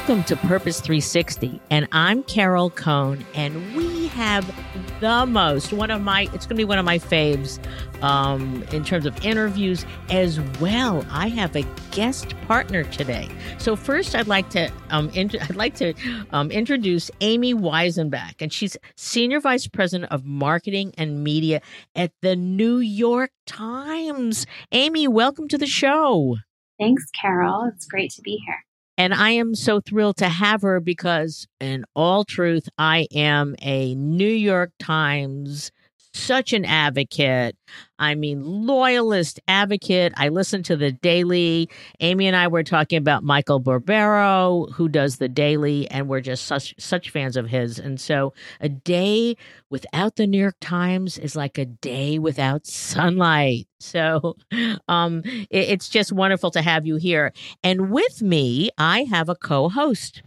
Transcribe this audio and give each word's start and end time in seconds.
Welcome 0.00 0.24
to 0.24 0.36
Purpose 0.36 0.80
360, 0.80 1.60
and 1.68 1.86
I'm 1.92 2.22
Carol 2.22 2.70
Cone, 2.70 3.22
and 3.34 3.76
we 3.76 4.06
have 4.08 4.50
the 4.98 5.26
most 5.26 5.74
one 5.74 5.90
of 5.90 6.00
my 6.00 6.22
it's 6.32 6.46
going 6.46 6.48
to 6.48 6.54
be 6.54 6.64
one 6.64 6.78
of 6.78 6.86
my 6.86 6.98
faves 6.98 7.60
um, 8.02 8.64
in 8.72 8.82
terms 8.82 9.04
of 9.04 9.22
interviews 9.22 9.84
as 10.08 10.40
well. 10.58 11.04
I 11.10 11.28
have 11.28 11.54
a 11.54 11.64
guest 11.90 12.34
partner 12.48 12.84
today. 12.84 13.28
So 13.58 13.76
first, 13.76 14.14
I'd 14.14 14.26
like 14.26 14.48
to 14.50 14.72
um, 14.88 15.10
int- 15.10 15.36
I'd 15.38 15.54
like 15.54 15.74
to 15.76 15.92
um, 16.30 16.50
introduce 16.50 17.10
Amy 17.20 17.52
Weisenbach, 17.52 18.40
and 18.40 18.50
she's 18.50 18.78
senior 18.96 19.38
vice 19.38 19.66
president 19.66 20.10
of 20.10 20.24
marketing 20.24 20.94
and 20.96 21.22
media 21.22 21.60
at 21.94 22.12
the 22.22 22.36
New 22.36 22.78
York 22.78 23.32
Times. 23.44 24.46
Amy, 24.72 25.06
welcome 25.08 25.46
to 25.48 25.58
the 25.58 25.66
show. 25.66 26.38
Thanks, 26.78 27.04
Carol. 27.20 27.70
It's 27.74 27.84
great 27.84 28.12
to 28.12 28.22
be 28.22 28.42
here. 28.46 28.64
And 29.00 29.14
I 29.14 29.30
am 29.30 29.54
so 29.54 29.80
thrilled 29.80 30.18
to 30.18 30.28
have 30.28 30.60
her 30.60 30.78
because, 30.78 31.48
in 31.58 31.86
all 31.96 32.22
truth, 32.22 32.68
I 32.76 33.08
am 33.14 33.56
a 33.62 33.94
New 33.94 34.28
York 34.28 34.72
Times 34.78 35.72
such 36.12 36.52
an 36.52 36.64
advocate. 36.64 37.56
I 37.98 38.14
mean, 38.14 38.42
loyalist 38.44 39.40
advocate. 39.46 40.12
I 40.16 40.28
listen 40.28 40.62
to 40.64 40.76
the 40.76 40.90
Daily. 40.92 41.68
Amy 42.00 42.26
and 42.26 42.36
I 42.36 42.48
were 42.48 42.62
talking 42.62 42.98
about 42.98 43.22
Michael 43.22 43.60
Barbaro, 43.60 44.66
who 44.74 44.88
does 44.88 45.16
the 45.16 45.28
Daily, 45.28 45.88
and 45.90 46.08
we're 46.08 46.20
just 46.20 46.46
such 46.46 46.74
such 46.78 47.10
fans 47.10 47.36
of 47.36 47.48
his. 47.48 47.78
And 47.78 48.00
so, 48.00 48.32
a 48.60 48.68
day 48.68 49.36
without 49.70 50.16
the 50.16 50.26
New 50.26 50.40
York 50.40 50.56
Times 50.60 51.18
is 51.18 51.36
like 51.36 51.58
a 51.58 51.66
day 51.66 52.18
without 52.18 52.66
sunlight. 52.66 53.68
So, 53.78 54.36
um, 54.88 55.22
it, 55.24 55.46
it's 55.50 55.88
just 55.88 56.12
wonderful 56.12 56.50
to 56.52 56.62
have 56.62 56.86
you 56.86 56.96
here. 56.96 57.32
And 57.62 57.90
with 57.90 58.22
me, 58.22 58.70
I 58.78 59.04
have 59.04 59.28
a 59.28 59.36
co-host, 59.36 60.22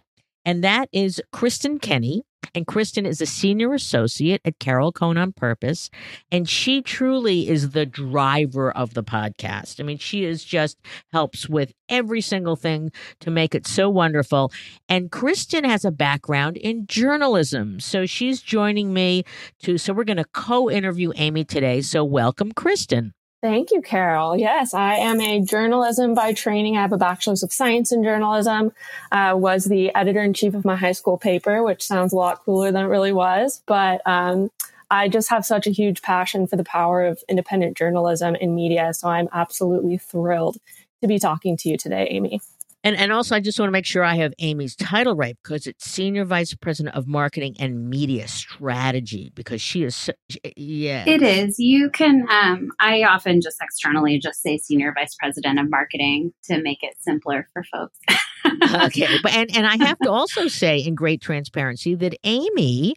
and 0.46 0.64
that 0.64 0.90
is 0.92 1.22
Kristen 1.32 1.80
Kenny. 1.80 2.24
And 2.56 2.68
Kristen 2.68 3.06
is 3.06 3.22
a 3.22 3.26
senior 3.26 3.74
associate 3.74 4.42
at 4.46 4.60
Carol 4.60 4.92
Cone 4.92 5.18
on 5.18 5.34
Purpose. 5.34 5.90
And 6.32 6.48
she 6.48 6.82
truly 6.82 7.48
is 7.50 7.72
the 7.72 7.86
driver 7.86 8.72
of 8.72 8.94
the 8.94 9.04
podcast. 9.04 9.80
I 9.80 9.84
mean, 9.84 9.98
she 9.98 10.26
is 10.26 10.44
just 10.44 10.78
helps 11.12 11.50
with 11.50 11.74
every 11.90 12.22
single 12.22 12.56
thing 12.56 12.92
to 13.20 13.32
make 13.32 13.56
it 13.56 13.68
so 13.68 13.90
wonderful. 13.90 14.52
And 14.90 15.12
Kristen 15.12 15.64
has 15.64 15.86
a 15.86 15.92
background 15.92 16.58
in 16.58 16.88
journalism. 16.88 17.80
So 17.80 18.06
she's 18.06 18.42
joining 18.42 18.94
me 18.94 19.24
to, 19.64 19.78
so 19.78 19.94
we're 19.94 20.04
going 20.04 20.18
to 20.18 20.26
co 20.34 20.70
interview 20.70 21.12
Amy 21.16 21.44
today. 21.44 21.82
So 21.82 22.04
welcome, 22.04 22.52
Kristen. 22.52 23.14
Thank 23.44 23.72
you, 23.72 23.82
Carol. 23.82 24.38
Yes, 24.38 24.74
I 24.74 24.96
am 24.96 25.20
a 25.20 25.42
journalism 25.42 26.14
by 26.14 26.32
training. 26.32 26.78
I 26.78 26.82
have 26.82 26.94
a 26.94 26.98
bachelor's 26.98 27.44
of 27.44 27.52
science 27.52 27.92
in 27.92 28.02
journalism. 28.02 28.72
Uh, 29.12 29.34
was 29.36 29.66
the 29.66 29.94
editor 29.94 30.22
in 30.24 30.34
chief 30.34 30.54
of 30.54 30.64
my 30.64 30.78
high 30.78 30.94
school 30.94 31.18
paper, 31.18 31.62
which 31.62 31.84
sounds 31.84 32.14
a 32.14 32.16
lot 32.16 32.40
cooler 32.46 32.72
than 32.72 32.86
it 32.86 32.88
really 32.88 33.12
was. 33.12 33.62
But 33.66 34.02
um, 34.06 34.50
I 34.90 35.10
just 35.10 35.30
have 35.30 35.46
such 35.46 35.68
a 35.68 35.72
huge 35.72 36.02
passion 36.02 36.48
for 36.48 36.56
the 36.56 36.64
power 36.64 37.04
of 37.04 37.22
independent 37.28 37.76
journalism 37.76 38.36
in 38.36 38.56
media. 38.56 38.94
So 38.94 39.10
I'm 39.10 39.28
absolutely 39.34 39.98
thrilled 39.98 40.56
to 41.02 41.08
be 41.10 41.20
talking 41.20 41.58
to 41.58 41.70
you 41.70 41.76
today, 41.76 42.08
Amy. 42.12 42.40
And 42.84 42.98
and 42.98 43.12
also, 43.14 43.36
I 43.36 43.40
just 43.40 43.58
want 43.60 43.70
to 43.70 43.72
make 43.72 43.86
sure 43.86 44.04
I 44.04 44.16
have 44.16 44.34
Amy's 44.40 44.76
title 44.76 45.16
right 45.16 45.38
because 45.42 45.68
it's 45.68 45.86
Senior 45.86 46.26
Vice 46.26 46.54
President 46.54 46.96
of 46.96 47.08
Marketing 47.08 47.56
and 47.60 47.90
Media 47.90 48.28
Strategy 48.28 49.32
because 49.36 49.62
she 49.62 49.84
is, 49.84 50.10
yeah. 50.58 51.06
It 51.08 51.22
is. 51.22 51.58
You 51.60 51.90
can. 51.90 52.28
Um, 52.30 52.70
I 52.80 53.04
often 53.04 53.40
just 53.42 53.58
externally 53.62 54.20
just 54.20 54.42
say 54.42 54.58
Senior 54.58 54.94
Vice 54.94 55.16
President 55.16 55.60
of 55.60 55.70
Marketing 55.70 56.34
to 56.46 56.62
make 56.62 56.80
it 56.82 56.96
simpler 57.00 57.48
for 57.54 57.64
folks. 57.64 57.98
okay, 58.86 59.08
but 59.24 59.34
and 59.34 59.56
and 59.56 59.66
I 59.66 59.78
have 59.86 60.00
to 60.00 60.12
also 60.12 60.48
say, 60.48 60.80
in 60.80 60.96
great 60.96 61.22
transparency, 61.22 61.96
that 61.96 62.16
Amy 62.26 62.96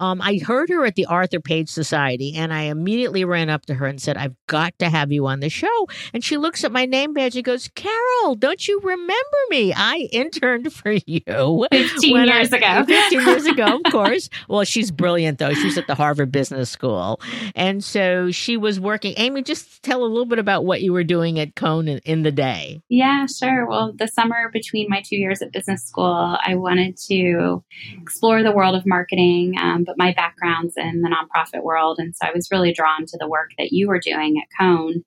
um, 0.00 0.20
I 0.22 0.38
heard 0.38 0.68
her 0.70 0.84
at 0.84 0.94
the 0.94 1.06
Arthur 1.06 1.40
Page 1.40 1.68
Society, 1.68 2.34
and 2.36 2.52
I 2.52 2.62
immediately 2.62 3.24
ran 3.24 3.50
up 3.50 3.66
to 3.66 3.74
her 3.74 3.86
and 3.86 4.00
said, 4.00 4.16
I've 4.16 4.36
got 4.46 4.78
to 4.78 4.88
have 4.88 5.10
you 5.10 5.26
on 5.26 5.40
the 5.40 5.48
show. 5.48 5.86
And 6.12 6.22
she 6.24 6.36
looks 6.36 6.64
at 6.64 6.72
my 6.72 6.86
name 6.86 7.12
badge 7.12 7.34
and 7.34 7.44
goes, 7.44 7.68
Carol, 7.74 8.36
don't 8.36 8.66
you 8.68 8.80
remember 8.80 9.38
me? 9.50 9.72
I 9.74 10.08
interned 10.12 10.72
for 10.72 10.92
you 11.06 11.66
15 11.72 12.26
years 12.26 12.52
I, 12.52 12.56
ago. 12.56 12.84
15 12.86 13.20
years 13.20 13.46
ago, 13.46 13.80
of 13.82 13.82
course. 13.92 14.28
Well, 14.48 14.64
she's 14.64 14.90
brilliant, 14.90 15.38
though. 15.38 15.52
She's 15.54 15.78
at 15.78 15.86
the 15.86 15.94
Harvard 15.94 16.30
Business 16.30 16.70
School. 16.70 17.20
And 17.54 17.82
so 17.82 18.30
she 18.30 18.56
was 18.56 18.78
working. 18.78 19.14
Amy, 19.16 19.42
just 19.42 19.82
tell 19.82 20.04
a 20.04 20.06
little 20.06 20.26
bit 20.26 20.38
about 20.38 20.64
what 20.64 20.80
you 20.82 20.92
were 20.92 21.04
doing 21.04 21.38
at 21.40 21.56
Cone 21.56 21.88
in, 21.88 21.98
in 22.04 22.22
the 22.22 22.32
day. 22.32 22.80
Yeah, 22.88 23.26
sure. 23.26 23.66
Well, 23.66 23.92
the 23.96 24.06
summer 24.06 24.48
between 24.52 24.88
my 24.88 25.02
two 25.04 25.16
years 25.16 25.42
at 25.42 25.52
business 25.52 25.84
school, 25.84 26.38
I 26.44 26.54
wanted 26.54 26.96
to 27.08 27.64
explore 28.00 28.42
the 28.42 28.52
world 28.52 28.76
of 28.76 28.86
marketing. 28.86 29.56
Um, 29.58 29.87
but 29.88 29.96
my 29.96 30.12
background's 30.12 30.74
in 30.76 31.00
the 31.00 31.08
nonprofit 31.08 31.64
world. 31.64 31.98
And 31.98 32.14
so 32.14 32.28
I 32.28 32.32
was 32.34 32.50
really 32.52 32.74
drawn 32.74 33.06
to 33.06 33.16
the 33.18 33.26
work 33.26 33.52
that 33.56 33.72
you 33.72 33.88
were 33.88 33.98
doing 33.98 34.36
at 34.36 34.62
Cone. 34.62 35.02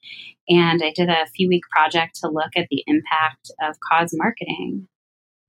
And 0.50 0.81
I 0.84 0.92
did 0.94 1.08
a 1.08 1.28
few 1.36 1.47
week 1.47 1.64
project 1.69 2.18
to 2.22 2.30
look 2.30 2.50
at 2.58 2.68
the 2.72 2.84
impact 2.88 3.52
of 3.62 3.78
cause 3.88 4.09
marketing 4.14 4.88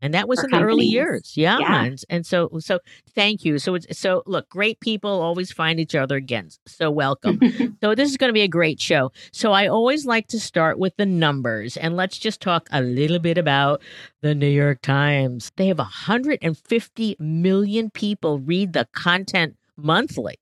and 0.02 0.12
that 0.14 0.28
was 0.28 0.40
in 0.40 0.50
companies. 0.50 0.60
the 0.60 0.72
early 0.72 0.84
years. 0.84 1.32
Yeah, 1.36 1.58
yeah. 1.60 1.84
And, 1.84 2.02
and, 2.10 2.26
so 2.26 2.50
so 2.58 2.80
thank 3.14 3.44
you. 3.44 3.58
So 3.58 3.76
it's 3.76 3.98
so 3.98 4.24
look 4.26 4.48
great 4.48 4.80
people 4.80 5.10
always 5.10 5.52
find 5.52 5.78
each 5.78 5.94
other 5.94 6.16
again. 6.16 6.50
So 6.66 6.90
welcome. 6.90 7.40
So 7.80 7.94
this 7.94 8.10
is 8.10 8.16
going 8.16 8.28
to 8.28 8.34
be 8.34 8.42
a 8.42 8.48
great 8.48 8.80
show. 8.80 9.12
So 9.32 9.52
i 9.52 9.66
always 9.66 10.04
like 10.04 10.26
to 10.28 10.40
start 10.40 10.78
with 10.78 10.96
the 10.96 11.06
numbers 11.06 11.76
and 11.76 11.96
let's 11.96 12.18
just 12.18 12.40
talk 12.40 12.68
a 12.72 12.80
little 12.80 13.18
bit 13.18 13.38
about 13.38 13.80
the 14.20 14.34
new 14.34 14.48
york 14.48 14.82
times. 14.82 15.52
They 15.56 15.68
have 15.68 15.78
150 15.78 17.16
million 17.18 17.90
people 17.90 18.40
read 18.40 18.72
the 18.72 18.88
content 18.92 19.56
monthly. 19.76 20.36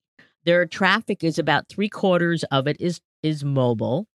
Their 0.45 0.65
traffic 0.67 1.23
is 1.23 1.39
about 1.39 1.69
three 1.69 1.89
quarters 1.89 2.45
of 2.45 2.67
it 2.67 2.77
is 2.81 3.01
is 3.23 3.45
mobile 3.45 4.07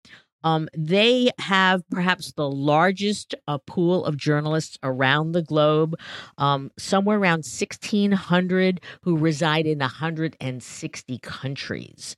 um, 0.45 0.69
they 0.77 1.31
have 1.39 1.83
perhaps 1.89 2.31
the 2.33 2.49
largest 2.49 3.35
uh, 3.47 3.57
pool 3.67 4.05
of 4.05 4.15
journalists 4.15 4.77
around 4.83 5.33
the 5.33 5.41
globe, 5.41 5.95
um, 6.37 6.71
somewhere 6.77 7.17
around 7.19 7.45
1,600 7.45 8.79
who 9.01 9.17
reside 9.17 9.65
in 9.65 9.79
160 9.79 11.17
countries. 11.19 12.15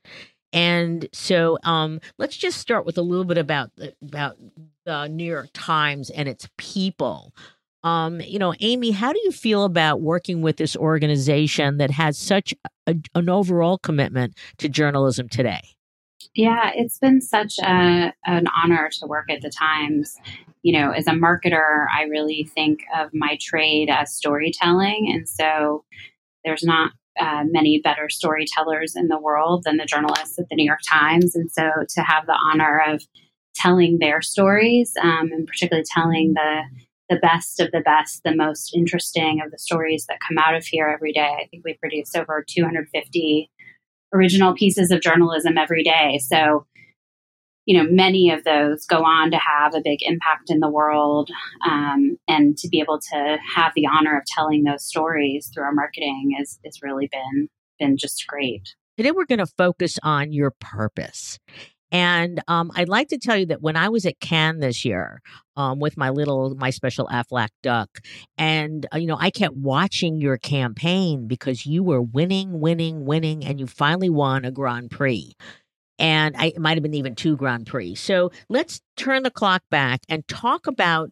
And 0.53 1.07
so 1.13 1.57
um, 1.63 1.99
let's 2.17 2.37
just 2.37 2.59
start 2.59 2.85
with 2.85 2.97
a 2.97 3.01
little 3.01 3.25
bit 3.25 3.37
about 3.37 3.71
about 4.01 4.37
the 4.85 5.07
New 5.07 5.25
York 5.25 5.49
Times 5.53 6.09
and 6.09 6.27
its 6.27 6.49
people. 6.57 7.33
Um, 7.83 8.21
you 8.21 8.39
know, 8.39 8.53
Amy, 8.59 8.91
how 8.91 9.13
do 9.13 9.19
you 9.23 9.31
feel 9.31 9.63
about 9.63 10.01
working 10.01 10.41
with 10.41 10.57
this 10.57 10.75
organization 10.75 11.77
that 11.77 11.91
has 11.91 12.17
such 12.17 12.53
a, 12.87 12.95
an 13.15 13.29
overall 13.29 13.77
commitment 13.77 14.35
to 14.57 14.67
journalism 14.69 15.29
today? 15.29 15.76
Yeah, 16.37 16.69
it's 16.75 16.99
been 16.99 17.19
such 17.19 17.57
a, 17.57 18.13
an 18.27 18.45
honor 18.63 18.89
to 18.99 19.07
work 19.07 19.25
at 19.31 19.41
the 19.41 19.49
Times. 19.49 20.15
You 20.61 20.79
know, 20.79 20.91
as 20.91 21.07
a 21.07 21.11
marketer, 21.11 21.87
I 21.91 22.03
really 22.03 22.47
think 22.53 22.81
of 22.95 23.09
my 23.11 23.39
trade 23.41 23.89
as 23.89 24.13
storytelling. 24.13 25.11
And 25.11 25.27
so 25.27 25.83
there's 26.45 26.63
not 26.63 26.91
uh, 27.19 27.43
many 27.45 27.81
better 27.83 28.07
storytellers 28.07 28.95
in 28.95 29.07
the 29.07 29.19
world 29.19 29.63
than 29.63 29.77
the 29.77 29.85
journalists 29.85 30.37
at 30.37 30.47
the 30.49 30.55
New 30.55 30.63
York 30.63 30.81
Times. 30.87 31.35
And 31.35 31.51
so 31.51 31.71
to 31.89 32.01
have 32.01 32.27
the 32.27 32.37
honor 32.51 32.83
of 32.87 33.01
telling 33.55 33.97
their 33.97 34.21
stories 34.21 34.93
um, 35.01 35.31
and 35.31 35.47
particularly 35.47 35.85
telling 35.91 36.33
the 36.35 36.61
the 37.09 37.15
best 37.15 37.61
of 37.61 37.71
the 37.71 37.79
best, 37.79 38.21
the 38.25 38.35
most 38.35 38.75
interesting 38.75 39.41
of 39.41 39.49
the 39.49 39.57
stories 39.57 40.05
that 40.09 40.19
come 40.27 40.37
out 40.37 40.53
of 40.53 40.65
here 40.65 40.89
every 40.89 41.13
day. 41.13 41.37
I 41.41 41.47
think 41.47 41.63
we 41.63 41.73
produce 41.75 42.13
over 42.15 42.43
250 42.45 43.49
original 44.13 44.53
pieces 44.53 44.91
of 44.91 45.01
journalism 45.01 45.57
every 45.57 45.83
day. 45.83 46.19
So, 46.19 46.65
you 47.65 47.77
know, 47.77 47.89
many 47.89 48.31
of 48.31 48.43
those 48.43 48.85
go 48.85 49.03
on 49.03 49.31
to 49.31 49.37
have 49.37 49.75
a 49.75 49.81
big 49.83 49.99
impact 50.01 50.49
in 50.49 50.59
the 50.59 50.69
world. 50.69 51.29
Um, 51.67 52.17
and 52.27 52.57
to 52.57 52.69
be 52.69 52.79
able 52.79 52.99
to 53.11 53.37
have 53.55 53.73
the 53.75 53.87
honor 53.87 54.17
of 54.17 54.23
telling 54.25 54.63
those 54.63 54.85
stories 54.85 55.51
through 55.53 55.63
our 55.63 55.73
marketing 55.73 56.37
is, 56.39 56.59
is 56.63 56.79
really 56.81 57.09
been, 57.11 57.49
been 57.79 57.97
just 57.97 58.25
great. 58.27 58.75
Today, 58.97 59.11
we're 59.11 59.25
going 59.25 59.39
to 59.39 59.45
focus 59.45 59.99
on 60.01 60.31
your 60.31 60.51
purpose. 60.59 61.37
And 61.91 62.41
um, 62.47 62.71
I'd 62.75 62.89
like 62.89 63.07
to 63.09 63.17
tell 63.17 63.37
you 63.37 63.45
that 63.47 63.61
when 63.61 63.77
I 63.77 63.89
was 63.89 64.05
at 64.05 64.19
Cannes 64.19 64.59
this 64.59 64.83
year 64.83 65.21
um, 65.55 65.79
with 65.79 65.95
my 65.97 66.09
little, 66.09 66.53
my 66.55 66.69
special 66.69 67.07
Aflac 67.07 67.49
duck, 67.63 67.89
and, 68.37 68.85
uh, 68.93 68.97
you 68.97 69.07
know, 69.07 69.17
I 69.19 69.29
kept 69.29 69.55
watching 69.55 70.19
your 70.19 70.37
campaign 70.37 71.27
because 71.27 71.65
you 71.65 71.83
were 71.83 72.01
winning, 72.01 72.59
winning, 72.59 73.05
winning, 73.05 73.45
and 73.45 73.59
you 73.59 73.67
finally 73.67 74.09
won 74.09 74.43
a 74.43 74.51
Grand 74.51 74.91
Prix. 74.91 75.33
And 75.99 76.35
I, 76.37 76.47
it 76.47 76.59
might 76.59 76.75
have 76.75 76.83
been 76.83 76.93
even 76.93 77.15
two 77.15 77.37
Grand 77.37 77.67
Prix. 77.67 77.95
So 77.95 78.31
let's 78.49 78.81
turn 78.97 79.23
the 79.23 79.31
clock 79.31 79.63
back 79.71 80.01
and 80.09 80.27
talk 80.27 80.67
about 80.67 81.09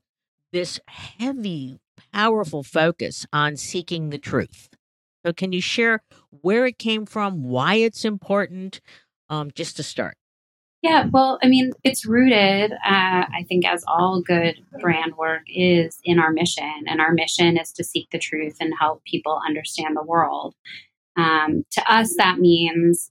this 0.51 0.79
heavy, 0.87 1.79
powerful 2.13 2.63
focus 2.63 3.25
on 3.33 3.57
seeking 3.57 4.09
the 4.09 4.17
truth. 4.17 4.69
So, 5.25 5.33
can 5.33 5.51
you 5.51 5.61
share 5.61 6.03
where 6.29 6.67
it 6.67 6.77
came 6.77 7.05
from, 7.05 7.43
why 7.43 7.75
it's 7.75 8.05
important, 8.05 8.79
um, 9.29 9.49
just 9.55 9.75
to 9.77 9.83
start? 9.83 10.15
Yeah, 10.85 11.07
well, 11.11 11.39
I 11.41 11.47
mean, 11.47 11.71
it's 11.83 12.05
rooted, 12.05 12.71
uh, 12.71 12.75
I 12.85 13.43
think, 13.49 13.65
as 13.65 13.83
all 13.87 14.21
good 14.21 14.53
brand 14.79 15.15
work 15.17 15.41
is 15.47 15.97
in 16.03 16.19
our 16.19 16.31
mission. 16.31 16.83
And 16.85 17.01
our 17.01 17.11
mission 17.11 17.57
is 17.57 17.71
to 17.71 17.83
seek 17.83 18.07
the 18.11 18.19
truth 18.19 18.57
and 18.59 18.71
help 18.79 19.03
people 19.03 19.41
understand 19.47 19.97
the 19.97 20.03
world. 20.03 20.53
Um, 21.17 21.63
to 21.71 21.91
us, 21.91 22.13
that 22.17 22.37
means 22.37 23.09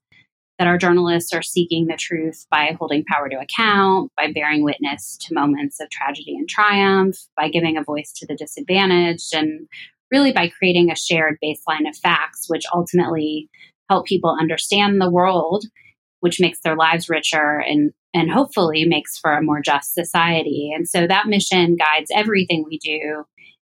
that 0.60 0.68
our 0.68 0.78
journalists 0.78 1.32
are 1.32 1.42
seeking 1.42 1.86
the 1.86 1.96
truth 1.96 2.46
by 2.48 2.76
holding 2.78 3.04
power 3.12 3.28
to 3.28 3.40
account, 3.40 4.12
by 4.16 4.30
bearing 4.32 4.62
witness 4.62 5.18
to 5.22 5.34
moments 5.34 5.80
of 5.80 5.90
tragedy 5.90 6.36
and 6.36 6.48
triumph, 6.48 7.16
by 7.36 7.48
giving 7.48 7.76
a 7.76 7.82
voice 7.82 8.12
to 8.12 8.26
the 8.28 8.36
disadvantaged, 8.36 9.34
and 9.34 9.66
really 10.12 10.30
by 10.30 10.46
creating 10.48 10.92
a 10.92 10.96
shared 10.96 11.38
baseline 11.42 11.88
of 11.88 11.96
facts, 11.96 12.44
which 12.46 12.62
ultimately 12.72 13.48
help 13.90 14.06
people 14.06 14.36
understand 14.40 15.00
the 15.00 15.10
world 15.10 15.64
which 16.24 16.40
makes 16.40 16.60
their 16.60 16.74
lives 16.74 17.10
richer 17.10 17.58
and 17.58 17.92
and 18.14 18.30
hopefully 18.30 18.86
makes 18.86 19.18
for 19.18 19.34
a 19.34 19.42
more 19.42 19.60
just 19.60 19.92
society. 19.92 20.72
And 20.74 20.88
so 20.88 21.06
that 21.06 21.26
mission 21.26 21.76
guides 21.76 22.10
everything 22.14 22.64
we 22.66 22.78
do 22.78 23.24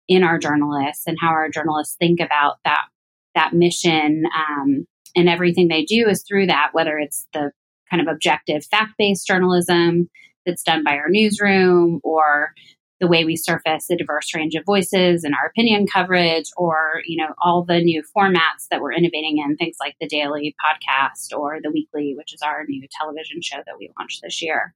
in 0.07 0.23
our 0.23 0.37
journalists 0.37 1.07
and 1.07 1.17
how 1.19 1.29
our 1.29 1.49
journalists 1.49 1.95
think 1.97 2.19
about 2.19 2.57
that 2.63 2.85
that 3.33 3.53
mission 3.53 4.25
um, 4.37 4.85
and 5.15 5.27
everything 5.27 5.69
they 5.69 5.85
do 5.85 6.07
is 6.07 6.23
through 6.23 6.45
that, 6.45 6.69
whether 6.73 6.99
it's 6.99 7.25
the 7.33 7.49
kind 7.89 7.99
of 7.99 8.13
objective 8.13 8.63
fact 8.63 8.91
based 8.99 9.25
journalism 9.25 10.07
that's 10.45 10.61
done 10.61 10.83
by 10.83 10.97
our 10.97 11.09
newsroom 11.09 11.99
or 12.03 12.53
the 12.99 13.07
way 13.07 13.25
we 13.25 13.35
surface 13.35 13.89
a 13.89 13.95
diverse 13.95 14.33
range 14.33 14.55
of 14.55 14.63
voices 14.65 15.23
in 15.23 15.33
our 15.33 15.47
opinion 15.49 15.85
coverage 15.91 16.49
or 16.57 17.01
you 17.05 17.17
know 17.17 17.33
all 17.41 17.63
the 17.63 17.81
new 17.81 18.01
formats 18.15 18.67
that 18.71 18.81
we're 18.81 18.93
innovating 18.93 19.37
in 19.37 19.55
things 19.57 19.77
like 19.79 19.95
the 19.99 20.07
daily 20.07 20.55
podcast 20.63 21.37
or 21.37 21.59
the 21.61 21.71
weekly 21.71 22.13
which 22.17 22.33
is 22.33 22.41
our 22.41 22.65
new 22.67 22.87
television 22.99 23.41
show 23.41 23.57
that 23.65 23.77
we 23.77 23.91
launched 23.99 24.21
this 24.21 24.41
year. 24.41 24.73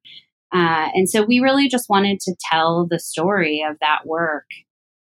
Uh, 0.51 0.89
and 0.95 1.07
so 1.07 1.24
we 1.24 1.39
really 1.39 1.69
just 1.69 1.89
wanted 1.89 2.19
to 2.19 2.33
tell 2.51 2.88
the 2.89 3.00
story 3.00 3.63
of 3.69 3.77
that 3.81 4.00
work 4.06 4.45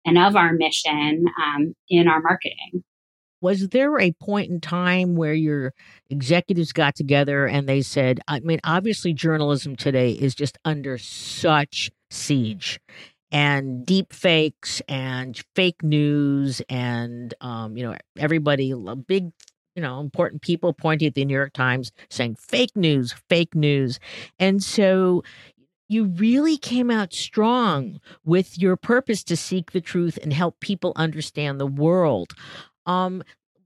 and 0.06 0.18
of 0.18 0.36
our 0.36 0.52
mission 0.52 1.26
um, 1.42 1.74
in 1.90 2.10
our 2.10 2.22
marketing 2.22 2.84
was 3.42 3.70
there 3.70 4.00
a 4.00 4.12
point 4.14 4.50
in 4.50 4.60
time 4.60 5.16
where 5.16 5.34
your 5.34 5.74
executives 6.10 6.72
got 6.72 6.96
together 6.96 7.46
and 7.46 7.68
they 7.68 7.82
said 7.82 8.20
i 8.28 8.40
mean 8.40 8.60
obviously 8.64 9.14
journalism 9.14 9.76
today 9.76 10.12
is 10.12 10.36
just 10.36 10.58
under 10.66 10.98
such 10.98 11.92
siege 12.10 12.80
and 13.32 13.86
deep 13.86 14.12
fakes 14.12 14.82
and 14.88 15.42
fake 15.56 15.84
news 15.84 16.62
and 16.70 17.34
um, 17.42 17.78
you 17.78 17.84
know 17.84 17.96
everybody 18.18 18.74
big 19.08 19.32
you 19.76 19.82
know 19.82 20.00
important 20.00 20.42
people 20.42 20.74
pointing 20.74 21.08
at 21.08 21.14
the 21.14 21.24
new 21.26 21.36
york 21.36 21.54
times 21.54 21.92
saying 22.10 22.36
fake 22.36 22.76
news 22.76 23.14
fake 23.30 23.56
news. 23.56 24.00
And 24.40 24.64
so 24.64 25.24
you 25.88 26.06
really 26.06 26.58
came 26.58 26.92
out 26.92 27.14
strong 27.14 28.00
with 28.24 28.60
your 28.60 28.76
purpose 28.76 29.24
to 29.24 29.36
seek 29.36 29.72
the 29.72 29.82
truth 29.82 30.20
and 30.22 30.32
help 30.32 30.60
people 30.60 30.94
understand 30.96 31.60
the 31.60 31.66
world 31.68 32.34
um, 32.90 33.24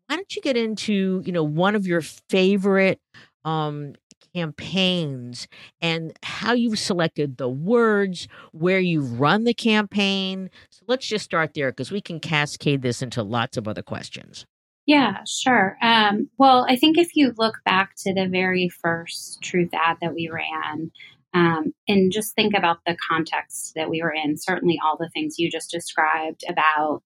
why 0.07 0.15
don't 0.17 0.35
you 0.35 0.41
get 0.41 0.57
into 0.57 1.23
you 1.25 1.31
know 1.31 1.43
one 1.43 1.75
of 1.75 1.87
your 1.87 2.01
favorite 2.01 2.99
um, 3.45 3.93
campaigns 4.33 5.47
and 5.81 6.17
how 6.23 6.53
you've 6.53 6.79
selected 6.79 7.37
the 7.37 7.49
words, 7.49 8.27
where 8.51 8.79
you've 8.79 9.19
run 9.19 9.43
the 9.43 9.53
campaign. 9.53 10.49
So 10.69 10.83
let's 10.87 11.07
just 11.07 11.25
start 11.25 11.53
there 11.53 11.71
because 11.71 11.91
we 11.91 12.01
can 12.01 12.19
cascade 12.19 12.81
this 12.81 13.01
into 13.01 13.23
lots 13.23 13.57
of 13.57 13.67
other 13.67 13.83
questions. 13.83 14.45
Yeah, 14.85 15.19
sure. 15.25 15.77
Um, 15.81 16.29
well, 16.37 16.65
I 16.67 16.75
think 16.75 16.97
if 16.97 17.15
you 17.15 17.33
look 17.37 17.55
back 17.63 17.93
to 17.99 18.13
the 18.13 18.27
very 18.27 18.67
first 18.67 19.41
truth 19.41 19.69
ad 19.73 19.97
that 20.01 20.13
we 20.13 20.29
ran, 20.29 20.91
um, 21.33 21.73
and 21.87 22.11
just 22.11 22.35
think 22.35 22.53
about 22.55 22.79
the 22.85 22.97
context 23.09 23.73
that 23.75 23.89
we 23.89 24.01
were 24.01 24.13
in, 24.13 24.37
certainly 24.37 24.77
all 24.83 24.97
the 24.97 25.09
things 25.09 25.39
you 25.39 25.49
just 25.49 25.71
described 25.71 26.43
about 26.49 27.01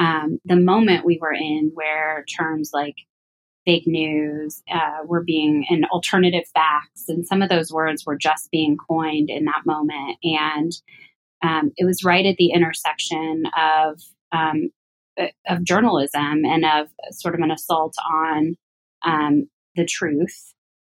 um, 0.00 0.40
the 0.46 0.56
moment 0.56 1.04
we 1.04 1.18
were 1.20 1.32
in, 1.32 1.70
where 1.74 2.24
terms 2.24 2.70
like 2.72 2.96
fake 3.66 3.86
news 3.86 4.62
uh, 4.72 5.04
were 5.04 5.22
being 5.22 5.66
and 5.68 5.84
alternative 5.92 6.44
facts 6.54 7.04
and 7.08 7.26
some 7.26 7.42
of 7.42 7.50
those 7.50 7.70
words 7.70 8.06
were 8.06 8.16
just 8.16 8.50
being 8.50 8.76
coined 8.88 9.28
in 9.28 9.44
that 9.44 9.66
moment. 9.66 10.16
And 10.24 10.72
um, 11.42 11.72
it 11.76 11.84
was 11.84 12.02
right 12.02 12.24
at 12.24 12.36
the 12.36 12.52
intersection 12.52 13.44
of 13.56 14.00
um, 14.32 14.70
of 15.46 15.62
journalism 15.64 16.44
and 16.46 16.64
of 16.64 16.88
sort 17.10 17.34
of 17.34 17.40
an 17.42 17.50
assault 17.50 17.94
on 18.10 18.56
um, 19.04 19.48
the 19.76 19.84
truth. 19.84 20.54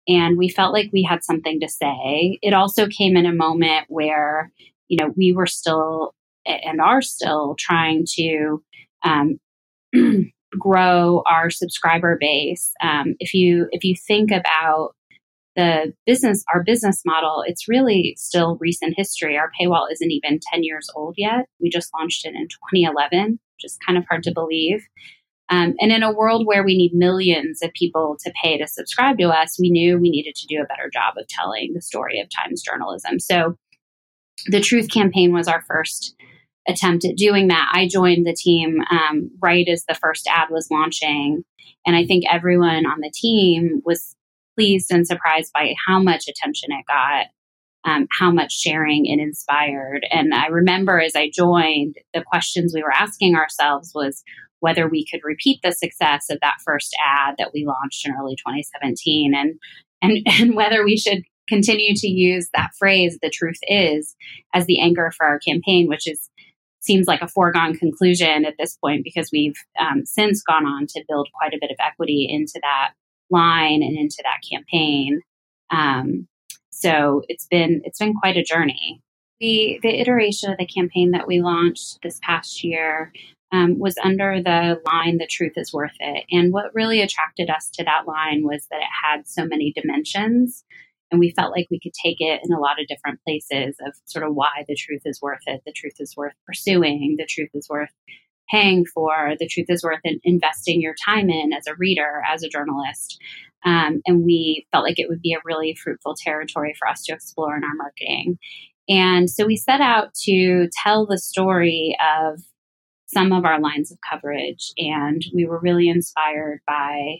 And 0.07 0.37
we 0.37 0.49
felt 0.49 0.73
like 0.73 0.91
we 0.93 1.01
had 1.01 1.23
something 1.23 1.59
to 1.61 1.67
say. 1.67 2.37
It 2.43 2.53
also 2.53 2.87
came 2.87 3.17
in 3.17 3.25
a 3.25 3.33
moment 3.33 3.85
where 3.89 4.51
you 4.89 4.97
know 4.97 5.11
we 5.17 5.33
were 5.33 5.47
still 5.47 6.13
and 6.45 6.79
are 6.79 7.01
still 7.01 7.55
trying 7.57 8.05
to 8.15 8.63
um, 9.03 9.39
grow 10.59 11.23
our 11.29 11.49
subscriber 11.49 12.17
base. 12.19 12.71
Um, 12.83 13.15
if 13.19 13.33
you 13.33 13.67
if 13.71 13.83
you 13.83 13.95
think 13.95 14.31
about 14.31 14.91
the 15.55 15.93
business 16.05 16.45
our 16.53 16.63
business 16.63 17.01
model 17.05 17.43
it's 17.45 17.67
really 17.67 18.15
still 18.17 18.57
recent 18.61 18.93
history. 18.95 19.37
Our 19.37 19.51
paywall 19.59 19.91
isn't 19.91 20.11
even 20.11 20.39
10 20.53 20.63
years 20.63 20.89
old 20.95 21.15
yet. 21.17 21.47
We 21.59 21.69
just 21.69 21.91
launched 21.97 22.25
it 22.25 22.33
in 22.35 22.47
2011 22.47 23.31
which 23.31 23.65
is 23.65 23.77
kind 23.85 23.97
of 23.97 24.05
hard 24.09 24.23
to 24.23 24.33
believe. 24.33 24.87
Um, 25.49 25.75
and 25.79 25.91
in 25.91 26.01
a 26.01 26.13
world 26.13 26.47
where 26.47 26.63
we 26.63 26.77
need 26.77 26.93
millions 26.93 27.61
of 27.61 27.73
people 27.73 28.15
to 28.23 28.31
pay 28.41 28.57
to 28.57 28.67
subscribe 28.67 29.17
to 29.17 29.27
us 29.27 29.57
we 29.59 29.69
knew 29.69 29.97
we 29.97 30.09
needed 30.09 30.35
to 30.35 30.47
do 30.47 30.61
a 30.61 30.65
better 30.65 30.89
job 30.91 31.15
of 31.17 31.27
telling 31.27 31.73
the 31.73 31.81
story 31.81 32.21
of 32.21 32.29
times 32.29 32.61
journalism. 32.61 33.19
So 33.19 33.57
the 34.47 34.61
truth 34.61 34.89
campaign 34.89 35.33
was 35.33 35.47
our 35.47 35.61
first 35.63 36.15
attempt 36.67 37.05
at 37.05 37.15
doing 37.15 37.47
that. 37.47 37.69
I 37.73 37.87
joined 37.87 38.25
the 38.25 38.35
team 38.37 38.79
um, 38.91 39.31
right 39.41 39.67
as 39.67 39.83
the 39.87 39.95
first 39.95 40.27
ad 40.27 40.49
was 40.49 40.69
launching. 40.69 41.43
And 41.85 41.95
I 41.95 42.05
think 42.05 42.23
everyone 42.31 42.85
on 42.85 42.99
the 43.01 43.11
team 43.13 43.81
was 43.85 44.15
pleased 44.55 44.91
and 44.91 45.07
surprised 45.07 45.51
by 45.53 45.73
how 45.87 45.99
much 45.99 46.27
attention 46.27 46.69
it 46.71 46.85
got, 46.87 47.27
um, 47.83 48.07
how 48.19 48.31
much 48.31 48.53
sharing 48.53 49.05
it 49.05 49.19
inspired. 49.19 50.05
And 50.11 50.33
I 50.33 50.47
remember 50.47 50.99
as 50.99 51.15
I 51.15 51.31
joined, 51.33 51.95
the 52.13 52.23
questions 52.23 52.73
we 52.73 52.83
were 52.83 52.93
asking 52.93 53.35
ourselves 53.35 53.91
was 53.95 54.23
whether 54.59 54.87
we 54.87 55.05
could 55.05 55.21
repeat 55.23 55.59
the 55.63 55.71
success 55.71 56.27
of 56.29 56.39
that 56.41 56.57
first 56.63 56.95
ad 57.03 57.35
that 57.37 57.51
we 57.53 57.65
launched 57.65 58.07
in 58.07 58.13
early 58.13 58.35
2017 58.35 59.33
and 59.35 59.59
and, 60.03 60.19
and 60.39 60.55
whether 60.55 60.83
we 60.83 60.97
should 60.97 61.23
continue 61.49 61.93
to 61.95 62.07
use 62.07 62.47
that 62.53 62.69
phrase 62.77 63.17
the 63.21 63.29
truth 63.29 63.57
is 63.63 64.15
as 64.53 64.65
the 64.67 64.79
anchor 64.79 65.11
for 65.17 65.25
our 65.25 65.39
campaign 65.39 65.87
which 65.87 66.07
is 66.07 66.29
seems 66.81 67.07
like 67.07 67.21
a 67.21 67.27
foregone 67.27 67.75
conclusion 67.75 68.43
at 68.43 68.55
this 68.59 68.75
point 68.77 69.03
because 69.03 69.29
we've 69.31 69.55
um, 69.79 70.05
since 70.05 70.41
gone 70.41 70.65
on 70.65 70.87
to 70.87 71.03
build 71.07 71.29
quite 71.33 71.53
a 71.53 71.59
bit 71.61 71.71
of 71.71 71.77
equity 71.79 72.27
into 72.29 72.59
that 72.61 72.91
line 73.29 73.81
and 73.81 73.97
into 73.97 74.21
that 74.23 74.41
campaign. 74.51 75.21
Um, 75.69 76.27
so 76.71 77.23
it's 77.29 77.47
been 77.47 77.81
it's 77.85 77.99
been 77.99 78.15
quite 78.15 78.37
a 78.37 78.43
journey. 78.43 79.01
The 79.39 79.79
the 79.81 80.01
iteration 80.01 80.51
of 80.51 80.57
the 80.57 80.65
campaign 80.65 81.11
that 81.11 81.27
we 81.27 81.41
launched 81.41 81.99
this 82.03 82.19
past 82.23 82.63
year 82.63 83.13
um, 83.51 83.79
was 83.79 83.95
under 84.03 84.41
the 84.41 84.81
line 84.85 85.17
"The 85.17 85.27
truth 85.27 85.53
is 85.55 85.71
worth 85.71 85.95
it," 85.99 86.25
and 86.31 86.51
what 86.51 86.73
really 86.73 87.01
attracted 87.01 87.49
us 87.49 87.69
to 87.73 87.83
that 87.83 88.07
line 88.07 88.43
was 88.43 88.67
that 88.71 88.81
it 88.81 88.89
had 89.03 89.27
so 89.27 89.45
many 89.45 89.71
dimensions. 89.71 90.63
And 91.11 91.19
we 91.19 91.33
felt 91.35 91.51
like 91.51 91.67
we 91.69 91.79
could 91.79 91.93
take 91.93 92.17
it 92.19 92.41
in 92.43 92.53
a 92.53 92.59
lot 92.59 92.79
of 92.79 92.87
different 92.87 93.19
places 93.23 93.75
of 93.85 93.93
sort 94.05 94.25
of 94.25 94.33
why 94.33 94.65
the 94.67 94.75
truth 94.75 95.01
is 95.05 95.19
worth 95.21 95.41
it 95.47 95.61
the 95.65 95.73
truth 95.73 95.95
is 95.99 96.15
worth 96.15 96.33
pursuing 96.45 97.15
the 97.17 97.25
truth 97.25 97.49
is 97.53 97.67
worth 97.69 97.89
paying 98.51 98.85
for 98.85 99.33
the 99.39 99.47
truth 99.47 99.67
is 99.69 99.83
worth 99.83 100.01
investing 100.23 100.81
your 100.81 100.95
time 101.05 101.29
in 101.29 101.53
as 101.53 101.67
a 101.67 101.75
reader 101.75 102.21
as 102.27 102.43
a 102.43 102.49
journalist. 102.49 103.19
Um, 103.63 104.01
and 104.05 104.25
we 104.25 104.67
felt 104.71 104.83
like 104.83 104.99
it 104.99 105.07
would 105.07 105.21
be 105.21 105.33
a 105.33 105.41
really 105.45 105.77
fruitful 105.81 106.15
territory 106.17 106.75
for 106.77 106.87
us 106.87 107.03
to 107.03 107.13
explore 107.13 107.55
in 107.55 107.63
our 107.63 107.75
marketing. 107.75 108.37
And 108.89 109.29
so 109.29 109.45
we 109.45 109.55
set 109.55 109.81
out 109.81 110.13
to 110.25 110.67
tell 110.83 111.05
the 111.05 111.19
story 111.19 111.95
of 112.01 112.41
some 113.07 113.31
of 113.31 113.45
our 113.45 113.59
lines 113.59 113.91
of 113.91 113.99
coverage 114.09 114.71
and 114.77 115.21
we 115.33 115.45
were 115.45 115.59
really 115.59 115.87
inspired 115.87 116.61
by 116.65 117.17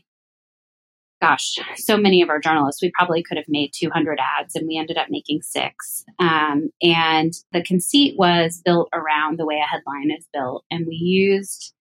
gosh, 1.21 1.59
so 1.75 1.97
many 1.97 2.21
of 2.21 2.29
our 2.29 2.39
journalists, 2.39 2.81
we 2.81 2.91
probably 2.97 3.21
could 3.21 3.37
have 3.37 3.45
made 3.47 3.71
200 3.73 4.19
ads 4.19 4.55
and 4.55 4.67
we 4.67 4.77
ended 4.77 4.97
up 4.97 5.07
making 5.09 5.41
six. 5.43 6.03
Um, 6.19 6.69
and 6.81 7.31
the 7.53 7.63
conceit 7.63 8.15
was 8.17 8.61
built 8.65 8.89
around 8.91 9.37
the 9.37 9.45
way 9.45 9.61
a 9.63 9.67
headline 9.67 10.11
is 10.17 10.27
built. 10.33 10.65
And 10.71 10.87
we 10.87 10.95
used 10.95 11.73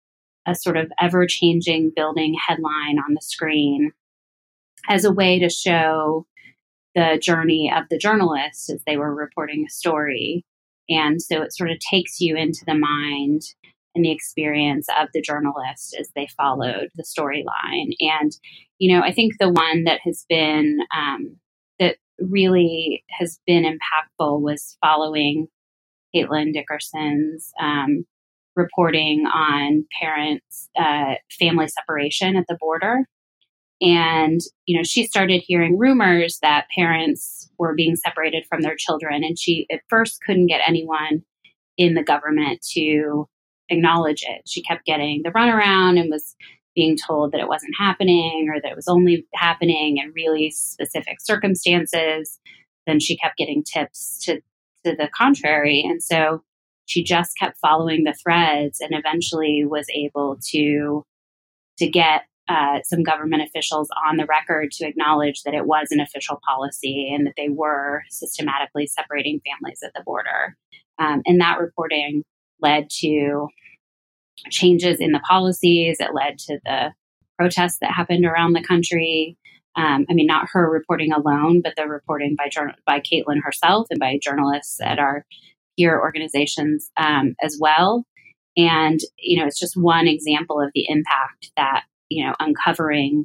a 0.46 0.54
sort 0.54 0.76
of 0.76 0.92
ever 1.00 1.26
changing 1.26 1.92
building 1.96 2.36
headline 2.46 2.98
on 2.98 3.14
the 3.14 3.22
screen 3.22 3.92
as 4.88 5.04
a 5.04 5.12
way 5.12 5.38
to 5.38 5.48
show 5.48 6.26
the 6.94 7.18
journey 7.22 7.72
of 7.74 7.84
the 7.90 7.98
journalist 7.98 8.70
as 8.70 8.82
they 8.86 8.96
were 8.96 9.14
reporting 9.14 9.64
a 9.66 9.70
story. 9.70 10.44
And 10.88 11.22
so 11.22 11.40
it 11.42 11.54
sort 11.54 11.70
of 11.70 11.78
takes 11.90 12.20
you 12.20 12.36
into 12.36 12.64
the 12.66 12.74
mind 12.74 13.42
and 13.94 14.04
the 14.04 14.12
experience 14.12 14.86
of 15.00 15.08
the 15.14 15.22
journalist 15.22 15.96
as 15.98 16.10
they 16.14 16.28
followed 16.36 16.88
the 16.94 17.04
storyline. 17.04 17.94
And, 18.00 18.32
you 18.80 18.92
know, 18.92 19.04
I 19.04 19.12
think 19.12 19.34
the 19.38 19.50
one 19.52 19.84
that 19.84 20.00
has 20.04 20.24
been, 20.28 20.78
um, 20.96 21.36
that 21.78 21.98
really 22.18 23.04
has 23.10 23.38
been 23.46 23.64
impactful 23.64 24.40
was 24.40 24.76
following 24.80 25.48
Caitlin 26.14 26.54
Dickerson's 26.54 27.52
um, 27.60 28.04
reporting 28.56 29.26
on 29.26 29.84
parents' 30.00 30.70
uh, 30.78 31.14
family 31.38 31.68
separation 31.68 32.36
at 32.36 32.46
the 32.48 32.56
border. 32.58 33.04
And, 33.82 34.40
you 34.66 34.76
know, 34.76 34.82
she 34.82 35.06
started 35.06 35.42
hearing 35.46 35.78
rumors 35.78 36.38
that 36.42 36.66
parents 36.74 37.50
were 37.58 37.74
being 37.74 37.96
separated 37.96 38.44
from 38.48 38.62
their 38.62 38.76
children. 38.76 39.24
And 39.24 39.38
she 39.38 39.66
at 39.70 39.80
first 39.88 40.20
couldn't 40.26 40.46
get 40.46 40.62
anyone 40.66 41.22
in 41.76 41.94
the 41.94 42.02
government 42.02 42.64
to 42.72 43.28
acknowledge 43.68 44.22
it. 44.26 44.42
She 44.46 44.62
kept 44.62 44.86
getting 44.86 45.20
the 45.22 45.30
runaround 45.30 46.00
and 46.00 46.10
was 46.10 46.34
being 46.80 46.96
told 46.96 47.32
that 47.32 47.40
it 47.40 47.48
wasn't 47.48 47.74
happening 47.78 48.48
or 48.50 48.58
that 48.58 48.72
it 48.72 48.76
was 48.76 48.88
only 48.88 49.26
happening 49.34 49.98
in 49.98 50.12
really 50.14 50.50
specific 50.50 51.18
circumstances. 51.20 52.40
Then 52.86 53.00
she 53.00 53.18
kept 53.18 53.36
getting 53.36 53.62
tips 53.62 54.18
to, 54.24 54.36
to 54.84 54.96
the 54.96 55.10
contrary. 55.14 55.84
And 55.86 56.02
so 56.02 56.42
she 56.86 57.04
just 57.04 57.36
kept 57.38 57.58
following 57.58 58.04
the 58.04 58.14
threads 58.14 58.80
and 58.80 58.92
eventually 58.94 59.64
was 59.66 59.86
able 59.94 60.38
to 60.52 61.04
to 61.76 61.88
get 61.88 62.22
uh, 62.48 62.80
some 62.84 63.02
government 63.02 63.42
officials 63.42 63.88
on 64.08 64.16
the 64.16 64.26
record 64.26 64.70
to 64.72 64.86
acknowledge 64.86 65.42
that 65.44 65.54
it 65.54 65.66
was 65.66 65.88
an 65.90 66.00
official 66.00 66.40
policy 66.46 67.10
and 67.14 67.26
that 67.26 67.34
they 67.36 67.48
were 67.48 68.02
systematically 68.10 68.86
separating 68.86 69.40
families 69.46 69.80
at 69.84 69.92
the 69.94 70.02
border. 70.04 70.56
Um, 70.98 71.22
and 71.26 71.40
that 71.40 71.58
reporting 71.58 72.22
led 72.60 72.88
to 73.00 73.48
changes 74.50 74.98
in 75.00 75.12
the 75.12 75.20
policies. 75.20 75.98
It 76.00 76.14
led 76.14 76.38
to 76.38 76.58
the 76.64 76.92
protests 77.38 77.78
that 77.80 77.92
happened 77.92 78.24
around 78.24 78.52
the 78.52 78.62
country. 78.62 79.36
Um, 79.76 80.06
I 80.10 80.14
mean, 80.14 80.26
not 80.26 80.48
her 80.52 80.68
reporting 80.68 81.12
alone, 81.12 81.62
but 81.62 81.74
the 81.76 81.86
reporting 81.86 82.36
by 82.36 82.50
by 82.86 83.00
Caitlin 83.00 83.42
herself 83.42 83.86
and 83.90 84.00
by 84.00 84.18
journalists 84.22 84.80
at 84.80 84.98
our 84.98 85.24
peer 85.78 86.00
organizations 86.00 86.90
um, 86.96 87.34
as 87.42 87.56
well. 87.60 88.04
And 88.56 89.00
you 89.18 89.38
know, 89.38 89.46
it's 89.46 89.58
just 89.58 89.76
one 89.76 90.06
example 90.06 90.60
of 90.60 90.70
the 90.74 90.86
impact 90.88 91.52
that 91.56 91.84
you 92.08 92.26
know 92.26 92.34
uncovering 92.40 93.24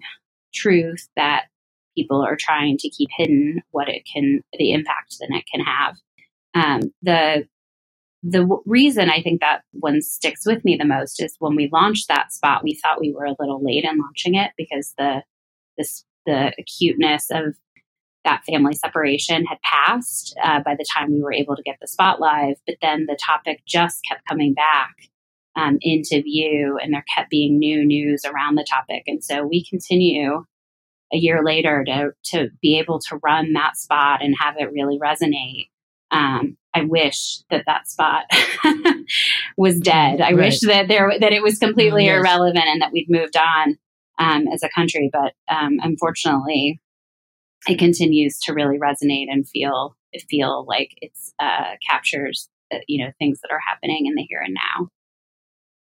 truth 0.54 1.08
that 1.16 1.46
people 1.98 2.22
are 2.22 2.38
trying 2.40 2.78
to 2.78 2.90
keep 2.90 3.10
hidden, 3.18 3.62
what 3.72 3.90
it 3.90 4.04
can, 4.12 4.42
the 4.58 4.72
impact 4.72 5.16
that 5.20 5.30
it 5.32 5.46
can 5.52 5.62
have. 5.62 5.96
Um, 6.54 6.82
the 7.02 7.48
the 8.28 8.40
w- 8.40 8.64
reason 8.66 9.10
I 9.10 9.22
think 9.22 9.42
that 9.42 9.62
one 9.72 10.02
sticks 10.02 10.46
with 10.46 10.66
me 10.66 10.76
the 10.76 10.86
most 10.86 11.22
is 11.22 11.36
when 11.38 11.56
we 11.56 11.70
launched 11.72 12.08
that 12.08 12.34
spot, 12.34 12.64
we 12.64 12.74
thought 12.74 13.00
we 13.00 13.14
were 13.14 13.26
a 13.26 13.36
little 13.40 13.64
late 13.64 13.84
in 13.84 14.00
launching 14.00 14.34
it 14.36 14.52
because 14.58 14.94
the 14.98 15.22
this 15.78 16.04
the 16.26 16.52
acuteness 16.58 17.30
of 17.30 17.56
that 18.24 18.44
family 18.46 18.74
separation 18.74 19.46
had 19.46 19.60
passed 19.62 20.36
uh, 20.44 20.60
by 20.62 20.74
the 20.74 20.86
time 20.98 21.12
we 21.12 21.22
were 21.22 21.34
able 21.34 21.56
to 21.56 21.62
get 21.62 21.78
the 21.80 21.88
spot 21.88 22.20
live. 22.20 22.56
But 22.66 22.78
then 22.82 23.06
the 23.06 23.18
topic 23.24 23.62
just 23.68 24.04
kept 24.10 24.28
coming 24.28 24.56
back 24.56 24.96
um, 25.56 25.78
into 25.82 26.24
view, 26.24 26.80
and 26.82 26.92
there 26.92 27.06
kept 27.16 27.30
being 27.30 27.60
new 27.60 27.86
news 27.86 28.26
around 28.26 28.56
the 28.56 28.66
topic. 28.68 29.04
And 29.06 29.24
so 29.24 29.46
we 29.46 29.64
continue 29.64 30.46
a 31.14 31.18
year 31.18 31.44
later 31.44 31.84
to 31.86 32.12
to 32.32 32.50
be 32.60 32.80
able 32.80 33.00
to 33.02 33.20
run 33.24 33.54
that 33.54 33.78
spot 33.78 34.24
and 34.24 34.36
have 34.40 34.56
it 34.58 34.72
really 34.72 34.98
resonate 34.98 35.68
um, 36.10 36.58
I 36.76 36.84
wish 36.84 37.40
that 37.50 37.64
that 37.66 37.88
spot 37.88 38.26
was 39.58 39.80
dead. 39.80 40.20
I 40.20 40.32
right. 40.32 40.36
wish 40.36 40.60
that 40.62 40.88
there 40.88 41.12
that 41.20 41.32
it 41.32 41.42
was 41.42 41.58
completely 41.58 42.06
yes. 42.06 42.20
irrelevant 42.20 42.66
and 42.66 42.82
that 42.82 42.92
we'd 42.92 43.10
moved 43.10 43.38
on 43.38 43.78
um, 44.20 44.48
as 44.54 44.62
a 44.62 44.70
country. 44.70 45.10
But 45.12 45.34
um, 45.48 45.78
unfortunately, 45.82 46.82
it 47.68 47.80
continues 47.80 48.38
to 48.40 48.54
really 48.54 48.78
resonate 48.78 49.28
and 49.30 49.48
feel 49.48 49.96
feel 50.30 50.66
like 50.68 50.92
it's 51.02 51.34
uh, 51.40 51.76
captures 51.90 52.50
uh, 52.74 52.78
you 52.88 53.04
know 53.04 53.12
things 53.20 53.40
that 53.42 53.52
are 53.52 53.62
happening 53.66 54.06
in 54.06 54.16
the 54.16 54.24
here 54.24 54.42
and 54.44 54.54
now. 54.54 54.88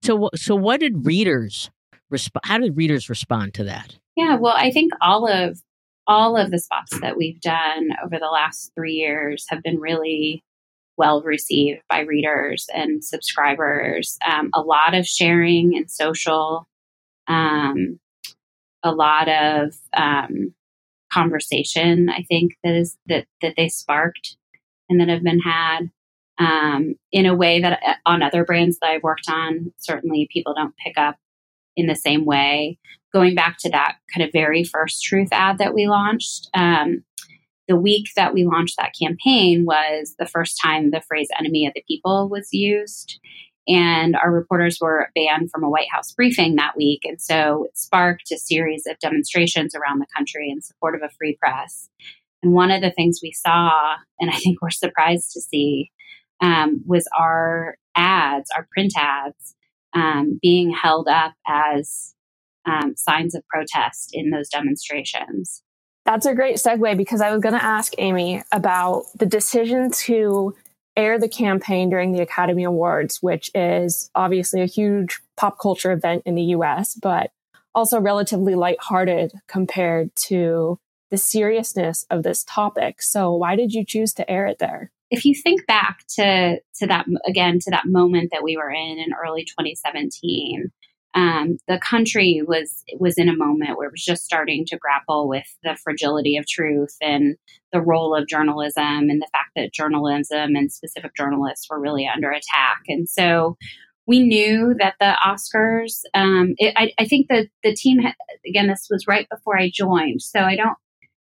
So, 0.03 0.31
so 0.37 0.55
what 0.55 0.81
did 0.81 1.07
readers 1.07 1.71
respond? 2.11 2.43
How 2.45 2.59
did 2.59 2.77
readers 2.77 3.09
respond 3.09 3.55
to 3.55 3.65
that? 3.65 3.99
Yeah, 4.15 4.37
well, 4.37 4.55
I 4.57 4.71
think 4.71 4.93
all 5.01 5.27
of 5.27 5.59
all 6.07 6.37
of 6.37 6.51
the 6.51 6.59
spots 6.59 6.99
that 7.01 7.17
we've 7.17 7.41
done 7.41 7.89
over 8.05 8.19
the 8.19 8.27
last 8.27 8.73
three 8.75 8.93
years 8.93 9.45
have 9.49 9.63
been 9.63 9.79
really 9.79 10.45
well 10.97 11.23
received 11.23 11.81
by 11.89 12.01
readers 12.01 12.67
and 12.75 13.05
subscribers. 13.05 14.19
Um, 14.27 14.51
a 14.55 14.61
lot 14.61 14.95
of 14.95 15.07
sharing 15.07 15.77
and 15.77 15.91
social, 15.91 16.67
um, 17.29 17.99
a 18.83 18.93
lot 18.93 19.29
of 19.29 19.75
um, 19.97 20.55
conversation. 21.13 22.09
I 22.09 22.23
think 22.23 22.57
that 22.63 22.75
is 22.75 22.97
that 23.07 23.27
that 23.43 23.55
they 23.57 23.69
sparked 23.69 24.37
and 24.89 25.01
that 25.01 25.09
have 25.09 25.23
been 25.23 25.41
had 25.41 25.91
um, 26.39 26.95
in 27.13 27.27
a 27.27 27.35
way 27.35 27.61
that 27.61 27.81
uh, 27.85 27.95
on 28.05 28.23
other 28.23 28.45
brands 28.45 28.79
that 28.81 28.91
I've 28.91 29.03
worked 29.03 29.29
on, 29.29 29.73
certainly 29.79 30.29
people 30.33 30.55
don't 30.55 30.75
pick 30.85 30.99
up 30.99 31.17
in 31.77 31.87
the 31.87 31.97
same 31.97 32.25
way. 32.25 32.79
Going 33.13 33.35
back 33.35 33.59
to 33.61 33.71
that 33.71 33.97
kind 34.15 34.27
of 34.27 34.33
very 34.33 34.65
first 34.65 35.03
truth 35.03 35.29
ad 35.33 35.59
that 35.59 35.75
we 35.75 35.87
launched, 35.87 36.49
um, 36.55 37.05
the 37.69 37.77
week 37.77 38.09
that 38.17 38.33
we 38.33 38.45
launched 38.45 38.77
that 38.77 38.95
campaign 39.01 39.65
was 39.65 40.15
the 40.19 40.27
first 40.27 40.59
time 40.63 40.91
the 40.91 41.01
phrase 41.01 41.29
enemy 41.39 41.67
of 41.67 41.75
the 41.75 41.85
people 41.87 42.29
was 42.29 42.49
used. 42.53 43.19
And 43.69 44.15
our 44.15 44.31
reporters 44.31 44.79
were 44.81 45.11
banned 45.17 45.51
from 45.51 45.65
a 45.65 45.71
White 45.71 45.91
House 45.91 46.13
briefing 46.13 46.55
that 46.55 46.77
week. 46.77 47.01
And 47.05 47.21
so 47.21 47.65
it 47.65 47.77
sparked 47.77 48.31
a 48.31 48.39
series 48.39 48.85
of 48.89 48.99
demonstrations 49.01 49.75
around 49.75 49.99
the 49.99 50.07
country 50.17 50.51
in 50.51 50.63
support 50.63 50.95
of 50.95 51.03
a 51.03 51.13
free 51.19 51.37
press. 51.41 51.89
And 52.43 52.53
one 52.53 52.71
of 52.71 52.81
the 52.81 52.93
things 52.93 53.21
we 53.23 53.33
saw, 53.33 53.97
and 54.21 54.31
I 54.31 54.37
think 54.37 54.63
we're 54.63 54.71
surprised 54.71 55.33
to 55.33 55.41
see, 55.41 55.91
um, 56.41 56.83
was 56.87 57.09
our 57.19 57.77
ads, 57.97 58.51
our 58.55 58.69
print 58.73 58.93
ads, 58.97 59.57
um, 59.95 60.39
being 60.41 60.71
held 60.71 61.09
up 61.09 61.33
as 61.49 62.15
um, 62.67 62.95
signs 62.97 63.35
of 63.35 63.47
protest 63.49 64.11
in 64.13 64.31
those 64.31 64.49
demonstrations. 64.49 65.63
That's 66.07 66.25
a 66.25 66.35
great 66.35 66.57
segue 66.57 66.97
because 66.97 67.21
I 67.21 67.33
was 67.33 67.43
going 67.43 67.55
to 67.55 67.63
ask 67.63 67.93
Amy 67.99 68.43
about 68.53 69.07
the 69.17 69.27
decision 69.27 69.91
to 69.91 70.55
air 70.97 71.19
the 71.19 71.29
campaign 71.29 71.91
during 71.91 72.13
the 72.13 72.23
Academy 72.23 72.65
Awards, 72.65 73.23
which 73.23 73.51
is 73.55 74.09
obviously 74.15 74.63
a 74.63 74.67
huge 74.67 75.21
pop 75.37 75.59
culture 75.59 75.93
event 75.93 76.23
in 76.25 76.37
the 76.37 76.45
US, 76.45 76.95
but 76.95 77.33
also 77.75 78.01
relatively 78.01 78.55
lighthearted 78.55 79.33
compared 79.49 80.15
to 80.17 80.79
the 81.11 81.19
seriousness 81.19 82.07
of 82.09 82.23
this 82.23 82.45
topic. 82.45 83.03
So, 83.03 83.35
why 83.35 83.57
did 83.57 83.73
you 83.73 83.85
choose 83.85 84.15
to 84.15 84.31
air 84.31 84.47
it 84.47 84.59
there? 84.59 84.93
if 85.11 85.25
you 85.25 85.35
think 85.35 85.67
back 85.67 86.05
to 86.09 86.59
to 86.75 86.87
that 86.87 87.07
again 87.27 87.59
to 87.61 87.71
that 87.71 87.87
moment 87.87 88.31
that 88.33 88.43
we 88.43 88.57
were 88.57 88.71
in 88.71 88.99
in 88.99 89.13
early 89.25 89.45
2017 89.45 90.71
um, 91.17 91.57
the 91.67 91.79
country 91.79 92.43
was 92.47 92.85
was 93.01 93.17
in 93.17 93.29
a 93.29 93.37
moment 93.37 93.77
where 93.77 93.89
it 93.89 93.93
was 93.93 94.05
just 94.05 94.25
starting 94.25 94.65
to 94.67 94.77
grapple 94.77 95.29
with 95.29 95.47
the 95.65 95.77
fragility 95.83 96.37
of 96.37 96.47
truth 96.47 96.95
and 97.01 97.37
the 97.73 97.81
role 97.81 98.15
of 98.15 98.29
journalism 98.29 99.09
and 99.11 99.21
the 99.21 99.29
fact 99.33 99.51
that 99.57 99.73
journalism 99.73 100.55
and 100.55 100.71
specific 100.71 101.17
journalists 101.17 101.67
were 101.69 101.81
really 101.81 102.07
under 102.07 102.31
attack 102.31 102.83
and 102.87 103.09
so 103.09 103.57
we 104.07 104.21
knew 104.21 104.75
that 104.79 104.95
the 105.01 105.17
Oscars. 105.27 106.03
Um, 106.15 106.55
it, 106.59 106.75
I, 106.77 106.93
I, 106.97 107.07
think 107.07 107.27
that 107.29 107.49
the 107.65 107.75
team 107.75 107.99
had, 107.99 108.15
again. 108.47 108.69
This 108.69 108.87
was 108.89 109.09
right 109.09 109.27
before 109.29 109.59
I 109.59 109.69
joined, 109.75 110.23
so 110.23 110.39
I 110.39 110.55
don't 110.55 110.79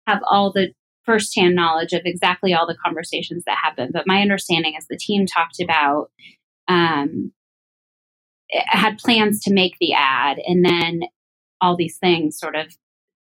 have 0.09 0.21
all 0.29 0.53
the 0.53 0.73
firsthand 1.05 1.55
knowledge 1.55 1.93
of 1.93 2.03
exactly 2.05 2.53
all 2.53 2.67
the 2.67 2.77
conversations 2.85 3.45
that 3.47 3.59
happened, 3.63 3.93
but 3.93 4.09
my 4.09 4.21
understanding 4.21 4.75
is 4.77 4.87
the 4.89 4.97
team 4.97 5.25
talked 5.27 5.61
about 5.61 6.11
um, 6.67 7.33
had 8.67 8.99
plans 8.99 9.41
to 9.43 9.53
make 9.53 9.77
the 9.81 9.95
ad, 9.95 10.39
and 10.47 10.65
then 10.65 11.03
all 11.61 11.77
these 11.77 11.99
things 11.99 12.39
sort 12.39 12.57
of 12.57 12.67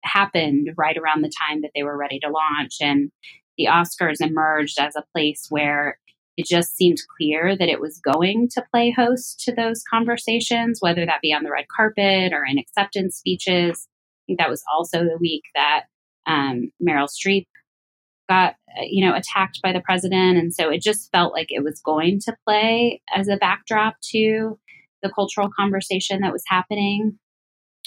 happened 0.04 0.70
right 0.78 0.98
around 0.98 1.22
the 1.22 1.32
time 1.48 1.62
that 1.62 1.72
they 1.76 1.84
were 1.84 1.98
ready 1.98 2.20
to 2.20 2.30
launch, 2.30 2.76
and 2.82 3.12
the 3.58 3.66
Oscars 3.66 4.20
emerged 4.20 4.80
as 4.80 4.96
a 4.96 5.06
place 5.14 5.48
where 5.50 5.98
it 6.38 6.46
just 6.46 6.76
seemed 6.76 6.98
clear 7.18 7.56
that 7.56 7.70
it 7.70 7.80
was 7.80 8.00
going 8.00 8.50
to 8.52 8.64
play 8.70 8.92
host 8.92 9.40
to 9.46 9.54
those 9.54 9.82
conversations, 9.90 10.80
whether 10.82 11.06
that 11.06 11.22
be 11.22 11.34
on 11.34 11.44
the 11.44 11.52
red 11.52 11.66
carpet 11.74 12.34
or 12.34 12.44
in 12.44 12.58
acceptance 12.58 13.16
speeches. 13.16 13.88
I 13.88 14.22
think 14.28 14.40
that 14.40 14.50
was 14.50 14.64
also 14.74 15.04
the 15.04 15.18
week 15.20 15.44
that 15.56 15.84
um, 16.26 16.72
Meryl 16.86 17.08
Streep 17.08 17.46
got, 18.28 18.56
uh, 18.78 18.82
you 18.82 19.06
know, 19.06 19.16
attacked 19.16 19.62
by 19.64 19.72
the 19.72 19.80
president, 19.80 20.38
and 20.38 20.54
so 20.54 20.70
it 20.70 20.82
just 20.82 21.10
felt 21.12 21.34
like 21.34 21.48
it 21.50 21.64
was 21.64 21.80
going 21.80 22.20
to 22.22 22.36
play 22.46 23.02
as 23.16 23.30
a 23.30 23.38
backdrop 23.38 23.96
to 24.12 24.60
the 25.04 25.12
cultural 25.14 25.50
conversation 25.58 26.22
that 26.22 26.34
was 26.34 26.44
happening. 26.48 27.18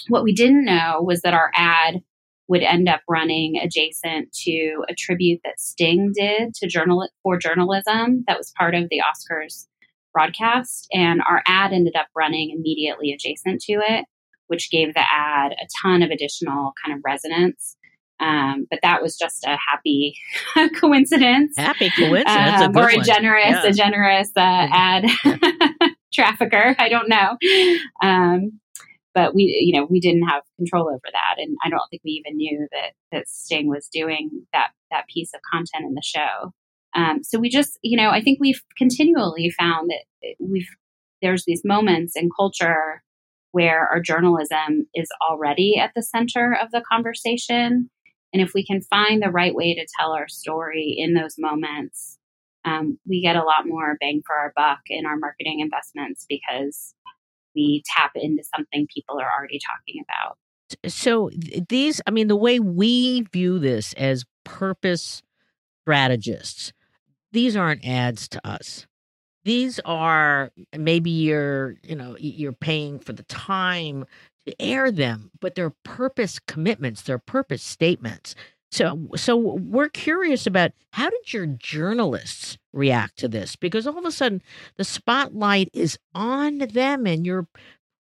What 0.08 0.24
we 0.24 0.32
didn't 0.32 0.64
know 0.64 1.00
was 1.02 1.22
that 1.22 1.34
our 1.34 1.50
ad 1.54 2.02
would 2.48 2.62
end 2.62 2.88
up 2.88 3.02
running 3.08 3.58
adjacent 3.58 4.32
to 4.32 4.84
a 4.88 4.94
tribute 4.96 5.40
that 5.44 5.60
Sting 5.60 6.12
did 6.14 6.54
to 6.54 6.66
journal 6.66 7.08
for 7.22 7.38
journalism 7.38 8.24
that 8.26 8.38
was 8.38 8.52
part 8.58 8.74
of 8.74 8.88
the 8.90 9.00
Oscars 9.00 9.66
broadcast, 10.12 10.88
and 10.92 11.20
our 11.28 11.42
ad 11.46 11.72
ended 11.72 11.94
up 11.94 12.08
running 12.16 12.50
immediately 12.50 13.12
adjacent 13.12 13.60
to 13.62 13.74
it, 13.74 14.06
which 14.46 14.70
gave 14.70 14.94
the 14.94 15.04
ad 15.08 15.52
a 15.52 15.66
ton 15.82 16.02
of 16.02 16.10
additional 16.10 16.72
kind 16.82 16.96
of 16.96 17.02
resonance. 17.04 17.76
Um, 18.20 18.66
but 18.68 18.80
that 18.82 19.00
was 19.00 19.16
just 19.16 19.44
a 19.44 19.56
happy 19.70 20.16
coincidence. 20.80 21.54
Happy 21.56 21.90
coincidence, 21.90 22.62
um, 22.62 22.74
a 22.74 22.80
or 22.80 22.88
a 22.88 23.00
generous, 23.00 23.44
yeah. 23.50 23.66
a 23.66 23.72
generous 23.72 24.30
uh, 24.36 24.66
ad 24.72 25.04
trafficker. 26.12 26.74
I 26.78 26.88
don't 26.88 27.08
know. 27.08 27.36
Um, 28.02 28.60
but 29.18 29.34
we 29.34 29.42
you 29.44 29.78
know 29.78 29.86
we 29.90 29.98
didn't 29.98 30.28
have 30.28 30.42
control 30.56 30.88
over 30.88 31.08
that 31.12 31.34
and 31.38 31.56
i 31.64 31.68
don't 31.68 31.82
think 31.90 32.02
we 32.04 32.12
even 32.12 32.36
knew 32.36 32.68
that 32.70 32.92
that 33.10 33.28
sting 33.28 33.68
was 33.68 33.88
doing 33.92 34.30
that 34.52 34.68
that 34.90 35.06
piece 35.08 35.32
of 35.34 35.40
content 35.52 35.84
in 35.84 35.94
the 35.94 36.02
show 36.02 36.52
um, 36.94 37.22
so 37.22 37.38
we 37.38 37.48
just 37.48 37.78
you 37.82 37.96
know 37.96 38.10
i 38.10 38.22
think 38.22 38.38
we've 38.40 38.62
continually 38.76 39.50
found 39.58 39.90
that 39.90 40.34
we've 40.38 40.68
there's 41.20 41.44
these 41.46 41.62
moments 41.64 42.14
in 42.14 42.28
culture 42.38 43.02
where 43.52 43.88
our 43.88 44.00
journalism 44.00 44.86
is 44.94 45.08
already 45.28 45.78
at 45.78 45.90
the 45.96 46.02
center 46.02 46.56
of 46.62 46.70
the 46.70 46.82
conversation 46.90 47.90
and 48.32 48.42
if 48.42 48.52
we 48.54 48.64
can 48.64 48.82
find 48.82 49.22
the 49.22 49.30
right 49.30 49.54
way 49.54 49.74
to 49.74 49.86
tell 49.98 50.12
our 50.12 50.28
story 50.28 50.94
in 50.96 51.14
those 51.14 51.34
moments 51.38 52.17
um, 52.68 52.98
we 53.06 53.22
get 53.22 53.37
a 53.37 53.44
lot 53.44 53.66
more 53.66 53.96
bang 54.00 54.22
for 54.26 54.37
our 54.37 54.52
buck 54.54 54.80
in 54.88 55.06
our 55.06 55.16
marketing 55.16 55.60
investments 55.60 56.26
because 56.28 56.94
we 57.54 57.82
tap 57.96 58.12
into 58.14 58.44
something 58.54 58.87
people 58.94 59.18
are 59.20 59.30
already 59.37 59.58
talking 59.58 60.02
about. 60.08 60.37
So 60.87 61.30
these, 61.68 62.00
I 62.06 62.10
mean, 62.10 62.28
the 62.28 62.37
way 62.37 62.60
we 62.60 63.22
view 63.32 63.58
this 63.58 63.94
as 63.94 64.25
purpose 64.44 65.22
strategists, 65.82 66.72
these 67.32 67.56
aren't 67.56 67.87
ads 67.87 68.28
to 68.28 68.46
us. 68.46 68.87
These 69.44 69.80
are 69.87 70.50
maybe 70.76 71.10
you're, 71.10 71.76
you 71.82 71.96
know, 71.96 72.16
you're 72.18 72.52
paying 72.52 72.98
for 72.98 73.14
the 73.14 73.22
time 73.25 74.04
to 74.46 74.62
air 74.62 74.90
them, 74.90 75.30
but 75.40 75.54
they're 75.54 75.75
purpose 75.84 76.38
commitments, 76.38 77.02
they're 77.02 77.18
purpose 77.18 77.62
statements. 77.62 78.34
So, 78.70 79.08
so 79.16 79.37
we're 79.37 79.88
curious 79.88 80.46
about 80.46 80.72
how 80.92 81.08
did 81.08 81.32
your 81.32 81.46
journalists 81.46 82.58
react 82.72 83.18
to 83.18 83.28
this? 83.28 83.56
Because 83.56 83.87
all 83.87 83.98
of 83.98 84.04
a 84.04 84.12
sudden, 84.12 84.42
the 84.76 84.84
spotlight 84.84 85.70
is 85.72 85.98
on 86.14 86.58
them, 86.58 87.06
and 87.06 87.25
you're 87.25 87.46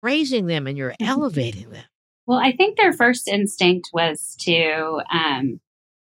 praising 0.03 0.47
them 0.47 0.67
and 0.67 0.77
you're 0.77 0.93
mm-hmm. 0.93 1.05
elevating 1.05 1.71
them. 1.71 1.85
Well, 2.27 2.39
I 2.39 2.53
think 2.53 2.77
their 2.77 2.93
first 2.93 3.29
instinct 3.29 3.91
was 3.93 4.37
to 4.41 5.01
um, 5.13 5.61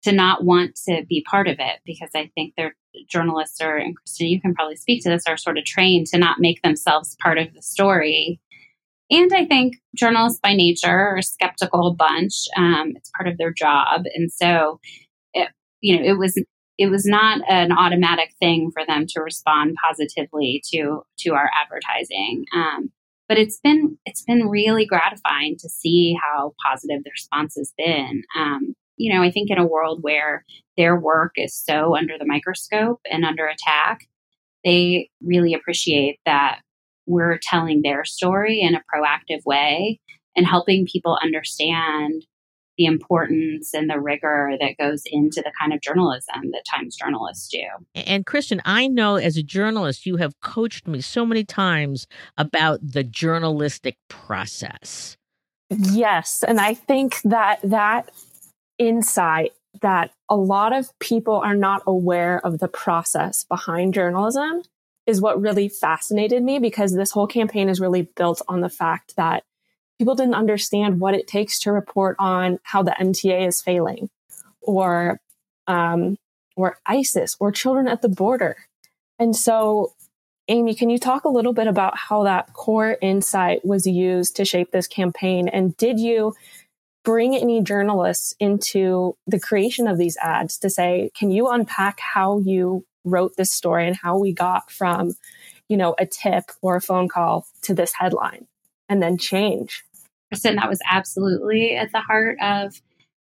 to 0.03 0.13
not 0.13 0.45
want 0.45 0.79
to 0.87 1.05
be 1.09 1.25
part 1.29 1.49
of 1.49 1.57
it 1.59 1.81
because 1.85 2.11
I 2.15 2.31
think 2.35 2.55
their 2.57 2.75
journalists 3.09 3.61
are, 3.61 3.77
and 3.77 3.97
Kristen, 3.97 4.29
you 4.29 4.41
can 4.41 4.55
probably 4.55 4.77
speak 4.77 5.03
to 5.03 5.11
this, 5.11 5.25
are 5.27 5.37
sort 5.37 5.59
of 5.59 5.65
trained 5.65 6.07
to 6.09 6.19
not 6.19 6.39
make 6.39 6.63
themselves 6.63 7.17
part 7.23 7.39
of 7.39 7.53
the 7.53 7.63
story. 7.63 8.41
And 9.11 9.33
I 9.33 9.47
think 9.47 9.77
journalists 9.97 10.41
by 10.43 10.55
nature 10.55 10.89
are 10.89 11.17
a 11.17 11.23
skeptical 11.23 11.95
bunch. 11.95 12.35
Um, 12.57 12.93
it's 12.95 13.11
part 13.17 13.29
of 13.29 13.39
their 13.39 13.53
job. 13.53 14.03
And 14.15 14.31
so, 14.31 14.81
it, 15.33 15.49
you 15.81 15.97
know, 15.97 16.05
it 16.05 16.19
was 16.19 16.41
it 16.79 16.89
was 16.91 17.05
not 17.05 17.41
an 17.49 17.73
automatic 17.73 18.35
thing 18.39 18.71
for 18.73 18.87
them 18.87 19.07
to 19.09 19.21
respond 19.21 19.77
positively 19.85 20.63
to 20.73 21.03
to 21.21 21.35
our 21.35 21.51
advertising. 21.61 22.45
Um, 22.55 22.91
but 23.29 23.39
it's 23.39 23.59
been 23.61 23.99
it's 24.07 24.23
been 24.23 24.49
really 24.49 24.87
gratifying 24.87 25.57
to 25.59 25.69
see 25.69 26.17
how 26.23 26.55
positive 26.65 27.03
the 27.05 27.11
response 27.11 27.55
has 27.57 27.73
been. 27.77 28.23
Um, 28.39 28.75
you 28.97 29.13
know, 29.13 29.23
I 29.23 29.31
think 29.31 29.51
in 29.51 29.59
a 29.59 29.67
world 29.67 30.03
where 30.03 30.45
their 30.77 30.99
work 30.99 31.33
is 31.37 31.55
so 31.55 31.97
under 31.97 32.19
the 32.19 32.27
microscope 32.27 33.01
and 33.11 33.25
under 33.25 33.47
attack, 33.47 34.01
they 34.65 35.11
really 35.23 35.55
appreciate 35.55 36.19
that 36.27 36.61
we're 37.09 37.39
telling 37.43 37.83
their 37.83 38.05
story 38.05 38.61
in 38.61 38.75
a 38.75 38.83
proactive 38.95 39.45
way 39.45 40.01
and 40.37 40.47
helping 40.47 40.87
people 40.87 41.19
understand 41.23 42.25
the 42.77 42.85
importance 42.85 43.75
and 43.75 43.91
the 43.91 43.99
rigor 43.99 44.53
that 44.61 44.77
goes 44.79 45.03
into 45.07 45.43
the 45.43 45.53
kind 45.61 45.73
of 45.73 45.81
journalism 45.81 46.53
that 46.53 46.63
Times 46.71 46.95
journalists 46.95 47.49
do. 47.49 47.65
And 47.95 48.25
Kristen, 48.25 48.63
I 48.65 48.87
know 48.87 49.17
as 49.17 49.37
a 49.37 49.43
journalist, 49.43 50.07
you 50.07 50.17
have 50.19 50.39
coached 50.41 50.87
me 50.87 51.01
so 51.01 51.27
many 51.27 51.43
times 51.43 52.07
about 52.37 52.79
the 52.81 53.03
journalistic 53.03 53.97
process. 54.09 55.17
Yes. 55.71 56.45
And 56.47 56.61
I 56.61 56.75
think 56.75 57.21
that 57.25 57.59
that 57.65 58.11
insight 58.79 59.53
that 59.83 60.13
a 60.29 60.37
lot 60.37 60.73
of 60.73 60.97
people 61.01 61.35
are 61.35 61.57
not 61.57 61.83
aware 61.87 62.45
of 62.47 62.59
the 62.59 62.69
process 62.69 63.45
behind 63.45 63.95
journalism 63.95 64.63
is 65.09 65.23
what 65.23 65.41
really 65.41 65.71
fascinated 65.71 66.43
me 66.43 66.59
because 66.59 66.95
this 66.95 67.13
whole 67.13 67.27
campaign 67.27 67.71
is 67.71 67.81
really 67.81 68.03
built 68.15 68.43
on 68.47 68.61
the 68.61 68.69
fact 68.69 69.17
that 69.17 69.43
people 69.99 70.15
didn't 70.15 70.35
understand 70.35 71.01
what 71.01 71.15
it 71.15 71.27
takes 71.27 71.59
to 71.59 71.73
report 71.73 72.15
on 72.19 72.59
how 72.63 72.83
the 72.83 72.95
MTA 73.01 73.49
is 73.49 73.63
failing 73.63 74.11
or 74.61 75.19
um, 75.67 76.19
or 76.57 76.77
ISIS 76.87 77.37
or 77.41 77.51
children 77.51 77.89
at 77.89 78.03
the 78.03 78.09
border. 78.09 78.57
And 79.19 79.35
so, 79.35 79.95
Amy, 80.47 80.75
can 80.75 80.91
you 80.91 80.99
talk 80.99 81.25
a 81.25 81.31
little 81.31 81.55
bit 81.55 81.69
about 81.69 81.97
how 81.97 82.25
that 82.25 82.53
core 82.53 82.99
insight 83.01 83.65
was 83.65 83.87
used 83.87 84.37
to 84.37 84.45
shape 84.45 84.73
this 84.73 84.87
campaign? 84.87 85.49
And 85.49 85.75
did 85.79 85.99
you 85.99 86.35
bring 87.03 87.35
any 87.35 87.63
journalists 87.63 88.35
into 88.39 89.17
the 89.27 89.41
creation 89.41 89.89
of 89.89 89.97
these 89.97 90.19
ads 90.19 90.59
to 90.59 90.69
say, 90.69 91.11
can 91.17 91.31
you 91.31 91.49
unpack 91.49 91.99
how 92.01 92.41
you 92.41 92.85
wrote 93.11 93.37
this 93.37 93.53
story 93.53 93.87
and 93.87 93.97
how 93.97 94.19
we 94.19 94.33
got 94.33 94.71
from, 94.71 95.15
you 95.69 95.77
know, 95.77 95.95
a 95.99 96.07
tip 96.07 96.51
or 96.63 96.77
a 96.77 96.81
phone 96.81 97.09
call 97.09 97.47
to 97.63 97.75
this 97.75 97.93
headline 97.99 98.47
and 98.89 99.03
then 99.03 99.19
change. 99.19 99.85
Kristen, 100.31 100.57
that 100.57 100.69
was 100.69 100.81
absolutely 100.91 101.75
at 101.75 101.93
the 101.93 102.01
heart 102.01 102.37
of 102.41 102.81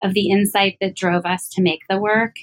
of 0.01 0.13
the 0.13 0.29
insight 0.29 0.77
that 0.79 0.95
drove 0.95 1.25
us 1.25 1.49
to 1.49 1.61
make 1.61 1.81
the 1.89 1.99
work. 1.99 2.35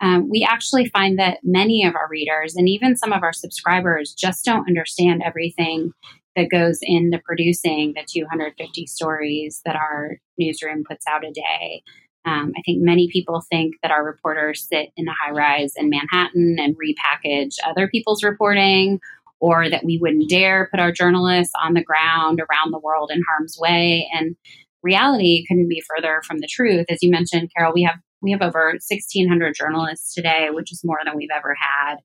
Um, 0.00 0.28
we 0.28 0.46
actually 0.48 0.88
find 0.88 1.18
that 1.18 1.38
many 1.44 1.84
of 1.86 1.94
our 1.94 2.08
readers 2.10 2.56
and 2.56 2.68
even 2.68 2.96
some 2.96 3.12
of 3.12 3.22
our 3.22 3.32
subscribers 3.32 4.12
just 4.12 4.44
don't 4.44 4.68
understand 4.68 5.22
everything 5.24 5.92
that 6.36 6.50
goes 6.50 6.80
into 6.82 7.20
producing 7.24 7.92
the 7.94 8.04
250 8.06 8.86
stories 8.86 9.62
that 9.64 9.76
our 9.76 10.18
newsroom 10.36 10.82
puts 10.88 11.06
out 11.06 11.24
a 11.24 11.30
day. 11.30 11.82
Um, 12.24 12.52
I 12.56 12.62
think 12.64 12.82
many 12.82 13.08
people 13.12 13.42
think 13.50 13.74
that 13.82 13.90
our 13.90 14.04
reporters 14.04 14.66
sit 14.66 14.90
in 14.96 15.08
a 15.08 15.12
high 15.12 15.32
rise 15.32 15.74
in 15.76 15.90
Manhattan 15.90 16.56
and 16.58 16.76
repackage 16.76 17.56
other 17.66 17.88
people's 17.88 18.24
reporting, 18.24 19.00
or 19.40 19.68
that 19.68 19.84
we 19.84 19.98
wouldn't 19.98 20.30
dare 20.30 20.68
put 20.70 20.80
our 20.80 20.92
journalists 20.92 21.52
on 21.62 21.74
the 21.74 21.84
ground 21.84 22.40
around 22.40 22.72
the 22.72 22.78
world 22.78 23.10
in 23.12 23.22
harm's 23.28 23.58
way. 23.60 24.08
And 24.14 24.36
reality 24.82 25.44
couldn't 25.46 25.68
be 25.68 25.82
further 25.94 26.22
from 26.26 26.38
the 26.38 26.48
truth. 26.50 26.86
As 26.88 27.02
you 27.02 27.10
mentioned, 27.10 27.50
Carol, 27.54 27.74
we 27.74 27.82
have 27.82 27.96
we 28.22 28.30
have 28.30 28.40
over 28.40 28.68
1,600 28.68 29.54
journalists 29.54 30.14
today, 30.14 30.48
which 30.50 30.72
is 30.72 30.82
more 30.82 30.96
than 31.04 31.14
we've 31.14 31.28
ever 31.34 31.54
had, 31.54 31.96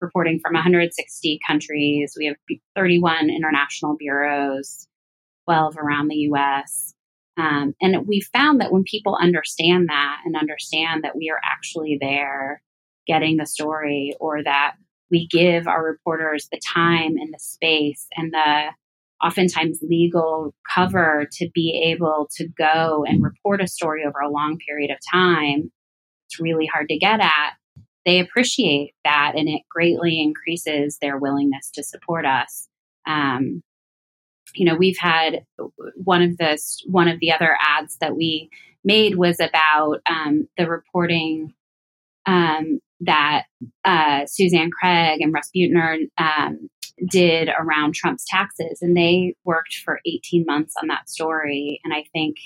reporting 0.00 0.40
from 0.40 0.54
160 0.54 1.38
countries. 1.46 2.14
We 2.18 2.26
have 2.26 2.36
31 2.74 3.30
international 3.30 3.96
bureaus, 3.96 4.88
12 5.44 5.76
around 5.78 6.08
the 6.08 6.16
U.S. 6.16 6.94
Um, 7.36 7.74
and 7.80 8.06
we 8.06 8.20
found 8.20 8.60
that 8.60 8.72
when 8.72 8.84
people 8.84 9.16
understand 9.20 9.88
that 9.88 10.18
and 10.24 10.36
understand 10.36 11.04
that 11.04 11.16
we 11.16 11.30
are 11.30 11.40
actually 11.44 11.96
there 12.00 12.62
getting 13.06 13.36
the 13.36 13.46
story 13.46 14.14
or 14.20 14.42
that 14.42 14.74
we 15.10 15.26
give 15.28 15.66
our 15.66 15.82
reporters 15.84 16.48
the 16.50 16.60
time 16.74 17.16
and 17.16 17.32
the 17.32 17.38
space 17.38 18.06
and 18.16 18.32
the 18.32 18.66
oftentimes 19.24 19.80
legal 19.82 20.54
cover 20.74 21.26
to 21.32 21.48
be 21.54 21.92
able 21.94 22.28
to 22.36 22.48
go 22.58 23.04
and 23.06 23.22
report 23.22 23.62
a 23.62 23.66
story 23.66 24.02
over 24.06 24.18
a 24.20 24.30
long 24.30 24.58
period 24.66 24.90
of 24.90 24.98
time 25.12 25.70
it's 26.30 26.40
really 26.40 26.66
hard 26.66 26.88
to 26.88 26.98
get 26.98 27.20
at, 27.20 27.54
they 28.06 28.20
appreciate 28.20 28.94
that 29.04 29.32
and 29.36 29.48
it 29.48 29.62
greatly 29.68 30.20
increases 30.20 30.98
their 31.00 31.18
willingness 31.18 31.70
to 31.74 31.82
support 31.82 32.24
us. 32.24 32.68
Um, 33.06 33.62
you 34.54 34.64
know, 34.64 34.74
we've 34.74 34.98
had 34.98 35.44
one 35.94 36.22
of 36.22 36.36
the 36.38 36.58
one 36.86 37.08
of 37.08 37.20
the 37.20 37.32
other 37.32 37.56
ads 37.60 37.96
that 38.00 38.16
we 38.16 38.50
made 38.84 39.16
was 39.16 39.40
about 39.40 40.00
um, 40.06 40.48
the 40.56 40.68
reporting 40.68 41.52
um, 42.26 42.80
that 43.00 43.44
uh, 43.84 44.26
Suzanne 44.26 44.70
Craig 44.70 45.20
and 45.20 45.32
Russ 45.32 45.50
Buettner 45.54 46.08
um, 46.18 46.68
did 47.10 47.48
around 47.48 47.94
Trump's 47.94 48.24
taxes, 48.28 48.80
and 48.82 48.96
they 48.96 49.34
worked 49.44 49.76
for 49.84 50.00
18 50.06 50.44
months 50.46 50.74
on 50.80 50.88
that 50.88 51.08
story, 51.08 51.80
and 51.84 51.94
I 51.94 52.04
think 52.12 52.36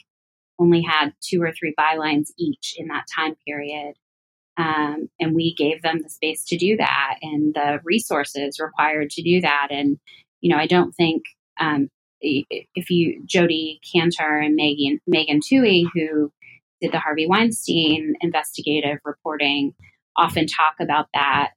only 0.58 0.82
had 0.82 1.12
two 1.20 1.42
or 1.42 1.52
three 1.52 1.74
bylines 1.78 2.28
each 2.38 2.74
in 2.78 2.88
that 2.88 3.06
time 3.14 3.36
period. 3.46 3.94
Um, 4.56 5.08
and 5.18 5.34
we 5.34 5.54
gave 5.54 5.82
them 5.82 6.00
the 6.02 6.08
space 6.08 6.44
to 6.46 6.56
do 6.56 6.76
that 6.76 7.16
and 7.22 7.54
the 7.54 7.80
resources 7.82 8.60
required 8.60 9.10
to 9.10 9.22
do 9.22 9.40
that. 9.40 9.68
And, 9.70 9.98
you 10.40 10.50
know, 10.50 10.60
I 10.60 10.66
don't 10.66 10.92
think 10.92 11.24
um, 11.58 11.88
if 12.24 12.90
you, 12.90 13.22
Jodi 13.24 13.80
Kantor 13.84 14.44
and 14.44 14.56
Megan, 14.56 15.00
Megan 15.06 15.40
Twohey, 15.40 15.84
who 15.94 16.32
did 16.80 16.92
the 16.92 16.98
Harvey 16.98 17.26
Weinstein 17.26 18.14
investigative 18.20 18.98
reporting, 19.04 19.74
often 20.16 20.46
talk 20.46 20.74
about 20.80 21.06
that. 21.14 21.50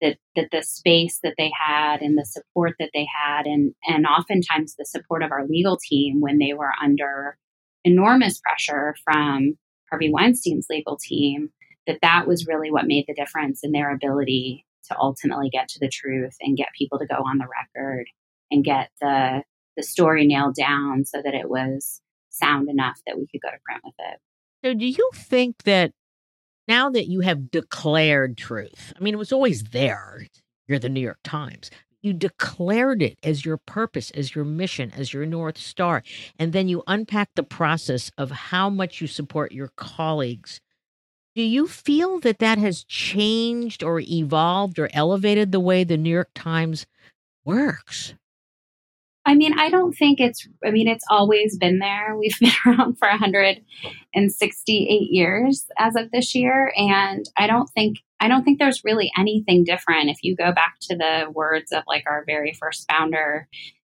That, 0.00 0.18
that 0.36 0.48
the 0.50 0.62
space 0.62 1.20
that 1.22 1.34
they 1.38 1.50
had 1.58 2.02
and 2.02 2.18
the 2.18 2.26
support 2.26 2.74
that 2.78 2.90
they 2.92 3.06
had 3.06 3.46
and 3.46 3.74
and 3.86 4.04
oftentimes 4.06 4.74
the 4.74 4.84
support 4.84 5.22
of 5.22 5.30
our 5.30 5.46
legal 5.46 5.78
team 5.78 6.20
when 6.20 6.36
they 6.36 6.52
were 6.52 6.72
under 6.82 7.38
enormous 7.84 8.38
pressure 8.38 8.96
from 9.02 9.56
Harvey 9.88 10.10
Weinstein's 10.10 10.66
legal 10.68 10.98
team 11.00 11.50
that 11.86 12.00
that 12.02 12.26
was 12.26 12.46
really 12.46 12.70
what 12.70 12.86
made 12.86 13.04
the 13.06 13.14
difference 13.14 13.60
in 13.62 13.72
their 13.72 13.94
ability 13.94 14.66
to 14.88 14.98
ultimately 14.98 15.48
get 15.50 15.68
to 15.68 15.78
the 15.80 15.88
truth 15.88 16.34
and 16.40 16.56
get 16.56 16.68
people 16.76 16.98
to 16.98 17.06
go 17.06 17.16
on 17.16 17.38
the 17.38 17.46
record 17.46 18.06
and 18.50 18.64
get 18.64 18.90
the 19.00 19.42
the 19.76 19.82
story 19.82 20.26
nailed 20.26 20.54
down 20.54 21.04
so 21.04 21.20
that 21.22 21.34
it 21.34 21.48
was 21.48 22.00
sound 22.30 22.68
enough 22.68 23.00
that 23.06 23.18
we 23.18 23.26
could 23.26 23.40
go 23.40 23.50
to 23.50 23.58
print 23.64 23.82
with 23.84 23.94
it. 23.98 24.18
So 24.64 24.74
do 24.74 24.86
you 24.86 25.10
think 25.14 25.62
that 25.64 25.92
now 26.66 26.90
that 26.90 27.08
you 27.08 27.20
have 27.20 27.50
declared 27.50 28.36
truth, 28.36 28.92
I 28.96 29.02
mean 29.02 29.14
it 29.14 29.18
was 29.18 29.32
always 29.32 29.64
there. 29.64 30.26
You're 30.66 30.78
the 30.78 30.88
New 30.88 31.00
York 31.00 31.20
Times. 31.22 31.70
You 32.00 32.12
declared 32.12 33.02
it 33.02 33.18
as 33.22 33.44
your 33.44 33.56
purpose, 33.56 34.10
as 34.10 34.34
your 34.34 34.44
mission, 34.44 34.92
as 34.96 35.12
your 35.12 35.24
North 35.24 35.58
Star. 35.58 36.02
And 36.38 36.52
then 36.52 36.68
you 36.68 36.82
unpack 36.86 37.30
the 37.34 37.42
process 37.42 38.10
of 38.18 38.30
how 38.30 38.68
much 38.68 39.00
you 39.00 39.06
support 39.06 39.52
your 39.52 39.72
colleagues 39.76 40.60
do 41.34 41.42
you 41.42 41.66
feel 41.66 42.20
that 42.20 42.38
that 42.38 42.58
has 42.58 42.84
changed 42.84 43.82
or 43.82 43.98
evolved 43.98 44.78
or 44.78 44.88
elevated 44.92 45.50
the 45.50 45.58
way 45.58 45.82
the 45.82 45.96
New 45.96 46.10
York 46.10 46.30
Times 46.32 46.86
works? 47.44 48.14
I 49.26 49.34
mean, 49.34 49.58
I 49.58 49.70
don't 49.70 49.92
think 49.92 50.20
it's, 50.20 50.46
I 50.64 50.70
mean, 50.70 50.86
it's 50.86 51.04
always 51.08 51.56
been 51.56 51.78
there. 51.78 52.16
We've 52.18 52.38
been 52.38 52.52
around 52.66 52.98
for 52.98 53.08
168 53.08 54.84
years 55.10 55.66
as 55.78 55.96
of 55.96 56.10
this 56.10 56.34
year. 56.34 56.72
And 56.76 57.24
I 57.36 57.46
don't 57.46 57.68
think, 57.70 57.98
I 58.20 58.28
don't 58.28 58.44
think 58.44 58.58
there's 58.58 58.84
really 58.84 59.10
anything 59.18 59.64
different. 59.64 60.10
If 60.10 60.18
you 60.22 60.36
go 60.36 60.52
back 60.52 60.76
to 60.82 60.96
the 60.96 61.26
words 61.32 61.72
of 61.72 61.84
like 61.86 62.04
our 62.06 62.24
very 62.26 62.52
first 62.52 62.86
founder 62.90 63.48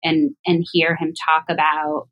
and, 0.04 0.36
and 0.46 0.66
hear 0.72 0.96
him 0.96 1.14
talk 1.28 1.46
about 1.50 2.08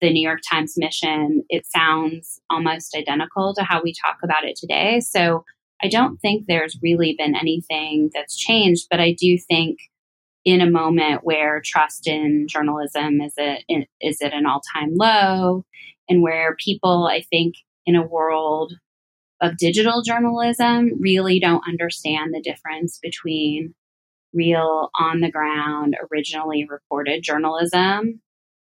the 0.00 0.12
New 0.12 0.22
York 0.22 0.40
Times 0.50 0.74
mission, 0.76 1.44
it 1.48 1.64
sounds 1.64 2.40
almost 2.50 2.96
identical 2.96 3.54
to 3.54 3.62
how 3.62 3.80
we 3.82 3.94
talk 3.94 4.18
about 4.24 4.44
it 4.44 4.56
today. 4.56 4.98
So 4.98 5.44
I 5.82 5.88
don't 5.88 6.18
think 6.18 6.46
there's 6.46 6.78
really 6.82 7.14
been 7.16 7.36
anything 7.36 8.10
that's 8.12 8.36
changed, 8.36 8.88
but 8.90 9.00
I 9.00 9.14
do 9.18 9.38
think 9.38 9.78
in 10.44 10.60
a 10.60 10.70
moment 10.70 11.20
where 11.22 11.62
trust 11.64 12.06
in 12.08 12.46
journalism 12.48 13.20
is 13.20 13.34
at, 13.38 13.60
is 14.00 14.20
at 14.22 14.32
an 14.32 14.46
all 14.46 14.60
time 14.74 14.94
low, 14.94 15.64
and 16.08 16.22
where 16.22 16.56
people, 16.56 17.06
I 17.06 17.22
think, 17.22 17.54
in 17.86 17.96
a 17.96 18.06
world 18.06 18.72
of 19.40 19.56
digital 19.56 20.02
journalism, 20.02 20.90
really 21.00 21.40
don't 21.40 21.66
understand 21.66 22.32
the 22.32 22.40
difference 22.40 22.98
between 23.02 23.74
real 24.32 24.90
on 24.98 25.20
the 25.20 25.30
ground, 25.30 25.96
originally 26.10 26.66
reported 26.68 27.22
journalism 27.22 28.20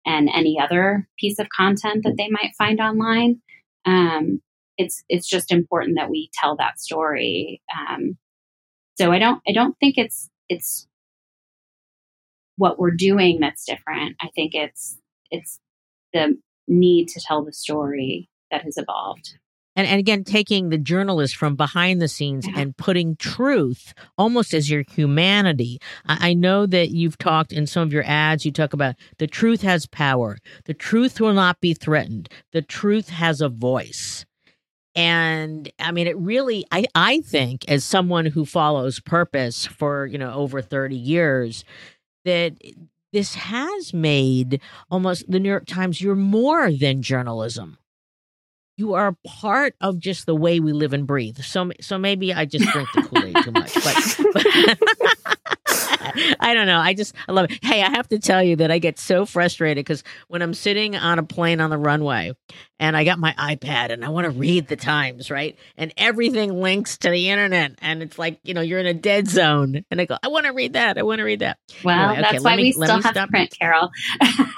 and 0.05 0.29
any 0.33 0.59
other 0.59 1.07
piece 1.19 1.39
of 1.39 1.47
content 1.49 2.03
that 2.03 2.15
they 2.17 2.29
might 2.29 2.53
find 2.57 2.79
online. 2.79 3.41
Um, 3.85 4.41
it's 4.77 5.03
it's 5.09 5.27
just 5.27 5.51
important 5.51 5.97
that 5.97 6.09
we 6.09 6.29
tell 6.33 6.55
that 6.57 6.79
story. 6.79 7.61
Um, 7.73 8.17
so 8.97 9.11
I 9.11 9.19
don't 9.19 9.41
I 9.47 9.53
don't 9.53 9.77
think 9.79 9.97
it's 9.97 10.29
it's 10.49 10.87
what 12.57 12.79
we're 12.79 12.91
doing 12.91 13.39
that's 13.39 13.65
different. 13.65 14.15
I 14.21 14.29
think 14.35 14.53
it's 14.55 14.97
it's 15.31 15.59
the 16.13 16.37
need 16.67 17.07
to 17.09 17.21
tell 17.21 17.43
the 17.43 17.53
story 17.53 18.29
that 18.51 18.63
has 18.63 18.77
evolved 18.77 19.37
and, 19.75 19.87
and 19.87 19.99
again 19.99 20.23
taking 20.23 20.69
the 20.69 20.77
journalist 20.77 21.35
from 21.35 21.55
behind 21.55 22.01
the 22.01 22.07
scenes 22.07 22.47
yeah. 22.47 22.59
and 22.59 22.77
putting 22.77 23.15
truth 23.17 23.93
almost 24.17 24.53
as 24.53 24.69
your 24.69 24.83
humanity 24.89 25.79
I, 26.05 26.29
I, 26.29 26.33
know 26.33 26.65
that 26.65 26.91
you've 26.91 27.17
talked 27.17 27.51
in 27.51 27.67
some 27.67 27.83
of 27.83 27.93
your 27.93 28.05
ads 28.05 28.45
you 28.45 28.51
talk 28.51 28.73
about 28.73 28.95
the 29.17 29.27
truth 29.27 29.61
has 29.61 29.85
power 29.85 30.37
the 30.65 30.73
truth 30.73 31.19
will 31.19 31.33
not 31.33 31.59
be 31.61 31.73
threatened 31.73 32.29
the 32.51 32.61
truth 32.61 33.09
has 33.09 33.41
a 33.41 33.49
voice 33.49 34.25
and 34.95 35.71
i 35.79 35.91
mean 35.91 36.07
it 36.07 36.17
really 36.17 36.65
i 36.71 36.85
i 36.95 37.21
think 37.21 37.67
as 37.67 37.83
someone 37.83 38.25
who 38.25 38.45
follows 38.45 38.99
purpose 38.99 39.65
for 39.65 40.05
you 40.05 40.17
know 40.17 40.33
over 40.33 40.61
30 40.61 40.95
years 40.95 41.65
that 42.25 42.53
this 43.13 43.35
has 43.35 43.93
made 43.93 44.61
almost 44.91 45.29
the 45.31 45.39
new 45.39 45.49
york 45.49 45.65
times 45.65 46.01
you're 46.01 46.15
more 46.15 46.71
than 46.71 47.01
journalism 47.01 47.77
you 48.77 48.93
are 48.93 49.15
part 49.25 49.75
of 49.81 49.99
just 49.99 50.25
the 50.25 50.35
way 50.35 50.59
we 50.59 50.73
live 50.73 50.93
and 50.93 51.07
breathe. 51.07 51.39
So, 51.39 51.71
so 51.81 51.97
maybe 51.97 52.33
I 52.33 52.45
just 52.45 52.65
drink 52.71 52.89
the 52.93 53.01
Kool 53.03 53.25
Aid 53.25 53.35
too 53.43 53.51
much, 53.51 53.73
but, 53.73 54.17
but 54.33 54.45
I 56.39 56.53
don't 56.53 56.67
know. 56.67 56.79
I 56.79 56.93
just 56.93 57.15
I 57.27 57.31
love 57.31 57.49
it. 57.49 57.63
Hey, 57.63 57.81
I 57.81 57.89
have 57.89 58.07
to 58.09 58.19
tell 58.19 58.43
you 58.43 58.57
that 58.57 58.71
I 58.71 58.79
get 58.79 58.99
so 58.99 59.25
frustrated 59.25 59.83
because 59.85 60.03
when 60.27 60.41
I'm 60.41 60.53
sitting 60.53 60.95
on 60.95 61.19
a 61.19 61.23
plane 61.23 61.59
on 61.59 61.69
the 61.69 61.77
runway 61.77 62.33
and 62.79 62.95
I 62.95 63.03
got 63.03 63.19
my 63.19 63.33
iPad 63.37 63.91
and 63.91 64.03
I 64.03 64.09
want 64.09 64.25
to 64.25 64.31
read 64.31 64.67
the 64.67 64.75
Times, 64.75 65.31
right? 65.31 65.57
And 65.77 65.93
everything 65.97 66.61
links 66.61 66.97
to 66.99 67.09
the 67.09 67.29
internet, 67.29 67.73
and 67.81 68.03
it's 68.03 68.19
like 68.19 68.39
you 68.43 68.53
know 68.53 68.61
you're 68.61 68.79
in 68.79 68.85
a 68.85 68.93
dead 68.93 69.27
zone, 69.27 69.85
and 69.89 70.01
I 70.01 70.05
go, 70.05 70.17
I 70.21 70.27
want 70.27 70.45
to 70.45 70.51
read 70.51 70.73
that. 70.73 70.97
I 70.97 71.03
want 71.03 71.19
to 71.19 71.23
read 71.23 71.39
that. 71.39 71.57
Well, 71.83 71.97
anyway, 71.97 72.21
okay, 72.21 72.31
that's 72.31 72.43
why 72.43 72.55
me, 72.55 72.63
we 72.63 72.71
still 72.73 73.01
have 73.01 73.13
stop. 73.13 73.29
print, 73.29 73.55
Carol. 73.57 73.89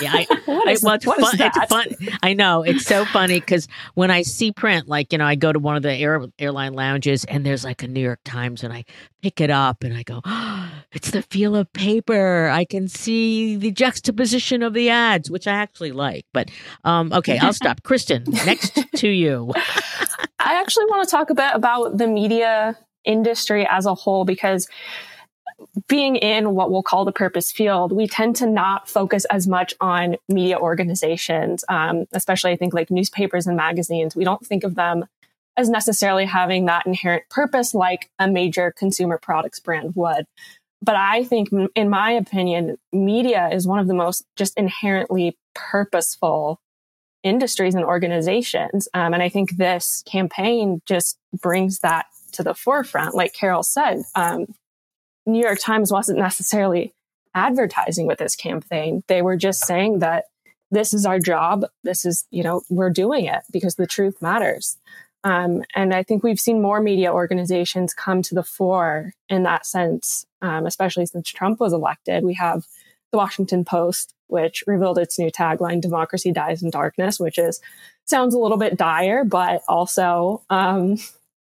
yeah, 0.00 0.12
I, 0.12 0.26
I, 0.30 0.40
well, 0.46 0.62
it's, 0.66 0.82
fun, 0.82 0.98
it's 1.34 1.66
fun. 1.66 1.86
I 2.22 2.34
know 2.34 2.62
it's 2.62 2.84
so 2.84 3.04
funny 3.04 3.40
because 3.40 3.68
when 3.94 4.10
I 4.10 4.22
see 4.22 4.52
print, 4.52 4.88
like 4.88 5.12
you 5.12 5.18
know, 5.18 5.26
I 5.26 5.34
go 5.34 5.52
to 5.52 5.58
one 5.58 5.76
of 5.76 5.82
the 5.82 5.92
air, 5.92 6.24
airline 6.38 6.74
lounges 6.74 7.24
and 7.24 7.44
there's 7.44 7.64
like 7.64 7.82
a 7.82 7.88
New 7.88 8.00
York 8.00 8.20
Times, 8.24 8.62
and 8.62 8.72
I 8.72 8.84
pick 9.22 9.40
it 9.40 9.50
up 9.50 9.84
and 9.84 9.94
I 9.94 10.02
go, 10.02 10.20
oh, 10.24 10.70
it's 10.92 11.10
the 11.10 11.22
feel 11.22 11.56
of 11.56 11.72
paper. 11.72 12.48
I 12.48 12.64
can 12.64 12.88
see 12.88 13.56
the 13.56 13.70
juxtaposition 13.70 14.62
of 14.62 14.74
the 14.74 14.90
ads, 14.90 15.30
which 15.30 15.46
I 15.46 15.52
actually 15.52 15.92
like. 15.92 16.24
But 16.32 16.50
um, 16.84 17.12
okay, 17.12 17.38
I'll 17.38 17.52
stop. 17.52 17.82
Kristen, 17.90 18.24
next 18.44 18.78
to 18.96 19.08
you. 19.08 19.52
I 20.38 20.60
actually 20.60 20.86
want 20.86 21.06
to 21.06 21.10
talk 21.10 21.30
a 21.30 21.34
bit 21.34 21.50
about 21.54 21.98
the 21.98 22.06
media 22.06 22.78
industry 23.04 23.66
as 23.70 23.86
a 23.86 23.94
whole 23.94 24.24
because 24.24 24.68
being 25.88 26.16
in 26.16 26.54
what 26.54 26.70
we'll 26.70 26.82
call 26.82 27.04
the 27.04 27.12
purpose 27.12 27.52
field, 27.52 27.92
we 27.92 28.06
tend 28.06 28.36
to 28.36 28.46
not 28.46 28.88
focus 28.88 29.24
as 29.26 29.46
much 29.46 29.74
on 29.80 30.16
media 30.28 30.58
organizations, 30.58 31.64
um, 31.68 32.06
especially 32.12 32.52
I 32.52 32.56
think 32.56 32.74
like 32.74 32.90
newspapers 32.90 33.46
and 33.46 33.56
magazines. 33.56 34.16
We 34.16 34.24
don't 34.24 34.44
think 34.44 34.64
of 34.64 34.74
them 34.74 35.06
as 35.56 35.68
necessarily 35.68 36.24
having 36.24 36.66
that 36.66 36.86
inherent 36.86 37.28
purpose 37.28 37.74
like 37.74 38.10
a 38.18 38.28
major 38.28 38.72
consumer 38.76 39.18
products 39.18 39.60
brand 39.60 39.94
would. 39.94 40.24
But 40.82 40.96
I 40.96 41.24
think, 41.24 41.50
in 41.74 41.90
my 41.90 42.12
opinion, 42.12 42.78
media 42.92 43.50
is 43.52 43.66
one 43.66 43.78
of 43.78 43.86
the 43.86 43.94
most 43.94 44.24
just 44.36 44.56
inherently 44.56 45.36
purposeful 45.54 46.58
industries 47.22 47.74
and 47.74 47.84
organizations. 47.84 48.88
Um, 48.94 49.12
and 49.12 49.22
I 49.22 49.28
think 49.28 49.56
this 49.56 50.02
campaign 50.06 50.80
just 50.86 51.18
brings 51.38 51.80
that 51.80 52.06
to 52.32 52.42
the 52.42 52.54
forefront. 52.54 53.14
Like 53.14 53.34
Carol 53.34 53.62
said, 53.62 54.02
um, 54.14 54.46
New 55.26 55.40
York 55.40 55.58
Times 55.58 55.92
wasn't 55.92 56.18
necessarily 56.18 56.92
advertising 57.34 58.06
with 58.06 58.18
this 58.18 58.36
campaign. 58.36 59.02
They 59.06 59.22
were 59.22 59.36
just 59.36 59.64
saying 59.64 60.00
that 60.00 60.24
this 60.70 60.94
is 60.94 61.04
our 61.04 61.18
job. 61.18 61.64
This 61.84 62.04
is, 62.04 62.24
you 62.30 62.42
know, 62.42 62.62
we're 62.70 62.90
doing 62.90 63.26
it 63.26 63.42
because 63.52 63.74
the 63.74 63.86
truth 63.86 64.20
matters. 64.22 64.76
Um, 65.22 65.62
and 65.74 65.92
I 65.92 66.02
think 66.02 66.22
we've 66.22 66.40
seen 66.40 66.62
more 66.62 66.80
media 66.80 67.12
organizations 67.12 67.92
come 67.92 68.22
to 68.22 68.34
the 68.34 68.42
fore 68.42 69.12
in 69.28 69.42
that 69.42 69.66
sense, 69.66 70.24
um, 70.40 70.66
especially 70.66 71.06
since 71.06 71.28
Trump 71.28 71.60
was 71.60 71.72
elected. 71.72 72.24
We 72.24 72.34
have 72.34 72.66
the 73.12 73.18
Washington 73.18 73.64
Post, 73.64 74.14
which 74.28 74.64
revealed 74.66 74.98
its 74.98 75.18
new 75.18 75.30
tagline, 75.30 75.80
Democracy 75.80 76.32
Dies 76.32 76.62
in 76.62 76.70
Darkness, 76.70 77.20
which 77.20 77.38
is 77.38 77.60
sounds 78.04 78.34
a 78.34 78.38
little 78.38 78.56
bit 78.56 78.76
dire, 78.76 79.24
but 79.24 79.62
also, 79.68 80.42
um, 80.48 80.96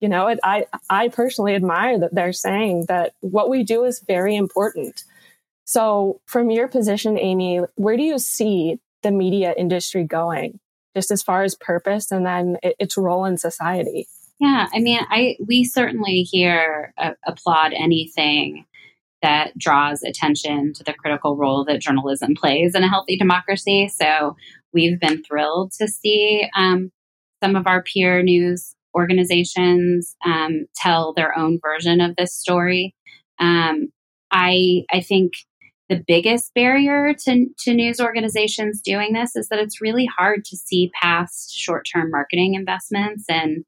you 0.01 0.09
know, 0.09 0.29
it, 0.29 0.39
I, 0.43 0.67
I 0.91 1.09
personally 1.09 1.55
admire 1.55 1.99
that 2.01 2.15
they're 2.15 2.33
saying 2.33 2.87
that 2.89 3.15
what 3.21 3.49
we 3.49 3.63
do 3.63 3.85
is 3.85 4.01
very 4.07 4.37
important. 4.37 5.05
So, 5.65 6.21
from 6.27 6.51
your 6.51 6.69
position, 6.69 7.19
Amy, 7.19 7.61
where 7.77 7.97
do 7.97 8.03
you 8.03 8.19
see 8.19 8.79
the 9.03 9.11
media 9.11 9.55
industry 9.57 10.05
going, 10.05 10.61
just 10.95 11.11
as 11.11 11.23
far 11.23 11.43
as 11.43 11.55
purpose 11.55 12.11
and 12.11 12.27
then 12.27 12.59
its 12.63 12.99
role 12.99 13.25
in 13.25 13.39
society? 13.39 14.07
Yeah, 14.41 14.67
I 14.75 14.81
mean, 14.81 15.01
I 15.09 15.37
we 15.47 15.65
certainly 15.65 16.23
here 16.31 16.93
uh, 16.99 17.13
applaud 17.27 17.73
anything 17.73 18.67
that 19.23 19.57
draws 19.57 20.03
attention 20.03 20.75
to 20.75 20.85
the 20.85 20.93
critical 20.93 21.35
role 21.35 21.65
that 21.65 21.81
journalism 21.81 22.35
plays 22.35 22.75
in 22.75 22.83
a 22.83 22.89
healthy 22.89 23.17
democracy. 23.17 23.89
So 23.89 24.37
we've 24.75 25.01
been 25.01 25.23
thrilled 25.23 25.73
to 25.79 25.89
see 25.89 26.47
um, 26.55 26.93
some 27.43 27.57
of 27.57 27.67
our 27.67 27.83
peer 27.83 28.23
news 28.23 28.74
organizations 28.95 30.17
um, 30.25 30.67
tell 30.77 31.13
their 31.13 31.37
own 31.37 31.59
version 31.63 32.01
of 32.01 32.17
this 32.17 32.35
story. 32.35 32.95
Um, 33.41 33.89
I 34.31 34.85
I 34.93 35.01
think 35.01 35.33
the 35.89 36.03
biggest 36.07 36.53
barrier 36.55 37.15
to, 37.25 37.47
to 37.59 37.75
news 37.75 38.01
organizations 38.01 38.81
doing 38.81 39.13
this 39.13 39.37
is 39.37 39.49
that 39.49 39.59
it's 39.59 39.83
really 39.83 40.07
hard 40.07 40.45
to 40.47 40.57
see 40.57 40.91
past 41.01 41.55
short 41.55 41.87
term 41.93 42.11
marketing 42.11 42.55
investments 42.55 43.25
and 43.29 43.65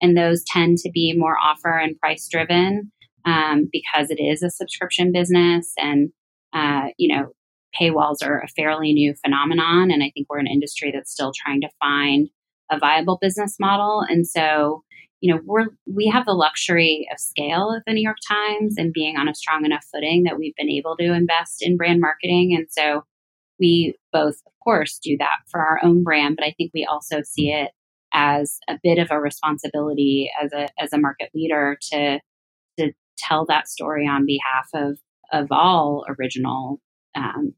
and 0.00 0.16
those 0.16 0.44
tend 0.44 0.78
to 0.78 0.90
be 0.92 1.14
more 1.16 1.36
offer 1.42 1.72
and 1.72 1.98
price 1.98 2.28
driven 2.28 2.92
um, 3.24 3.68
because 3.72 4.10
it 4.10 4.22
is 4.22 4.42
a 4.42 4.50
subscription 4.50 5.10
business 5.12 5.72
and 5.78 6.10
uh, 6.52 6.88
you 6.98 7.14
know 7.14 7.32
paywalls 7.78 8.24
are 8.24 8.40
a 8.40 8.48
fairly 8.48 8.92
new 8.92 9.14
phenomenon 9.22 9.90
and 9.90 10.02
i 10.02 10.10
think 10.14 10.26
we're 10.30 10.38
an 10.38 10.46
industry 10.46 10.90
that's 10.94 11.12
still 11.12 11.32
trying 11.34 11.60
to 11.60 11.68
find 11.80 12.28
a 12.70 12.78
viable 12.78 13.18
business 13.20 13.56
model. 13.58 14.04
And 14.08 14.26
so 14.26 14.82
you 15.20 15.34
know 15.34 15.40
we're 15.44 15.68
we 15.86 16.08
have 16.08 16.26
the 16.26 16.32
luxury 16.32 17.08
of 17.10 17.18
scale 17.18 17.74
at 17.74 17.82
the 17.86 17.94
new 17.94 18.02
york 18.02 18.18
times 18.28 18.74
and 18.76 18.92
being 18.92 19.16
on 19.16 19.28
a 19.28 19.34
strong 19.34 19.64
enough 19.64 19.86
footing 19.90 20.24
that 20.24 20.38
we've 20.38 20.54
been 20.56 20.68
able 20.68 20.94
to 20.98 21.14
invest 21.14 21.62
in 21.62 21.78
brand 21.78 22.00
marketing. 22.00 22.54
And 22.54 22.66
so 22.70 23.04
we 23.58 23.94
both 24.12 24.36
of 24.46 24.52
course 24.62 24.98
do 25.02 25.16
that 25.18 25.38
for 25.50 25.60
our 25.60 25.80
own 25.82 26.02
brand 26.02 26.36
but 26.36 26.44
i 26.44 26.52
think 26.58 26.70
we 26.74 26.84
also 26.84 27.22
see 27.22 27.50
it 27.50 27.70
as 28.12 28.58
a 28.68 28.78
bit 28.82 28.98
of 28.98 29.10
a 29.10 29.18
responsibility 29.18 30.30
as 30.42 30.52
a 30.52 30.68
as 30.78 30.92
a 30.92 30.98
market 30.98 31.30
leader 31.34 31.78
to 31.80 32.20
to 32.78 32.92
tell 33.16 33.46
that 33.46 33.68
story 33.68 34.06
on 34.06 34.26
behalf 34.26 34.68
of 34.74 34.98
of 35.32 35.48
all 35.50 36.04
original, 36.18 36.80
um, 37.14 37.54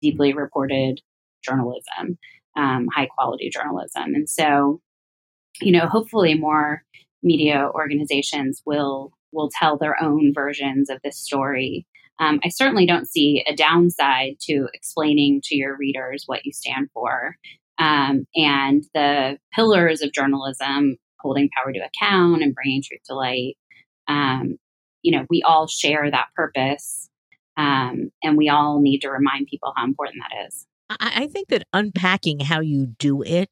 deeply 0.00 0.32
reported 0.32 1.00
journalism, 1.42 2.18
um, 2.56 2.86
high 2.94 3.06
quality 3.06 3.50
journalism, 3.50 4.14
and 4.14 4.28
so 4.28 4.80
you 5.60 5.72
know 5.72 5.86
hopefully 5.86 6.34
more 6.34 6.82
media 7.22 7.68
organizations 7.74 8.62
will 8.66 9.12
will 9.32 9.50
tell 9.58 9.78
their 9.78 10.00
own 10.02 10.32
versions 10.34 10.90
of 10.90 11.00
this 11.02 11.18
story. 11.18 11.86
Um, 12.18 12.40
I 12.44 12.48
certainly 12.50 12.86
don't 12.86 13.08
see 13.08 13.42
a 13.46 13.56
downside 13.56 14.36
to 14.42 14.68
explaining 14.74 15.40
to 15.44 15.56
your 15.56 15.76
readers 15.76 16.24
what 16.26 16.44
you 16.44 16.52
stand 16.52 16.88
for. 16.92 17.36
Um, 17.78 18.26
and 18.36 18.84
the 18.94 19.38
pillars 19.54 20.02
of 20.02 20.12
journalism, 20.12 20.98
holding 21.20 21.48
power 21.56 21.72
to 21.72 21.80
account 21.80 22.42
and 22.42 22.54
bringing 22.54 22.82
truth 22.82 23.00
to 23.06 23.14
light, 23.14 23.56
um, 24.08 24.56
you 25.02 25.16
know, 25.16 25.26
we 25.30 25.42
all 25.42 25.66
share 25.66 26.10
that 26.10 26.28
purpose. 26.36 27.08
Um, 27.56 28.10
and 28.22 28.36
we 28.36 28.48
all 28.48 28.80
need 28.80 29.00
to 29.00 29.10
remind 29.10 29.46
people 29.48 29.72
how 29.76 29.84
important 29.84 30.22
that 30.22 30.46
is. 30.46 30.66
I, 31.00 31.24
I 31.24 31.26
think 31.26 31.48
that 31.48 31.64
unpacking 31.72 32.40
how 32.40 32.60
you 32.60 32.86
do 32.98 33.22
it 33.22 33.48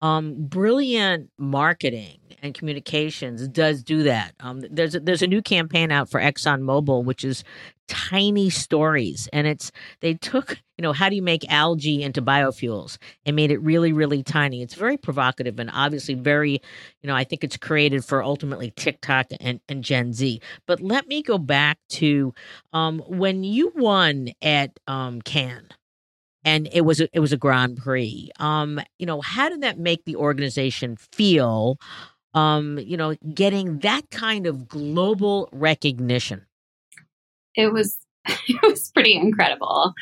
um, 0.00 0.36
brilliant 0.38 1.30
marketing 1.38 2.18
and 2.40 2.54
communications 2.54 3.48
does 3.48 3.82
do 3.82 4.04
that. 4.04 4.32
Um, 4.38 4.62
there's 4.70 4.94
a, 4.94 5.00
there's 5.00 5.22
a 5.22 5.26
new 5.26 5.42
campaign 5.42 5.90
out 5.90 6.08
for 6.08 6.20
ExxonMobil, 6.20 7.04
which 7.04 7.24
is 7.24 7.42
tiny 7.88 8.48
stories, 8.48 9.28
and 9.32 9.46
it's 9.46 9.72
they 10.00 10.14
took 10.14 10.52
you 10.76 10.82
know 10.82 10.92
how 10.92 11.08
do 11.08 11.16
you 11.16 11.22
make 11.22 11.50
algae 11.50 12.02
into 12.02 12.22
biofuels 12.22 12.98
and 13.26 13.34
made 13.34 13.50
it 13.50 13.60
really 13.60 13.92
really 13.92 14.22
tiny. 14.22 14.62
It's 14.62 14.74
very 14.74 14.96
provocative 14.96 15.58
and 15.58 15.70
obviously 15.72 16.14
very 16.14 16.52
you 16.52 17.08
know 17.08 17.16
I 17.16 17.24
think 17.24 17.42
it's 17.42 17.56
created 17.56 18.04
for 18.04 18.22
ultimately 18.22 18.72
TikTok 18.76 19.26
and, 19.40 19.60
and 19.68 19.82
Gen 19.82 20.12
Z. 20.12 20.40
But 20.66 20.80
let 20.80 21.08
me 21.08 21.22
go 21.22 21.38
back 21.38 21.78
to 21.90 22.32
um, 22.72 23.00
when 23.00 23.42
you 23.42 23.72
won 23.74 24.28
at 24.42 24.78
um, 24.86 25.22
Cannes 25.22 25.70
and 26.48 26.66
it 26.72 26.80
was 26.80 27.00
a, 27.00 27.08
it 27.12 27.20
was 27.20 27.32
a 27.32 27.36
Grand 27.36 27.76
Prix. 27.76 28.30
Um, 28.38 28.80
you 28.98 29.04
know, 29.04 29.20
how 29.20 29.50
did 29.50 29.60
that 29.60 29.78
make 29.78 30.04
the 30.06 30.16
organization 30.16 30.96
feel? 30.96 31.78
Um, 32.32 32.78
you 32.78 32.96
know, 32.96 33.14
getting 33.34 33.80
that 33.80 34.10
kind 34.10 34.46
of 34.46 34.66
global 34.66 35.50
recognition. 35.52 36.46
It 37.54 37.72
was 37.72 37.98
it 38.26 38.62
was 38.62 38.90
pretty 38.90 39.14
incredible 39.14 39.92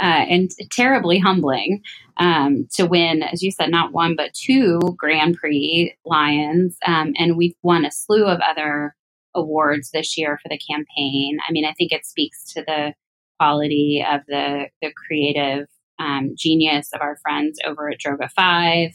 uh, 0.00 0.24
and 0.28 0.50
terribly 0.70 1.18
humbling 1.18 1.82
um, 2.16 2.66
to 2.76 2.86
win, 2.86 3.22
as 3.22 3.42
you 3.42 3.50
said, 3.50 3.70
not 3.70 3.92
one 3.92 4.16
but 4.16 4.32
two 4.32 4.78
Grand 4.96 5.36
Prix 5.36 5.94
Lions, 6.06 6.78
um, 6.86 7.12
and 7.18 7.36
we've 7.36 7.56
won 7.62 7.84
a 7.84 7.90
slew 7.90 8.24
of 8.24 8.40
other 8.40 8.94
awards 9.34 9.90
this 9.90 10.16
year 10.16 10.38
for 10.42 10.48
the 10.48 10.58
campaign. 10.58 11.38
I 11.46 11.52
mean, 11.52 11.66
I 11.66 11.72
think 11.72 11.92
it 11.92 12.06
speaks 12.06 12.52
to 12.54 12.64
the 12.66 12.94
quality 13.38 14.04
of 14.06 14.20
the 14.26 14.66
the 14.80 14.92
creative 14.94 15.66
um, 16.00 16.34
genius 16.36 16.90
of 16.94 17.00
our 17.00 17.16
friends 17.22 17.58
over 17.64 17.90
at 17.90 17.98
Droga 17.98 18.30
5. 18.30 18.90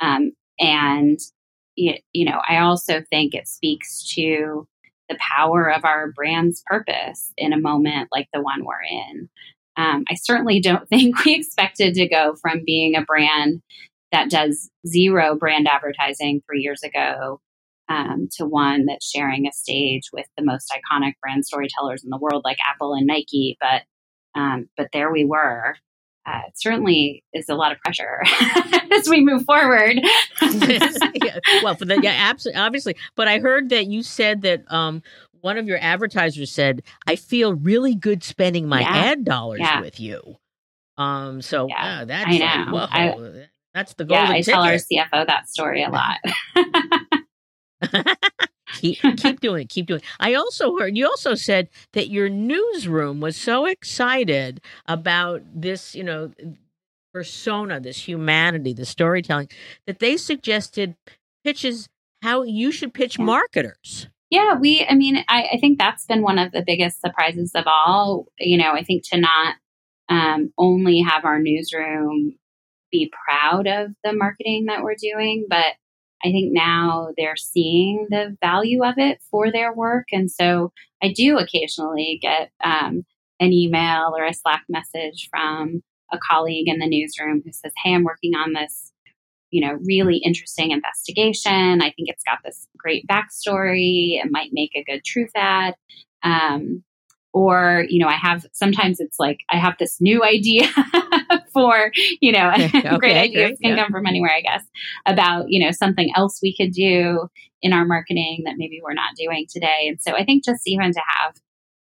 Um, 0.00 0.32
and, 0.58 1.18
you, 1.74 1.94
you 2.12 2.24
know, 2.24 2.40
I 2.48 2.58
also 2.58 3.02
think 3.10 3.34
it 3.34 3.48
speaks 3.48 4.14
to 4.14 4.66
the 5.08 5.18
power 5.36 5.70
of 5.70 5.84
our 5.84 6.12
brand's 6.12 6.62
purpose 6.66 7.32
in 7.36 7.52
a 7.52 7.60
moment 7.60 8.08
like 8.12 8.28
the 8.32 8.40
one 8.40 8.64
we're 8.64 8.82
in. 8.88 9.28
Um, 9.76 10.04
I 10.08 10.14
certainly 10.14 10.60
don't 10.60 10.88
think 10.88 11.24
we 11.24 11.34
expected 11.34 11.94
to 11.94 12.08
go 12.08 12.36
from 12.40 12.62
being 12.64 12.94
a 12.94 13.02
brand 13.02 13.60
that 14.12 14.30
does 14.30 14.70
zero 14.86 15.36
brand 15.36 15.66
advertising 15.66 16.40
three 16.46 16.60
years 16.60 16.84
ago 16.84 17.40
um, 17.88 18.28
to 18.36 18.46
one 18.46 18.86
that's 18.86 19.10
sharing 19.10 19.46
a 19.46 19.52
stage 19.52 20.04
with 20.12 20.26
the 20.38 20.44
most 20.44 20.72
iconic 20.72 21.14
brand 21.20 21.44
storytellers 21.44 22.04
in 22.04 22.10
the 22.10 22.18
world, 22.18 22.42
like 22.44 22.58
Apple 22.66 22.94
and 22.94 23.06
Nike. 23.06 23.58
But 23.60 23.82
um, 24.36 24.68
but 24.76 24.88
there 24.92 25.12
we 25.12 25.24
were, 25.24 25.76
uh, 26.26 26.40
certainly 26.54 27.22
is 27.32 27.48
a 27.48 27.54
lot 27.54 27.72
of 27.72 27.78
pressure 27.80 28.22
as 28.92 29.08
we 29.08 29.22
move 29.22 29.44
forward. 29.44 30.00
yeah, 30.42 31.38
well, 31.62 31.74
for 31.74 31.84
the 31.84 32.00
yeah, 32.02 32.14
absolutely, 32.30 32.60
obviously. 32.60 32.96
But 33.14 33.28
I 33.28 33.38
heard 33.38 33.68
that 33.70 33.86
you 33.86 34.02
said 34.02 34.42
that 34.42 34.70
um, 34.72 35.02
one 35.40 35.58
of 35.58 35.66
your 35.66 35.78
advertisers 35.80 36.50
said, 36.50 36.82
"I 37.06 37.16
feel 37.16 37.54
really 37.54 37.94
good 37.94 38.22
spending 38.22 38.68
my 38.68 38.80
yeah. 38.80 38.88
ad 38.88 39.24
dollars 39.24 39.60
yeah. 39.60 39.80
with 39.80 40.00
you." 40.00 40.36
Um, 40.96 41.42
so 41.42 41.68
yeah, 41.68 42.04
that's 42.04 42.28
I 42.28 42.38
know. 42.38 42.72
Like, 42.72 42.88
I, 42.92 43.46
that's 43.74 43.94
the 43.94 44.04
golden 44.04 44.26
Yeah, 44.26 44.32
I 44.32 44.40
ticket. 44.40 44.54
tell 44.54 44.62
our 44.62 44.74
CFO 44.74 45.26
that 45.26 45.48
story 45.48 45.82
a 45.82 45.90
lot. 45.90 46.18
keep 48.84 49.16
keep 49.16 49.40
doing 49.40 49.62
it. 49.62 49.68
Keep 49.68 49.86
doing. 49.86 50.00
It. 50.00 50.06
I 50.20 50.34
also 50.34 50.76
heard 50.76 50.96
you 50.96 51.06
also 51.06 51.34
said 51.34 51.68
that 51.92 52.08
your 52.08 52.28
newsroom 52.28 53.20
was 53.20 53.36
so 53.36 53.66
excited 53.66 54.60
about 54.86 55.42
this, 55.54 55.94
you 55.94 56.04
know, 56.04 56.32
persona, 57.12 57.80
this 57.80 58.08
humanity, 58.08 58.72
the 58.74 58.84
storytelling, 58.84 59.48
that 59.86 60.00
they 60.00 60.16
suggested 60.16 60.96
pitches 61.44 61.88
how 62.22 62.42
you 62.42 62.72
should 62.72 62.92
pitch 62.94 63.18
yeah. 63.18 63.24
marketers. 63.24 64.08
Yeah, 64.30 64.54
we. 64.54 64.84
I 64.88 64.94
mean, 64.94 65.24
I, 65.28 65.48
I 65.54 65.58
think 65.60 65.78
that's 65.78 66.06
been 66.06 66.22
one 66.22 66.38
of 66.38 66.52
the 66.52 66.64
biggest 66.66 67.00
surprises 67.00 67.52
of 67.54 67.64
all. 67.66 68.26
You 68.38 68.58
know, 68.58 68.72
I 68.72 68.82
think 68.82 69.04
to 69.10 69.20
not 69.20 69.56
um, 70.08 70.52
only 70.58 71.00
have 71.00 71.24
our 71.24 71.38
newsroom 71.38 72.36
be 72.90 73.12
proud 73.26 73.66
of 73.66 73.92
the 74.02 74.12
marketing 74.12 74.66
that 74.66 74.82
we're 74.82 74.96
doing, 74.96 75.46
but 75.48 75.74
I 76.24 76.28
think 76.28 76.52
now 76.52 77.08
they're 77.16 77.36
seeing 77.36 78.06
the 78.10 78.36
value 78.40 78.82
of 78.82 78.94
it 78.96 79.20
for 79.30 79.52
their 79.52 79.72
work. 79.72 80.06
And 80.12 80.30
so 80.30 80.72
I 81.02 81.12
do 81.12 81.38
occasionally 81.38 82.18
get 82.22 82.50
um, 82.64 83.04
an 83.40 83.52
email 83.52 84.14
or 84.16 84.24
a 84.24 84.32
Slack 84.32 84.64
message 84.68 85.28
from 85.30 85.82
a 86.12 86.18
colleague 86.30 86.68
in 86.68 86.78
the 86.78 86.88
newsroom 86.88 87.42
who 87.44 87.52
says, 87.52 87.72
Hey, 87.82 87.94
I'm 87.94 88.04
working 88.04 88.34
on 88.34 88.54
this, 88.54 88.92
you 89.50 89.66
know, 89.66 89.78
really 89.84 90.16
interesting 90.24 90.70
investigation. 90.70 91.82
I 91.82 91.90
think 91.90 92.08
it's 92.08 92.24
got 92.24 92.38
this 92.42 92.68
great 92.78 93.06
backstory. 93.06 94.22
It 94.22 94.30
might 94.30 94.50
make 94.52 94.72
a 94.74 94.84
good 94.84 95.04
truth 95.04 95.32
ad. 95.34 95.74
Um, 96.22 96.84
or 97.34 97.84
you 97.88 97.98
know 97.98 98.06
i 98.06 98.14
have 98.14 98.46
sometimes 98.52 99.00
it's 99.00 99.18
like 99.18 99.40
i 99.50 99.56
have 99.56 99.74
this 99.78 100.00
new 100.00 100.22
idea 100.34 100.68
for 101.54 101.90
you 102.20 102.32
know 102.32 102.50
okay, 102.58 102.96
great 102.98 103.16
ideas 103.16 103.58
can 103.62 103.76
yeah. 103.76 103.82
come 103.82 103.92
from 103.92 104.06
anywhere 104.06 104.32
i 104.36 104.42
guess 104.42 104.64
about 105.06 105.46
you 105.48 105.64
know 105.64 105.70
something 105.70 106.10
else 106.14 106.40
we 106.42 106.54
could 106.54 106.72
do 106.72 107.28
in 107.62 107.72
our 107.72 107.86
marketing 107.86 108.42
that 108.44 108.54
maybe 108.58 108.80
we're 108.82 108.92
not 108.92 109.14
doing 109.16 109.46
today 109.48 109.86
and 109.88 109.98
so 110.02 110.12
i 110.12 110.24
think 110.24 110.44
just 110.44 110.62
even 110.66 110.92
to 110.92 111.00
have 111.16 111.34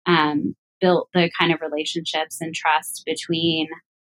um, 0.06 0.54
built 0.80 1.08
the 1.14 1.30
kind 1.38 1.52
of 1.52 1.60
relationships 1.62 2.38
and 2.40 2.54
trust 2.54 3.04
between 3.06 3.68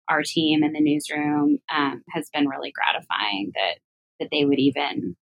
our 0.08 0.24
team 0.24 0.64
and 0.64 0.74
the 0.74 0.82
newsroom 0.82 1.60
um, 1.74 2.02
has 2.10 2.30
been 2.34 2.48
really 2.48 2.72
gratifying 2.72 3.52
that 3.54 3.80
that 4.20 4.30
they 4.32 4.46
would 4.46 4.60
even 4.60 5.16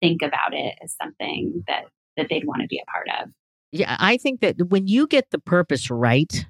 think 0.00 0.22
about 0.22 0.52
it 0.52 0.74
as 0.82 0.94
something 1.00 1.64
that 1.66 1.84
that 2.16 2.28
they'd 2.28 2.46
want 2.46 2.62
to 2.62 2.68
be 2.68 2.80
a 2.82 2.90
part 2.90 3.08
of. 3.20 3.30
Yeah, 3.72 3.96
I 3.98 4.16
think 4.16 4.40
that 4.40 4.56
when 4.68 4.86
you 4.86 5.06
get 5.06 5.30
the 5.30 5.38
purpose 5.38 5.90
right, 5.90 6.46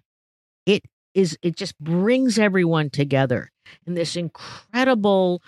it 0.65 0.83
is 1.17 1.37
it 1.43 1.57
just 1.57 1.77
brings 1.81 2.39
everyone 2.39 2.91
together. 2.91 3.51
In 3.87 3.95
this 3.95 4.15
incredible 4.15 5.43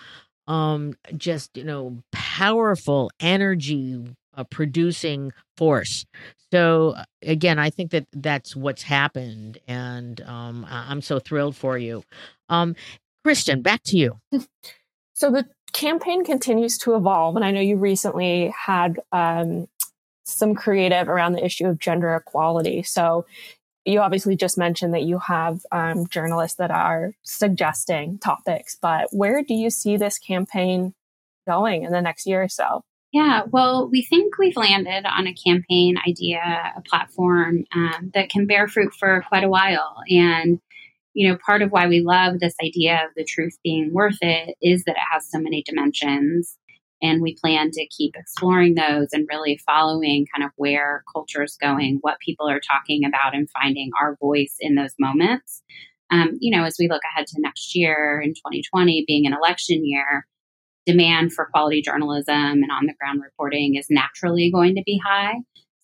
um 0.47 0.95
just 1.15 1.55
you 1.55 1.63
know 1.63 1.99
powerful 2.11 3.11
energy 3.19 4.03
uh, 4.35 4.43
producing 4.45 5.31
force. 5.55 6.05
So 6.51 6.95
uh, 6.97 7.03
again 7.21 7.59
i 7.59 7.69
think 7.69 7.91
that 7.91 8.07
that's 8.11 8.55
what's 8.55 8.81
happened 8.81 9.59
and 9.67 10.19
um 10.21 10.65
i'm 10.67 11.01
so 11.01 11.19
thrilled 11.19 11.55
for 11.55 11.77
you. 11.77 12.03
Um 12.49 12.75
kristen 13.23 13.61
back 13.61 13.83
to 13.85 13.97
you. 13.97 14.19
So 15.13 15.29
the 15.29 15.45
campaign 15.73 16.23
continues 16.23 16.77
to 16.79 16.95
evolve 16.95 17.35
and 17.35 17.43
i 17.43 17.51
know 17.51 17.59
you 17.59 17.75
recently 17.75 18.53
had 18.57 19.01
um 19.11 19.67
some 20.29 20.55
creative 20.55 21.09
around 21.09 21.33
the 21.33 21.43
issue 21.43 21.65
of 21.65 21.79
gender 21.79 22.15
equality. 22.15 22.83
So 22.83 23.25
you 23.89 23.99
obviously 23.99 24.35
just 24.35 24.57
mentioned 24.57 24.93
that 24.93 25.03
you 25.03 25.19
have 25.19 25.61
um, 25.71 26.07
journalists 26.07 26.57
that 26.57 26.71
are 26.71 27.13
suggesting 27.23 28.19
topics, 28.19 28.77
but 28.81 29.07
where 29.11 29.43
do 29.43 29.53
you 29.53 29.69
see 29.69 29.97
this 29.97 30.17
campaign 30.17 30.93
going 31.47 31.83
in 31.83 31.91
the 31.91 32.01
next 32.01 32.27
year 32.27 32.43
or 32.43 32.49
so? 32.49 32.83
Yeah, 33.11 33.41
well, 33.49 33.89
we 33.89 34.03
think 34.03 34.37
we've 34.37 34.55
landed 34.55 35.05
on 35.05 35.25
a 35.25 35.33
campaign 35.33 35.97
idea, 36.07 36.73
a 36.77 36.81
platform 36.81 37.65
um, 37.73 38.11
that 38.13 38.29
can 38.29 38.45
bear 38.45 38.67
fruit 38.67 38.93
for 38.93 39.25
quite 39.27 39.43
a 39.43 39.49
while. 39.49 39.95
And, 40.07 40.59
you 41.13 41.27
know, 41.27 41.37
part 41.43 41.63
of 41.63 41.71
why 41.71 41.87
we 41.87 42.01
love 42.01 42.39
this 42.39 42.53
idea 42.63 43.05
of 43.05 43.15
the 43.15 43.23
truth 43.23 43.57
being 43.63 43.91
worth 43.93 44.19
it 44.21 44.55
is 44.61 44.83
that 44.83 44.91
it 44.91 45.01
has 45.11 45.27
so 45.27 45.39
many 45.39 45.63
dimensions. 45.63 46.58
And 47.01 47.21
we 47.21 47.35
plan 47.35 47.71
to 47.71 47.87
keep 47.87 48.15
exploring 48.15 48.75
those 48.75 49.07
and 49.13 49.27
really 49.31 49.59
following 49.65 50.25
kind 50.35 50.45
of 50.45 50.51
where 50.57 51.03
culture 51.13 51.43
is 51.43 51.57
going, 51.59 51.99
what 52.01 52.19
people 52.19 52.49
are 52.49 52.59
talking 52.59 53.05
about, 53.05 53.33
and 53.33 53.49
finding 53.51 53.91
our 54.01 54.17
voice 54.19 54.55
in 54.59 54.75
those 54.75 54.93
moments. 54.99 55.63
Um, 56.11 56.37
you 56.39 56.55
know, 56.55 56.65
as 56.65 56.77
we 56.79 56.89
look 56.89 57.01
ahead 57.13 57.27
to 57.27 57.41
next 57.41 57.75
year 57.75 58.21
in 58.23 58.31
2020 58.31 59.05
being 59.07 59.25
an 59.25 59.33
election 59.33 59.85
year, 59.85 60.25
demand 60.85 61.33
for 61.33 61.49
quality 61.53 61.81
journalism 61.81 62.33
and 62.35 62.71
on 62.71 62.85
the 62.85 62.95
ground 62.99 63.21
reporting 63.23 63.75
is 63.75 63.87
naturally 63.89 64.51
going 64.51 64.75
to 64.75 64.83
be 64.85 64.99
high. 65.05 65.35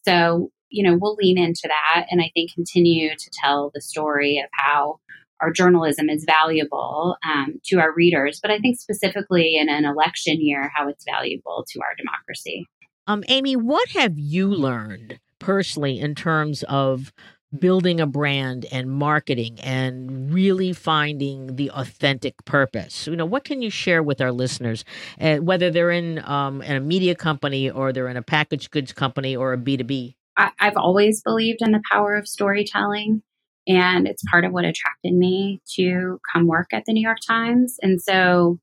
So, 0.04 0.50
you 0.70 0.84
know, 0.84 0.98
we'll 1.00 1.16
lean 1.16 1.38
into 1.38 1.68
that 1.68 2.08
and 2.10 2.22
I 2.22 2.32
think 2.34 2.54
continue 2.54 3.12
to 3.12 3.30
tell 3.32 3.72
the 3.74 3.82
story 3.82 4.42
of 4.44 4.50
how 4.52 5.00
our 5.46 5.52
journalism 5.52 6.10
is 6.10 6.26
valuable 6.26 7.18
um, 7.24 7.60
to 7.66 7.80
our 7.80 7.94
readers, 7.94 8.40
but 8.42 8.50
I 8.50 8.58
think 8.58 8.80
specifically 8.80 9.58
in 9.58 9.70
an 9.70 9.86
election 9.86 10.44
year, 10.44 10.72
how 10.74 10.90
it's 10.90 11.06
valuable 11.06 11.64
to 11.70 11.80
our 11.82 11.96
democracy. 11.96 12.66
Um, 13.06 13.24
Amy, 13.28 13.56
what 13.56 13.90
have 13.90 14.18
you 14.18 14.48
learned 14.48 15.20
personally 15.38 16.00
in 16.00 16.16
terms 16.16 16.64
of 16.64 17.14
building 17.60 18.02
a 18.02 18.08
brand 18.08 18.66
and 18.72 18.90
marketing 18.90 19.60
and 19.62 20.34
really 20.34 20.74
finding 20.74 21.58
the 21.58 21.70
authentic 21.70 22.44
purpose? 22.46 23.06
You 23.06 23.16
know, 23.16 23.26
what 23.26 23.44
can 23.44 23.62
you 23.62 23.70
share 23.70 24.02
with 24.02 24.20
our 24.20 24.32
listeners, 24.32 24.84
uh, 25.22 25.38
whether 25.38 25.70
they're 25.70 25.92
in, 25.92 26.28
um, 26.28 26.64
in 26.64 26.76
a 26.76 26.80
media 26.80 27.14
company 27.14 27.70
or 27.70 27.94
they're 27.94 28.08
in 28.08 28.18
a 28.18 28.24
packaged 28.24 28.72
goods 28.72 28.94
company 28.94 29.36
or 29.36 29.54
a 29.54 29.58
b2b 29.58 30.16
I, 30.38 30.52
have 30.58 30.76
always 30.76 31.22
believed 31.22 31.62
in 31.62 31.72
the 31.72 31.82
power 31.92 32.16
of 32.16 32.28
storytelling. 32.28 33.22
And 33.68 34.08
it's 34.08 34.24
part 34.30 34.46
of 34.46 34.52
what 34.52 34.66
attracted 34.66 35.14
me 35.14 35.62
to 35.76 36.20
come 36.32 36.48
work 36.48 36.68
at 36.72 36.84
the 36.86 36.94
New 36.94 37.02
York 37.02 37.18
Times. 37.26 37.78
And 37.82 38.02
so 38.02 38.60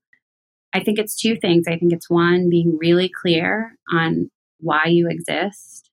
I 0.73 0.83
think 0.83 0.97
it's 0.97 1.15
two 1.15 1.35
things. 1.35 1.65
I 1.67 1.77
think 1.77 1.93
it's 1.93 2.09
one, 2.09 2.49
being 2.49 2.77
really 2.79 3.09
clear 3.09 3.75
on 3.91 4.29
why 4.59 4.85
you 4.85 5.07
exist 5.09 5.89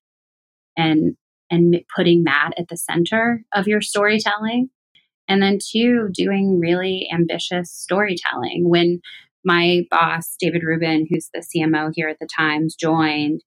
and 0.77 1.17
and 1.51 1.81
putting 1.95 2.25
that 2.25 2.53
at 2.57 2.69
the 2.69 2.77
center 2.77 3.43
of 3.53 3.67
your 3.67 3.81
storytelling. 3.81 4.71
And 5.27 5.43
then 5.43 5.59
two, 5.61 6.09
doing 6.13 6.61
really 6.61 7.09
ambitious 7.13 7.73
storytelling. 7.73 8.69
When 8.69 9.01
my 9.45 9.83
boss, 9.91 10.37
David 10.39 10.63
Rubin, 10.63 11.09
who's 11.11 11.29
the 11.35 11.41
CMO 11.41 11.91
here 11.95 12.09
at 12.09 12.19
the 12.21 12.29
Times, 12.37 12.77
joined, 12.77 13.43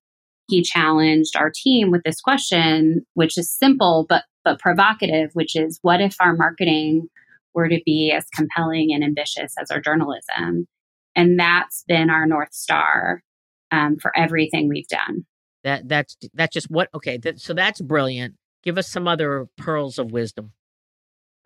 he 0.49 0.61
challenged 0.61 1.37
our 1.37 1.49
team 1.49 1.91
with 1.91 2.03
this 2.03 2.19
question, 2.19 3.05
which 3.13 3.37
is 3.37 3.49
simple 3.49 4.05
but 4.07 4.23
but 4.43 4.59
provocative, 4.59 5.31
which 5.33 5.55
is 5.55 5.79
what 5.81 6.01
if 6.01 6.15
our 6.19 6.35
marketing 6.35 7.09
were 7.53 7.69
to 7.69 7.79
be 7.85 8.11
as 8.11 8.25
compelling 8.35 8.93
and 8.93 9.03
ambitious 9.03 9.53
as 9.59 9.71
our 9.71 9.79
journalism? 9.79 10.67
And 11.15 11.39
that's 11.39 11.83
been 11.87 12.09
our 12.09 12.25
north 12.25 12.53
star 12.53 13.23
um, 13.71 13.97
for 13.97 14.15
everything 14.17 14.67
we've 14.67 14.87
done. 14.87 15.25
That 15.63 15.87
that's 15.87 16.17
that's 16.33 16.53
just 16.53 16.69
what 16.69 16.89
okay. 16.93 17.17
That, 17.17 17.39
so 17.39 17.53
that's 17.53 17.81
brilliant. 17.81 18.35
Give 18.63 18.77
us 18.77 18.89
some 18.89 19.07
other 19.07 19.47
pearls 19.57 19.97
of 19.97 20.11
wisdom. 20.11 20.51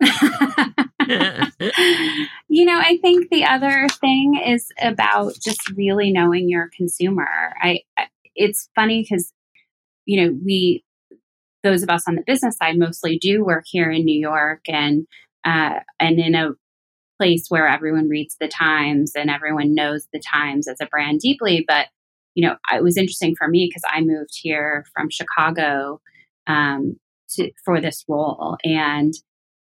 you 0.00 0.08
know, 2.64 2.78
I 2.78 2.98
think 3.00 3.30
the 3.30 3.44
other 3.44 3.86
thing 4.00 4.40
is 4.44 4.70
about 4.80 5.34
just 5.40 5.70
really 5.70 6.12
knowing 6.12 6.48
your 6.48 6.68
consumer. 6.76 7.28
I 7.62 7.80
it's 8.34 8.68
funny 8.74 9.02
because 9.02 9.32
you 10.04 10.24
know 10.24 10.36
we 10.44 10.84
those 11.62 11.82
of 11.82 11.90
us 11.90 12.02
on 12.06 12.14
the 12.14 12.24
business 12.26 12.56
side 12.56 12.78
mostly 12.78 13.18
do 13.18 13.44
work 13.44 13.64
here 13.66 13.90
in 13.90 14.04
New 14.04 14.18
York 14.18 14.60
and 14.68 15.06
uh, 15.44 15.80
and 15.98 16.18
in 16.18 16.34
a 16.34 16.50
place 17.18 17.46
where 17.48 17.66
everyone 17.66 18.08
reads 18.08 18.36
the 18.40 18.48
Times 18.48 19.12
and 19.16 19.30
everyone 19.30 19.74
knows 19.74 20.06
the 20.12 20.20
Times 20.20 20.68
as 20.68 20.80
a 20.80 20.86
brand 20.86 21.20
deeply. 21.20 21.64
But 21.66 21.86
you 22.34 22.46
know, 22.46 22.56
it 22.72 22.82
was 22.82 22.96
interesting 22.96 23.34
for 23.36 23.48
me 23.48 23.68
because 23.68 23.82
I 23.88 24.00
moved 24.00 24.30
here 24.40 24.84
from 24.94 25.10
Chicago 25.10 26.00
um, 26.46 26.96
to, 27.30 27.50
for 27.64 27.80
this 27.80 28.04
role, 28.08 28.56
and 28.62 29.12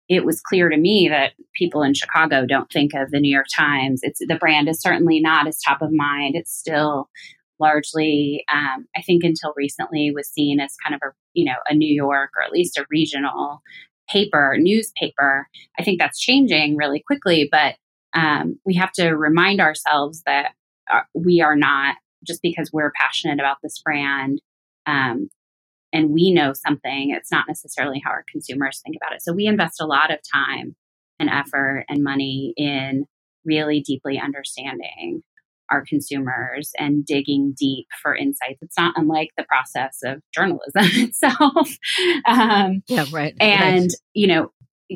it 0.07 0.25
was 0.25 0.41
clear 0.41 0.69
to 0.69 0.77
me 0.77 1.07
that 1.09 1.33
people 1.55 1.81
in 1.81 1.93
Chicago 1.93 2.45
don't 2.45 2.69
think 2.71 2.93
of 2.93 3.09
the 3.11 3.19
New 3.19 3.33
York 3.33 3.47
Times. 3.55 4.01
It's 4.03 4.19
the 4.19 4.35
brand 4.35 4.69
is 4.69 4.81
certainly 4.81 5.19
not 5.19 5.47
as 5.47 5.59
top 5.59 5.81
of 5.81 5.91
mind. 5.91 6.35
It's 6.35 6.53
still 6.53 7.09
largely, 7.59 8.43
um, 8.53 8.85
I 8.95 9.01
think 9.01 9.23
until 9.23 9.53
recently 9.55 10.11
was 10.11 10.29
seen 10.29 10.59
as 10.59 10.75
kind 10.83 10.95
of 10.95 11.01
a, 11.03 11.11
you 11.35 11.45
know, 11.45 11.57
a 11.67 11.75
New 11.75 11.93
York 11.93 12.31
or 12.35 12.43
at 12.43 12.51
least 12.51 12.77
a 12.77 12.85
regional 12.89 13.61
paper, 14.09 14.55
newspaper. 14.57 15.47
I 15.79 15.83
think 15.83 15.99
that's 15.99 16.19
changing 16.19 16.77
really 16.77 17.03
quickly, 17.05 17.47
but 17.51 17.75
um, 18.13 18.59
we 18.65 18.75
have 18.75 18.91
to 18.93 19.11
remind 19.11 19.59
ourselves 19.59 20.23
that 20.25 20.53
uh, 20.91 21.01
we 21.13 21.41
are 21.41 21.55
not, 21.55 21.97
just 22.25 22.41
because 22.41 22.71
we're 22.71 22.93
passionate 22.99 23.39
about 23.39 23.57
this 23.61 23.79
brand 23.83 24.41
um, 24.87 25.29
and 25.91 26.11
we 26.11 26.31
know 26.31 26.53
something, 26.53 27.11
it's 27.11 27.31
not 27.31 27.45
necessarily 27.47 28.01
how 28.03 28.11
our 28.11 28.25
consumers 28.31 28.81
think 28.83 28.95
about 28.95 29.15
it. 29.15 29.21
So 29.21 29.33
we 29.33 29.47
invest 29.47 29.81
a 29.81 29.85
lot 29.85 30.11
of 30.11 30.19
time 30.33 30.75
and 31.19 31.29
effort 31.29 31.85
and 31.89 32.03
money 32.03 32.53
in 32.57 33.05
really 33.45 33.81
deeply 33.81 34.19
understanding 34.19 35.23
our 35.71 35.83
consumers 35.87 36.71
and 36.77 37.05
digging 37.05 37.53
deep 37.57 37.87
for 38.01 38.15
insights. 38.15 38.59
It's 38.61 38.77
not 38.77 38.93
unlike 38.95 39.29
the 39.37 39.45
process 39.45 39.99
of 40.03 40.21
journalism 40.33 40.61
itself. 40.75 41.69
um, 42.25 42.83
yeah, 42.87 43.05
right. 43.11 43.33
And, 43.39 43.81
right. 43.81 43.91
you 44.13 44.27
know, 44.27 44.51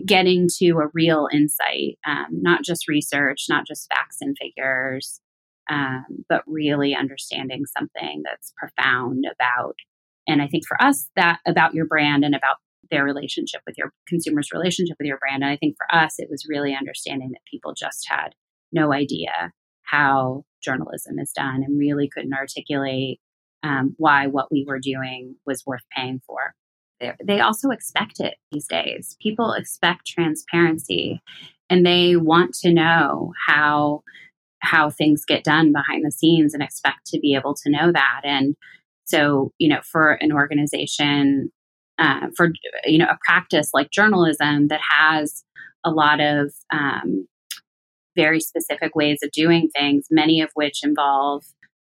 getting 0.06 0.48
to 0.60 0.80
a 0.80 0.90
real 0.94 1.28
insight, 1.34 1.98
um, 2.08 2.28
not 2.32 2.64
just 2.64 2.88
research, 2.88 3.46
not 3.50 3.66
just 3.66 3.92
facts 3.94 4.18
and 4.22 4.36
figures, 4.40 5.20
um, 5.70 6.06
but 6.28 6.44
really 6.48 6.96
understanding 6.96 7.66
something 7.66 8.24
that's 8.24 8.54
profound 8.58 9.26
about. 9.32 9.76
And 10.28 10.42
I 10.42 10.48
think 10.48 10.68
for 10.68 10.82
us, 10.82 11.10
that 11.16 11.40
about 11.48 11.74
your 11.74 11.86
brand 11.86 12.24
and 12.24 12.36
about 12.36 12.58
their 12.92 13.04
relationship 13.04 13.62
with 13.66 13.78
your 13.78 13.92
consumers' 14.08 14.52
relationship 14.54 14.98
with 15.00 15.08
your 15.08 15.18
brand. 15.18 15.44
And 15.44 15.52
I 15.52 15.58
think 15.58 15.76
for 15.78 15.96
us, 15.96 16.16
it 16.18 16.28
was 16.30 16.48
really 16.48 16.76
understanding 16.76 17.32
that 17.32 17.42
people 17.50 17.74
just 17.74 18.08
had 18.10 18.30
no 18.72 18.94
idea 18.94 19.52
how 19.84 20.44
journalism 20.62 21.20
is 21.20 21.32
done 21.32 21.64
and 21.64 21.80
really 21.80 22.10
couldn't 22.10 22.34
articulate 22.34 23.20
um, 23.64 23.96
why 23.98 24.28
what 24.28 24.52
we 24.52 24.66
were 24.68 24.80
doing 24.80 25.36
was 25.46 25.64
worth 25.66 25.84
paying 25.96 26.22
for. 26.26 26.54
They 27.26 27.40
also 27.40 27.70
expect 27.70 28.20
it 28.20 28.36
these 28.52 28.68
days. 28.68 29.16
People 29.22 29.54
expect 29.54 30.06
transparency 30.06 31.22
and 31.70 31.86
they 31.86 32.16
want 32.16 32.54
to 32.56 32.74
know 32.74 33.34
how 33.48 34.04
how 34.62 34.90
things 34.90 35.24
get 35.26 35.44
done 35.44 35.72
behind 35.72 36.04
the 36.06 36.12
scenes 36.12 36.54
and 36.54 36.62
expect 36.62 37.06
to 37.08 37.20
be 37.20 37.34
able 37.34 37.54
to 37.54 37.70
know 37.70 37.94
that 37.94 38.22
and 38.26 38.56
so 39.06 39.54
you 39.58 39.70
know 39.70 39.80
for 39.84 40.12
an 40.22 40.34
organization 40.34 41.50
uh, 41.98 42.28
for 42.36 42.50
you 42.86 42.98
know 42.98 43.08
a 43.08 43.18
practice 43.26 43.70
like 43.74 43.92
journalism 43.92 44.68
that 44.68 44.82
has 44.90 45.44
a 45.86 45.92
lot 45.92 46.20
of 46.20 46.52
um, 46.74 47.26
very 48.20 48.40
specific 48.40 48.96
ways 48.96 49.20
of 49.24 49.32
doing 49.32 49.70
things, 49.74 50.08
many 50.12 50.42
of 50.42 50.50
which 50.54 50.80
involve 50.84 51.44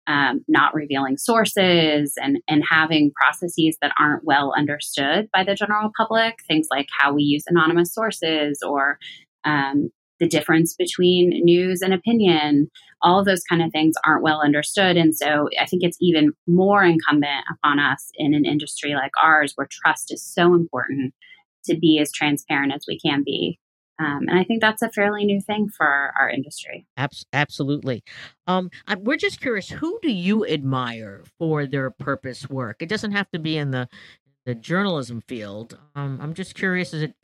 um, 0.08 0.44
not 0.48 0.74
revealing 0.74 1.16
sources 1.16 2.14
and, 2.16 2.38
and 2.48 2.62
having 2.68 3.12
processes 3.20 3.76
that 3.82 3.92
aren't 3.98 4.24
well 4.24 4.52
understood 4.56 5.28
by 5.32 5.42
the 5.44 5.54
general 5.54 5.90
public, 5.96 6.36
things 6.46 6.68
like 6.70 6.88
how 6.98 7.12
we 7.12 7.22
use 7.22 7.44
anonymous 7.48 7.92
sources 7.92 8.62
or 8.62 8.98
um, 9.44 9.90
the 10.20 10.28
difference 10.28 10.74
between 10.74 11.30
news 11.44 11.82
and 11.82 11.92
opinion, 11.92 12.70
all 13.02 13.20
of 13.20 13.26
those 13.26 13.42
kind 13.48 13.62
of 13.62 13.70
things 13.72 13.94
aren't 14.04 14.22
well 14.22 14.40
understood. 14.40 14.96
And 14.96 15.14
so 15.14 15.48
I 15.60 15.66
think 15.66 15.82
it's 15.82 15.98
even 16.00 16.32
more 16.46 16.82
incumbent 16.82 17.44
upon 17.52 17.78
us 17.78 18.10
in 18.14 18.34
an 18.34 18.44
industry 18.44 18.94
like 18.94 19.12
ours 19.22 19.52
where 19.56 19.68
trust 19.70 20.12
is 20.12 20.22
so 20.22 20.54
important 20.54 21.14
to 21.66 21.76
be 21.76 21.98
as 21.98 22.12
transparent 22.12 22.72
as 22.72 22.84
we 22.88 22.98
can 22.98 23.22
be. 23.24 23.58
Um, 23.98 24.28
and 24.28 24.38
I 24.38 24.44
think 24.44 24.60
that's 24.60 24.82
a 24.82 24.90
fairly 24.90 25.24
new 25.24 25.40
thing 25.40 25.68
for 25.68 26.12
our 26.18 26.28
industry. 26.28 26.86
absolutely. 27.32 28.02
Um, 28.46 28.70
I, 28.86 28.96
we're 28.96 29.16
just 29.16 29.40
curious, 29.40 29.70
who 29.70 29.98
do 30.02 30.10
you 30.12 30.46
admire 30.46 31.22
for 31.38 31.66
their 31.66 31.90
purpose 31.90 32.48
work? 32.48 32.76
It 32.80 32.88
doesn't 32.88 33.12
have 33.12 33.30
to 33.30 33.38
be 33.38 33.56
in 33.56 33.70
the 33.70 33.88
the 34.44 34.54
journalism 34.54 35.22
field. 35.26 35.76
Um, 35.96 36.20
I'm 36.22 36.32
just 36.32 36.54
curious, 36.54 36.94
is 36.94 37.02
it 37.02 37.14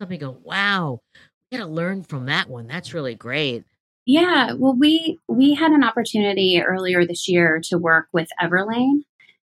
something 0.00 0.18
go, 0.18 0.38
wow, 0.42 1.00
we 1.50 1.58
got 1.58 1.64
to 1.64 1.70
learn 1.70 2.02
from 2.02 2.26
that 2.26 2.48
one. 2.48 2.66
That's 2.66 2.94
really 2.94 3.14
great. 3.14 3.64
Yeah, 4.06 4.54
well, 4.54 4.74
we 4.74 5.18
we 5.28 5.54
had 5.54 5.72
an 5.72 5.84
opportunity 5.84 6.60
earlier 6.60 7.06
this 7.06 7.28
year 7.28 7.60
to 7.64 7.76
work 7.76 8.06
with 8.12 8.28
Everlane, 8.42 9.04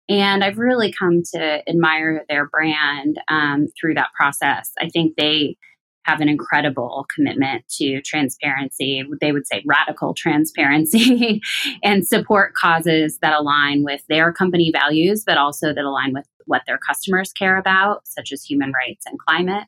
and 0.07 0.43
I've 0.43 0.59
really 0.59 0.93
come 0.93 1.23
to 1.33 1.67
admire 1.67 2.23
their 2.29 2.47
brand 2.47 3.19
um, 3.27 3.67
through 3.79 3.95
that 3.95 4.13
process. 4.15 4.71
I 4.79 4.89
think 4.89 5.15
they 5.17 5.57
have 6.05 6.21
an 6.21 6.29
incredible 6.29 7.05
commitment 7.13 7.67
to 7.67 8.01
transparency. 8.01 9.03
They 9.21 9.31
would 9.31 9.47
say 9.47 9.63
radical 9.65 10.13
transparency 10.13 11.41
and 11.83 12.07
support 12.07 12.53
causes 12.53 13.17
that 13.21 13.33
align 13.33 13.83
with 13.83 14.01
their 14.07 14.31
company 14.31 14.71
values, 14.71 15.23
but 15.25 15.37
also 15.37 15.73
that 15.73 15.83
align 15.83 16.13
with 16.13 16.25
what 16.45 16.61
their 16.67 16.77
customers 16.77 17.33
care 17.33 17.57
about, 17.57 18.07
such 18.07 18.31
as 18.31 18.43
human 18.43 18.71
rights 18.71 19.05
and 19.07 19.17
climate. 19.19 19.65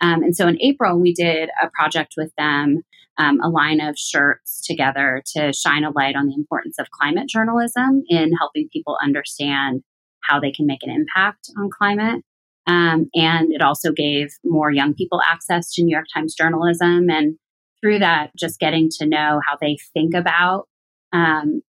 Um, 0.00 0.24
and 0.24 0.36
so 0.36 0.48
in 0.48 0.60
April, 0.60 0.98
we 0.98 1.14
did 1.14 1.50
a 1.62 1.70
project 1.70 2.14
with 2.16 2.32
them, 2.36 2.82
um, 3.16 3.40
a 3.40 3.48
line 3.48 3.80
of 3.80 3.96
shirts 3.96 4.66
together 4.66 5.22
to 5.34 5.52
shine 5.52 5.84
a 5.84 5.90
light 5.90 6.16
on 6.16 6.26
the 6.26 6.34
importance 6.34 6.80
of 6.80 6.90
climate 6.90 7.28
journalism 7.28 8.02
in 8.08 8.32
helping 8.38 8.68
people 8.72 8.98
understand 9.00 9.82
how 10.22 10.40
they 10.40 10.50
can 10.50 10.66
make 10.66 10.82
an 10.82 10.90
impact 10.90 11.48
on 11.56 11.70
climate. 11.70 12.24
Um, 12.66 13.08
and 13.14 13.52
it 13.52 13.62
also 13.62 13.92
gave 13.92 14.28
more 14.44 14.70
young 14.70 14.94
people 14.94 15.20
access 15.22 15.72
to 15.74 15.82
New 15.82 15.94
York 15.94 16.06
Times 16.12 16.34
journalism. 16.34 17.08
And 17.08 17.36
through 17.80 18.00
that, 18.00 18.30
just 18.36 18.58
getting 18.58 18.88
to 18.98 19.06
know 19.06 19.40
how 19.46 19.56
they 19.60 19.76
think 19.94 20.14
about 20.14 20.68
um, 21.12 21.62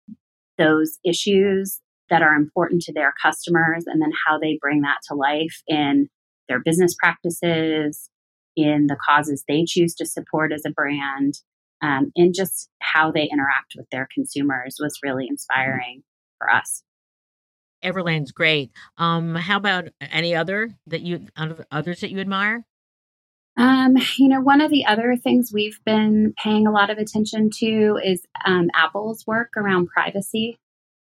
those 0.58 0.98
issues 1.04 1.82
that 2.10 2.22
are 2.22 2.34
important 2.34 2.82
to 2.84 2.94
their 2.94 3.14
customers 3.22 3.86
and 3.88 4.02
then 4.02 4.12
how 4.26 4.38
they 4.40 4.58
bring 4.62 4.82
that 4.82 5.00
to 5.08 5.16
life 5.16 5.62
in 5.68 6.08
their 6.48 6.60
business 6.60 6.96
practices, 6.96 8.10
in 8.56 8.88
the 8.88 8.98
causes 9.08 9.44
they 9.48 9.66
choose 9.68 9.96
to 9.96 10.06
support 10.06 10.54
as 10.54 10.64
a 10.66 10.70
brand, 10.70 11.34
um, 11.82 12.12
and 12.16 12.34
just 12.34 12.70
how 12.80 13.12
they 13.12 13.24
interact 13.24 13.74
with 13.76 13.88
their 13.92 14.08
consumers 14.14 14.78
was 14.80 15.00
really 15.04 15.28
inspiring 15.28 16.04
for 16.38 16.50
us. 16.50 16.84
Everlane's 17.86 18.32
great. 18.32 18.72
Um, 18.98 19.36
how 19.36 19.58
about 19.58 19.90
any 20.02 20.36
other 20.36 20.76
that 20.88 21.02
you 21.02 21.28
others 21.72 22.02
that 22.02 22.12
you 22.12 22.20
admire? 22.20 22.66
Um, 23.58 23.96
you 24.18 24.28
know, 24.28 24.42
one 24.42 24.60
of 24.60 24.72
the 24.72 24.86
other 24.86 25.16
things 25.16 25.52
we've 25.54 25.80
been 25.86 26.34
paying 26.42 26.68
a 26.68 26.72
lot 26.72 26.90
of 26.90 26.98
attention 26.98 27.50
to 27.60 28.00
is 28.04 28.26
um, 28.46 28.70
Apple's 28.74 29.26
work 29.26 29.52
around 29.56 29.88
privacy, 29.88 30.60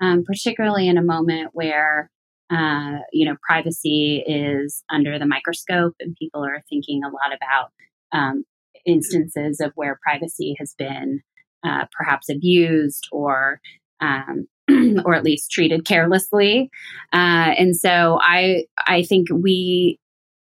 um, 0.00 0.24
particularly 0.24 0.88
in 0.88 0.96
a 0.96 1.02
moment 1.02 1.50
where 1.52 2.10
uh, 2.50 2.98
you 3.12 3.26
know 3.26 3.36
privacy 3.42 4.24
is 4.26 4.82
under 4.90 5.18
the 5.18 5.26
microscope 5.26 5.94
and 6.00 6.16
people 6.16 6.44
are 6.44 6.62
thinking 6.68 7.02
a 7.04 7.08
lot 7.08 7.34
about 7.34 7.70
um, 8.12 8.44
instances 8.86 9.60
of 9.60 9.72
where 9.74 9.98
privacy 10.02 10.56
has 10.58 10.74
been 10.78 11.20
uh, 11.62 11.84
perhaps 11.92 12.28
abused 12.28 13.06
or 13.12 13.60
um, 14.00 14.46
or 15.04 15.14
at 15.14 15.24
least 15.24 15.50
treated 15.50 15.84
carelessly. 15.84 16.70
Uh, 17.12 17.54
and 17.58 17.76
so 17.76 18.18
I 18.22 18.64
I 18.86 19.02
think 19.02 19.28
we, 19.32 19.98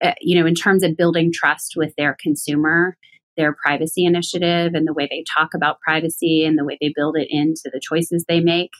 uh, 0.03 0.13
you 0.21 0.39
know, 0.39 0.45
in 0.45 0.55
terms 0.55 0.83
of 0.83 0.97
building 0.97 1.31
trust 1.33 1.73
with 1.75 1.93
their 1.97 2.15
consumer, 2.21 2.95
their 3.37 3.55
privacy 3.63 4.05
initiative 4.05 4.73
and 4.73 4.87
the 4.87 4.93
way 4.93 5.07
they 5.09 5.23
talk 5.35 5.53
about 5.53 5.79
privacy 5.81 6.45
and 6.45 6.57
the 6.57 6.65
way 6.65 6.77
they 6.79 6.93
build 6.95 7.17
it 7.17 7.27
into 7.29 7.69
the 7.71 7.81
choices 7.81 8.25
they 8.27 8.39
make 8.39 8.71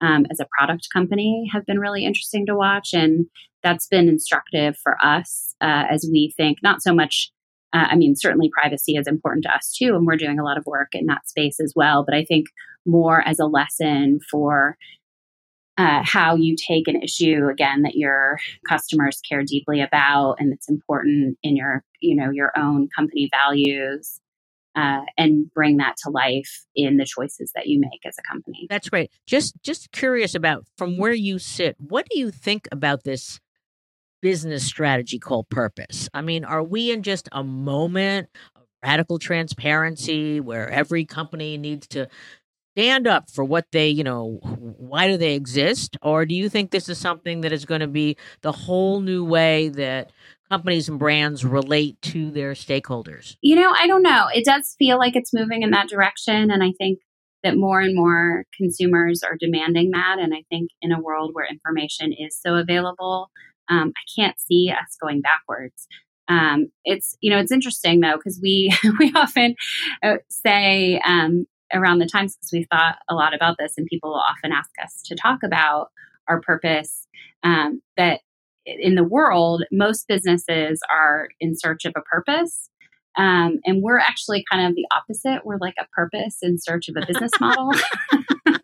um, 0.00 0.26
as 0.30 0.40
a 0.40 0.46
product 0.56 0.88
company 0.92 1.48
have 1.52 1.66
been 1.66 1.80
really 1.80 2.04
interesting 2.04 2.46
to 2.46 2.54
watch. 2.54 2.90
And 2.92 3.26
that's 3.62 3.86
been 3.88 4.08
instructive 4.08 4.76
for 4.82 4.96
us 5.04 5.54
uh, 5.60 5.84
as 5.90 6.08
we 6.10 6.32
think 6.36 6.58
not 6.62 6.82
so 6.82 6.94
much. 6.94 7.32
Uh, 7.72 7.88
I 7.90 7.96
mean, 7.96 8.14
certainly 8.14 8.50
privacy 8.50 8.96
is 8.96 9.06
important 9.06 9.44
to 9.44 9.54
us 9.54 9.74
too, 9.76 9.94
and 9.96 10.06
we're 10.06 10.16
doing 10.16 10.38
a 10.38 10.44
lot 10.44 10.58
of 10.58 10.66
work 10.66 10.88
in 10.92 11.06
that 11.06 11.28
space 11.28 11.60
as 11.60 11.72
well. 11.76 12.04
But 12.04 12.14
I 12.14 12.24
think 12.24 12.46
more 12.86 13.26
as 13.26 13.38
a 13.38 13.46
lesson 13.46 14.20
for 14.30 14.76
uh, 15.78 16.02
how 16.04 16.36
you 16.36 16.56
take 16.56 16.88
an 16.88 17.02
issue 17.02 17.48
again 17.50 17.82
that 17.82 17.94
your 17.94 18.38
customers 18.68 19.20
care 19.28 19.42
deeply 19.42 19.80
about 19.82 20.36
and 20.38 20.52
it's 20.52 20.68
important 20.68 21.36
in 21.42 21.56
your 21.56 21.84
you 22.00 22.16
know 22.16 22.30
your 22.30 22.52
own 22.56 22.88
company 22.96 23.28
values 23.30 24.20
uh, 24.74 25.00
and 25.16 25.52
bring 25.52 25.78
that 25.78 25.96
to 26.02 26.10
life 26.10 26.64
in 26.74 26.96
the 26.96 27.04
choices 27.04 27.50
that 27.54 27.66
you 27.66 27.78
make 27.78 28.00
as 28.06 28.16
a 28.18 28.22
company 28.22 28.66
that's 28.70 28.88
great 28.88 29.10
just 29.26 29.54
just 29.62 29.92
curious 29.92 30.34
about 30.34 30.64
from 30.78 30.96
where 30.96 31.12
you 31.12 31.38
sit 31.38 31.76
what 31.78 32.06
do 32.10 32.18
you 32.18 32.30
think 32.30 32.66
about 32.72 33.04
this 33.04 33.38
business 34.22 34.64
strategy 34.64 35.18
called 35.18 35.48
purpose 35.48 36.08
i 36.14 36.20
mean 36.20 36.44
are 36.44 36.62
we 36.62 36.90
in 36.90 37.02
just 37.02 37.28
a 37.32 37.44
moment 37.44 38.28
of 38.56 38.62
radical 38.82 39.18
transparency 39.18 40.40
where 40.40 40.68
every 40.70 41.04
company 41.04 41.56
needs 41.56 41.86
to 41.86 42.08
stand 42.76 43.06
up 43.06 43.30
for 43.30 43.42
what 43.42 43.64
they, 43.72 43.88
you 43.88 44.04
know, 44.04 44.38
why 44.42 45.08
do 45.08 45.16
they 45.16 45.34
exist? 45.34 45.96
Or 46.02 46.26
do 46.26 46.34
you 46.34 46.50
think 46.50 46.70
this 46.70 46.90
is 46.90 46.98
something 46.98 47.40
that 47.40 47.52
is 47.52 47.64
going 47.64 47.80
to 47.80 47.86
be 47.86 48.18
the 48.42 48.52
whole 48.52 49.00
new 49.00 49.24
way 49.24 49.70
that 49.70 50.12
companies 50.50 50.88
and 50.88 50.98
brands 50.98 51.42
relate 51.42 52.00
to 52.02 52.30
their 52.30 52.52
stakeholders? 52.52 53.36
You 53.40 53.56
know, 53.56 53.72
I 53.74 53.86
don't 53.86 54.02
know. 54.02 54.26
It 54.34 54.44
does 54.44 54.76
feel 54.78 54.98
like 54.98 55.16
it's 55.16 55.32
moving 55.32 55.62
in 55.62 55.70
that 55.70 55.88
direction. 55.88 56.50
And 56.50 56.62
I 56.62 56.72
think 56.76 56.98
that 57.42 57.56
more 57.56 57.80
and 57.80 57.96
more 57.96 58.44
consumers 58.54 59.22
are 59.22 59.38
demanding 59.40 59.92
that. 59.92 60.18
And 60.20 60.34
I 60.34 60.42
think 60.50 60.70
in 60.82 60.92
a 60.92 61.00
world 61.00 61.30
where 61.32 61.46
information 61.46 62.12
is 62.12 62.38
so 62.38 62.56
available, 62.56 63.30
um, 63.68 63.92
I 63.96 64.20
can't 64.20 64.38
see 64.38 64.70
us 64.70 64.96
going 65.00 65.20
backwards. 65.20 65.86
Um, 66.28 66.68
it's 66.84 67.16
you 67.20 67.30
know 67.30 67.38
it's 67.38 67.52
interesting 67.52 68.00
though 68.00 68.16
because 68.16 68.40
we 68.42 68.74
we 68.98 69.12
often 69.14 69.54
uh, 70.02 70.16
say 70.28 71.00
um, 71.06 71.46
around 71.72 71.98
the 71.98 72.06
times 72.06 72.36
because 72.36 72.50
we've 72.52 72.68
thought 72.70 72.96
a 73.08 73.14
lot 73.14 73.34
about 73.34 73.56
this 73.58 73.74
and 73.76 73.86
people 73.86 74.10
will 74.10 74.22
often 74.28 74.52
ask 74.52 74.70
us 74.82 75.02
to 75.06 75.14
talk 75.14 75.40
about 75.44 75.90
our 76.28 76.40
purpose 76.40 77.06
um, 77.42 77.80
that 77.96 78.20
in 78.64 78.96
the 78.96 79.04
world 79.04 79.62
most 79.70 80.08
businesses 80.08 80.80
are 80.90 81.28
in 81.40 81.56
search 81.56 81.84
of 81.84 81.92
a 81.96 82.00
purpose 82.02 82.68
um, 83.16 83.60
and 83.64 83.82
we're 83.82 83.98
actually 83.98 84.44
kind 84.50 84.66
of 84.66 84.74
the 84.74 84.86
opposite 84.90 85.44
we're 85.44 85.58
like 85.58 85.76
a 85.78 85.86
purpose 85.94 86.38
in 86.42 86.58
search 86.58 86.88
of 86.88 86.96
a 86.96 87.06
business 87.06 87.30
model 87.40 87.70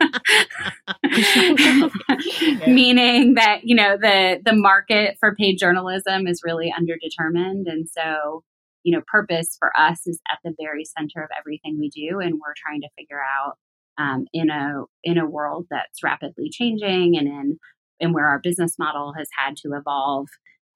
meaning 2.67 3.35
that 3.35 3.61
you 3.63 3.75
know 3.75 3.97
the 4.01 4.41
the 4.45 4.55
market 4.55 5.17
for 5.21 5.35
paid 5.35 5.57
journalism 5.57 6.27
is 6.27 6.43
really 6.45 6.73
underdetermined 6.79 7.65
and 7.67 7.89
so 7.89 8.43
you 8.85 8.97
know, 8.97 9.03
purpose 9.07 9.57
for 9.59 9.71
us 9.79 10.07
is 10.07 10.21
at 10.31 10.39
the 10.45 10.55
very 10.61 10.85
center 10.85 11.23
of 11.23 11.31
everything 11.39 11.79
we 11.79 11.89
do, 11.89 12.21
and 12.21 12.35
we're 12.35 12.55
trying 12.57 12.81
to 12.81 12.89
figure 12.99 13.21
out 13.21 13.57
um, 13.99 14.27
in 14.33 14.51
a 14.51 14.83
in 15.05 15.19
a 15.19 15.29
world 15.29 15.67
that's 15.71 16.03
rapidly 16.03 16.49
changing, 16.51 17.17
and 17.17 17.29
in 17.29 17.59
and 18.01 18.15
where 18.15 18.27
our 18.27 18.41
business 18.41 18.79
model 18.79 19.15
has 19.17 19.29
had 19.37 19.57
to 19.59 19.75
evolve 19.75 20.27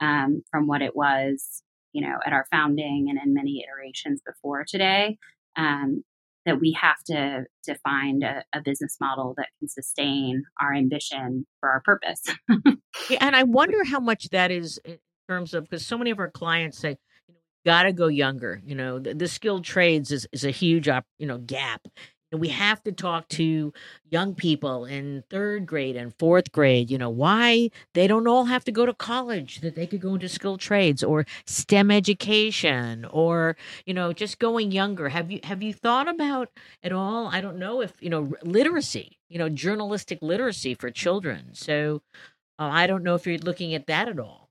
um, 0.01 0.43
from 0.51 0.67
what 0.67 0.83
it 0.83 0.95
was, 0.95 1.63
you 1.93 2.07
know, 2.07 2.19
at 2.25 2.33
our 2.33 2.47
founding 2.53 3.07
and 3.09 3.19
in 3.23 3.35
many 3.35 3.65
iterations 3.65 4.21
before 4.25 4.65
today. 4.67 5.19
Um, 5.57 6.05
that 6.47 6.61
we 6.61 6.73
have 6.81 7.03
to 7.07 7.45
to 7.65 7.75
find 7.85 8.23
a, 8.23 8.45
a, 8.55 8.63
business 8.63 8.97
model 9.01 9.35
that 9.37 9.49
can 9.59 9.69
sustain 9.69 10.45
our 10.61 10.73
ambition 10.73 11.45
for 11.61 11.69
our 11.69 11.83
purpose. 11.83 12.23
and 13.21 13.37
I 13.37 13.43
wonder 13.45 13.85
how 13.85 14.01
much 14.01 14.31
that 14.31 14.51
is 14.51 14.81
in 14.85 14.99
terms 15.29 15.53
of 15.53 15.65
because 15.65 15.85
so 15.85 15.99
many 15.99 16.11
of 16.11 16.19
our 16.19 16.31
clients 16.31 16.79
say, 16.79 16.97
got 17.67 17.83
to 17.83 17.93
go 17.93 18.07
younger. 18.07 18.63
You 18.65 18.77
know, 18.77 18.99
the, 19.01 19.13
the, 19.13 19.27
skilled 19.27 19.65
trades 19.65 20.13
is, 20.13 20.27
is 20.33 20.45
a 20.45 20.53
huge, 20.53 20.89
op, 20.89 21.05
you 21.19 21.27
know, 21.27 21.39
gap 21.39 21.83
we 22.33 22.49
have 22.49 22.83
to 22.83 22.93
talk 22.93 23.29
to 23.29 23.73
young 24.11 24.35
people 24.35 24.85
in 24.85 25.23
third 25.31 25.67
grade 25.67 25.97
and 25.97 26.15
fourth 26.19 26.53
grade 26.53 26.91
you 26.91 26.99
know 26.99 27.11
why 27.11 27.71
they 27.95 28.07
don't 28.07 28.27
all 28.27 28.45
have 28.47 28.65
to 28.65 28.73
go 28.73 28.85
to 28.87 28.95
college 28.95 29.61
that 29.61 29.75
they 29.75 29.87
could 29.87 30.01
go 30.01 30.15
into 30.15 30.29
skilled 30.29 30.61
trades 30.61 31.03
or 31.05 31.25
stem 31.47 31.91
education 31.91 33.05
or 33.07 33.57
you 33.85 33.95
know 33.95 34.13
just 34.13 34.39
going 34.39 34.73
younger. 34.73 35.09
Have 35.09 35.31
you 35.31 35.41
have 35.45 35.63
you 35.63 35.73
thought 35.73 36.09
about 36.09 36.51
at 36.83 36.93
all 36.93 37.29
i 37.29 37.41
don't 37.41 37.59
know 37.59 37.81
if 37.81 37.93
you 38.01 38.11
know 38.11 38.33
literacy 38.43 39.19
you 39.29 39.39
know 39.39 39.49
journalistic 39.49 40.19
literacy 40.23 40.75
for 40.75 40.91
children. 40.91 41.51
So 41.55 42.03
uh, 42.59 42.71
i 42.73 42.87
don't 42.87 43.03
know 43.03 43.15
if 43.15 43.27
you're 43.27 43.39
looking 43.39 43.75
at 43.75 43.87
that 43.87 44.09
at 44.09 44.19
all 44.19 44.46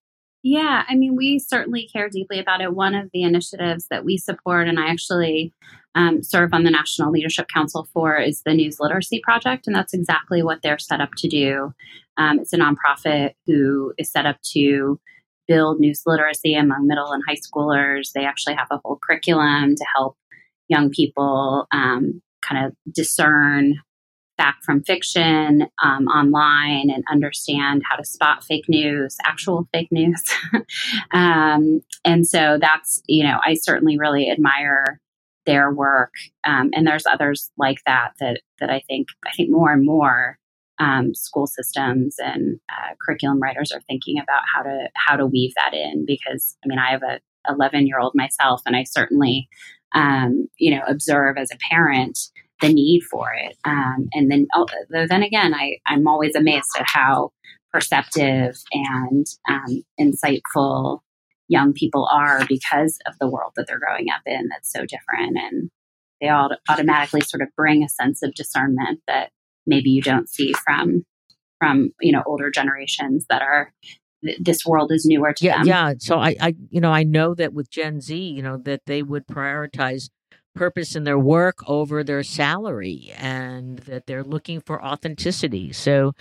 yeah, 0.48 0.84
I 0.88 0.94
mean, 0.94 1.16
we 1.16 1.40
certainly 1.40 1.90
care 1.92 2.08
deeply 2.08 2.38
about 2.38 2.62
it. 2.62 2.76
One 2.76 2.94
of 2.94 3.10
the 3.12 3.24
initiatives 3.24 3.88
that 3.90 4.06
we 4.06 4.16
support, 4.16 4.68
and 4.68 4.80
I 4.80 4.90
actually 4.92 5.52
um, 5.96 6.22
serve 6.22 6.54
on 6.54 6.64
the 6.64 6.70
National 6.70 7.12
Leadership 7.12 7.48
Council 7.48 7.88
for, 7.92 8.16
is 8.18 8.44
the 8.46 8.54
News 8.54 8.80
Literacy 8.80 9.22
Project. 9.24 9.66
And 9.66 9.76
that's 9.76 9.96
exactly 9.96 10.44
what 10.44 10.60
they're 10.62 10.78
set 10.78 11.02
up 11.02 11.10
to 11.18 11.28
do. 11.28 11.74
Um, 12.18 12.38
it's 12.38 12.54
a 12.54 12.60
nonprofit 12.60 13.32
who 13.48 13.94
is 13.98 14.12
set 14.12 14.28
up 14.28 14.38
to 14.54 15.00
build 15.48 15.80
news 15.80 16.04
literacy 16.06 16.54
among 16.54 16.86
middle 16.86 17.12
and 17.12 17.24
high 17.28 17.38
schoolers. 17.38 18.12
They 18.14 18.26
actually 18.26 18.54
have 18.54 18.68
a 18.70 18.80
whole 18.86 19.00
curriculum 19.02 19.76
to 19.76 19.86
help 19.96 20.16
young 20.68 20.92
people 20.92 21.66
um, 21.72 22.22
kind 22.44 22.68
of 22.68 22.74
discern 22.94 23.78
fact 24.38 24.64
from 24.64 24.84
fiction 24.84 25.68
um, 25.84 26.08
online 26.08 26.90
and 26.90 27.04
understand 27.10 27.84
how 27.90 27.96
to 27.96 28.06
spot 28.06 28.44
fake 28.44 28.66
news, 28.68 29.16
actual 29.26 29.68
fake 29.74 29.92
news. 29.92 30.22
um, 31.12 31.82
and 32.04 32.28
so 32.28 32.58
that's, 32.60 33.02
you 33.08 33.24
know, 33.24 33.40
I 33.46 33.56
certainly 33.56 33.98
really 33.98 34.30
admire 34.30 35.00
their 35.46 35.72
work. 35.72 36.14
Um, 36.44 36.72
and 36.74 36.86
there's 36.86 37.06
others 37.06 37.52
like 37.58 37.78
that 37.86 38.12
that 38.20 38.42
that 38.60 38.70
I 38.70 38.82
think 38.88 39.08
I 39.26 39.32
think 39.36 39.50
more 39.52 39.72
and 39.72 39.86
more 39.86 40.38
um, 40.80 41.14
school 41.14 41.48
systems 41.48 42.16
and 42.20 42.60
uh, 42.70 42.94
curriculum 43.06 43.40
writers 43.42 43.72
are 43.72 43.82
thinking 43.82 44.20
about 44.20 44.42
how 44.54 44.64
to 44.64 44.90
how 44.96 45.16
to 45.16 45.26
weave 45.26 45.54
that 45.56 45.74
in 45.74 46.06
because 46.06 46.58
I 46.64 46.68
mean 46.68 46.80
I 46.80 46.92
have 46.92 47.04
a 47.04 47.20
11 47.48 47.86
year 47.86 48.00
old 48.00 48.14
myself 48.16 48.62
and 48.66 48.76
I 48.76 48.84
certainly 48.84 49.48
um, 49.94 50.48
you 50.58 50.76
know 50.76 50.82
observe 50.88 51.38
as 51.38 51.52
a 51.52 51.58
parent 51.70 52.18
the 52.62 52.72
need 52.72 53.02
for 53.04 53.28
it. 53.34 53.58
Um, 53.66 54.08
and 54.14 54.32
then, 54.32 54.48
oh, 54.56 54.66
then 54.90 55.24
again, 55.24 55.54
I, 55.54 55.78
I'm 55.86 56.08
always 56.08 56.36
amazed 56.36 56.70
at 56.78 56.86
how 56.88 57.32
perceptive 57.74 58.58
and 58.72 59.26
um, 59.50 59.84
insightful 60.00 61.00
young 61.48 61.74
people 61.74 62.08
are 62.12 62.46
because 62.48 62.98
of 63.06 63.14
the 63.20 63.30
world 63.30 63.52
that 63.56 63.68
they're 63.68 63.80
growing 63.80 64.08
up 64.10 64.22
in 64.26 64.48
that's 64.50 64.72
so 64.72 64.82
different. 64.82 65.38
And 65.38 65.70
they 66.22 66.30
all 66.30 66.50
automatically 66.70 67.22
sort 67.22 67.42
of 67.42 67.50
bring 67.56 67.84
a 67.84 67.90
sense 67.90 68.24
of 68.24 68.34
discernment 68.34 69.02
that 69.08 69.32
maybe 69.68 69.90
you 69.90 70.02
don't 70.02 70.30
see 70.30 70.54
from 70.66 71.06
from 71.60 71.92
you 72.02 72.12
know 72.12 72.24
older 72.26 72.50
generations 72.50 73.26
that 73.30 73.42
are 73.42 73.74
this 74.40 74.66
world 74.66 74.92
is 74.92 75.06
newer 75.06 75.34
to 75.34 75.46
yeah, 75.46 75.58
them. 75.58 75.68
Yeah. 75.68 75.94
So 76.00 76.18
I, 76.18 76.36
I, 76.42 76.56
you 76.70 76.82
know, 76.82 76.92
I 76.92 77.04
know 77.04 77.36
that 77.36 77.54
with 77.54 77.70
Gen 77.70 78.02
Z, 78.02 78.16
you 78.16 78.42
know, 78.42 78.58
that 78.58 78.82
they 78.88 79.04
would 79.04 79.28
prioritize 79.28 80.10
purpose 80.56 80.96
in 80.96 81.04
their 81.04 81.20
work 81.20 81.60
over 81.68 82.04
their 82.04 82.24
salary 82.24 83.14
and 83.18 83.80
that 83.80 84.08
they're 84.08 84.24
looking 84.24 84.60
for 84.62 84.84
authenticity. 84.84 85.72
So 85.74 86.14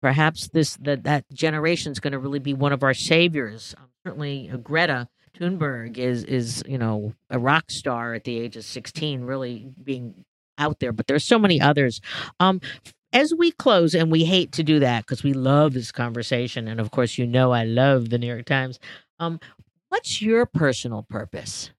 perhaps 0.00 0.48
this 0.48 0.76
that 0.82 1.04
that 1.04 1.24
generation 1.32 1.92
is 1.92 2.00
going 2.00 2.12
to 2.12 2.18
really 2.18 2.38
be 2.38 2.54
one 2.54 2.72
of 2.72 2.82
our 2.82 2.94
saviors. 2.94 3.74
Um, 3.78 3.88
certainly, 4.04 4.50
uh, 4.52 4.56
Greta 4.56 5.08
Thunberg 5.38 5.98
is 5.98 6.24
is 6.24 6.62
you 6.66 6.78
know 6.78 7.14
a 7.30 7.38
rock 7.38 7.70
star 7.70 8.14
at 8.14 8.24
the 8.24 8.38
age 8.38 8.56
of 8.56 8.64
sixteen, 8.64 9.22
really 9.22 9.70
being 9.82 10.24
out 10.58 10.80
there. 10.80 10.92
But 10.92 11.06
there's 11.06 11.24
so 11.24 11.38
many 11.38 11.60
others. 11.60 12.00
Um, 12.40 12.60
as 13.14 13.34
we 13.34 13.50
close, 13.50 13.94
and 13.94 14.10
we 14.10 14.24
hate 14.24 14.52
to 14.52 14.62
do 14.62 14.78
that 14.80 15.02
because 15.02 15.22
we 15.22 15.34
love 15.34 15.74
this 15.74 15.92
conversation, 15.92 16.66
and 16.66 16.80
of 16.80 16.90
course, 16.90 17.18
you 17.18 17.26
know 17.26 17.52
I 17.52 17.64
love 17.64 18.08
the 18.08 18.18
New 18.18 18.26
York 18.26 18.46
Times. 18.46 18.78
Um, 19.20 19.38
what's 19.90 20.22
your 20.22 20.46
personal 20.46 21.02
purpose? 21.02 21.70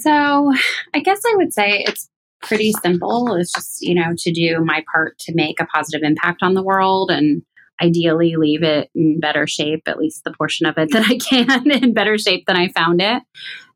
So, 0.00 0.52
I 0.94 1.00
guess 1.00 1.20
I 1.26 1.34
would 1.36 1.52
say 1.52 1.84
it's 1.86 2.08
pretty 2.42 2.72
simple. 2.72 3.34
It's 3.34 3.52
just, 3.52 3.82
you 3.82 3.94
know, 3.94 4.14
to 4.16 4.32
do 4.32 4.64
my 4.64 4.84
part 4.92 5.18
to 5.20 5.34
make 5.34 5.60
a 5.60 5.66
positive 5.66 6.02
impact 6.02 6.42
on 6.42 6.54
the 6.54 6.62
world 6.62 7.10
and 7.10 7.42
ideally 7.82 8.36
leave 8.36 8.62
it 8.62 8.90
in 8.94 9.20
better 9.20 9.46
shape, 9.46 9.82
at 9.86 9.98
least 9.98 10.24
the 10.24 10.32
portion 10.32 10.66
of 10.66 10.78
it 10.78 10.90
that 10.92 11.04
I 11.06 11.16
can 11.18 11.70
in 11.70 11.92
better 11.92 12.18
shape 12.18 12.44
than 12.46 12.56
I 12.56 12.68
found 12.68 13.02
it. 13.02 13.22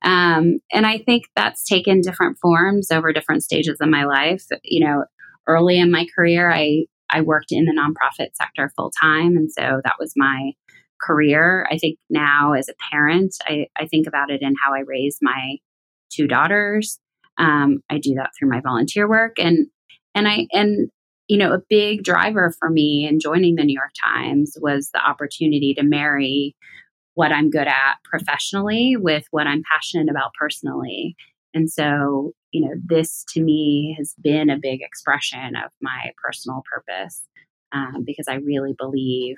Um, 0.03 0.61
and 0.73 0.87
I 0.87 0.99
think 0.99 1.25
that's 1.37 1.65
taken 1.65 2.01
different 2.01 2.39
forms 2.39 2.91
over 2.91 3.13
different 3.13 3.43
stages 3.43 3.79
of 3.81 3.89
my 3.89 4.05
life. 4.05 4.45
You 4.65 4.87
know, 4.87 5.05
early 5.47 5.79
in 5.79 5.91
my 5.91 6.07
career, 6.15 6.51
I, 6.51 6.87
I 7.11 7.21
worked 7.21 7.51
in 7.51 7.67
the 7.67 7.73
nonprofit 7.73 8.35
sector 8.35 8.73
full 8.77 8.93
time. 9.01 9.37
And 9.37 9.51
so 9.53 9.81
that 9.85 9.97
was 9.99 10.13
my 10.17 10.53
career. 11.01 11.67
I 11.71 11.79
think 11.79 11.99
now 12.09 12.53
as 12.53 12.69
a 12.69 12.75
parent, 12.91 13.35
I, 13.47 13.67
I 13.77 13.87
think 13.87 14.07
about 14.07 14.31
it 14.31 14.43
in 14.43 14.55
how 14.63 14.75
I 14.75 14.81
raise 14.87 15.19
my 15.21 15.57
two 16.11 16.27
daughters. 16.27 16.99
Um, 17.39 17.83
I 17.91 17.99
do 17.99 18.15
that 18.15 18.31
through 18.39 18.51
my 18.51 18.61
volunteer 18.61 19.09
work, 19.09 19.39
and 19.39 19.67
and 20.15 20.29
I 20.29 20.47
and 20.53 20.91
you 21.29 21.39
know 21.39 21.53
a 21.53 21.63
big 21.69 22.03
driver 22.03 22.55
for 22.59 22.71
me 22.71 23.07
in 23.09 23.21
joining 23.21 23.57
the 23.57 23.65
New 23.65 23.75
York 23.75 23.93
Times 24.03 24.57
was 24.61 24.91
the 24.93 25.01
opportunity 25.01 25.75
to 25.75 25.83
marry 25.83 26.55
what 27.15 27.33
I'm 27.33 27.51
good 27.51 27.67
at 27.67 27.97
professionally 28.05 28.97
with 28.97 29.25
what 29.31 29.47
I'm 29.47 29.63
passionate 29.71 30.11
about 30.11 30.33
personally. 30.39 31.17
And 31.53 31.71
so, 31.71 32.33
you 32.53 32.65
know, 32.65 32.75
this 32.85 33.25
to 33.35 33.43
me 33.43 33.95
has 33.99 34.15
been 34.23 34.51
a 34.51 34.59
big 34.59 34.81
expression 34.83 35.57
of 35.57 35.73
my 35.81 36.13
personal 36.23 36.63
purpose 36.73 37.23
um, 37.73 38.05
because 38.07 38.27
I 38.29 38.35
really 38.35 38.75
believe 38.79 39.37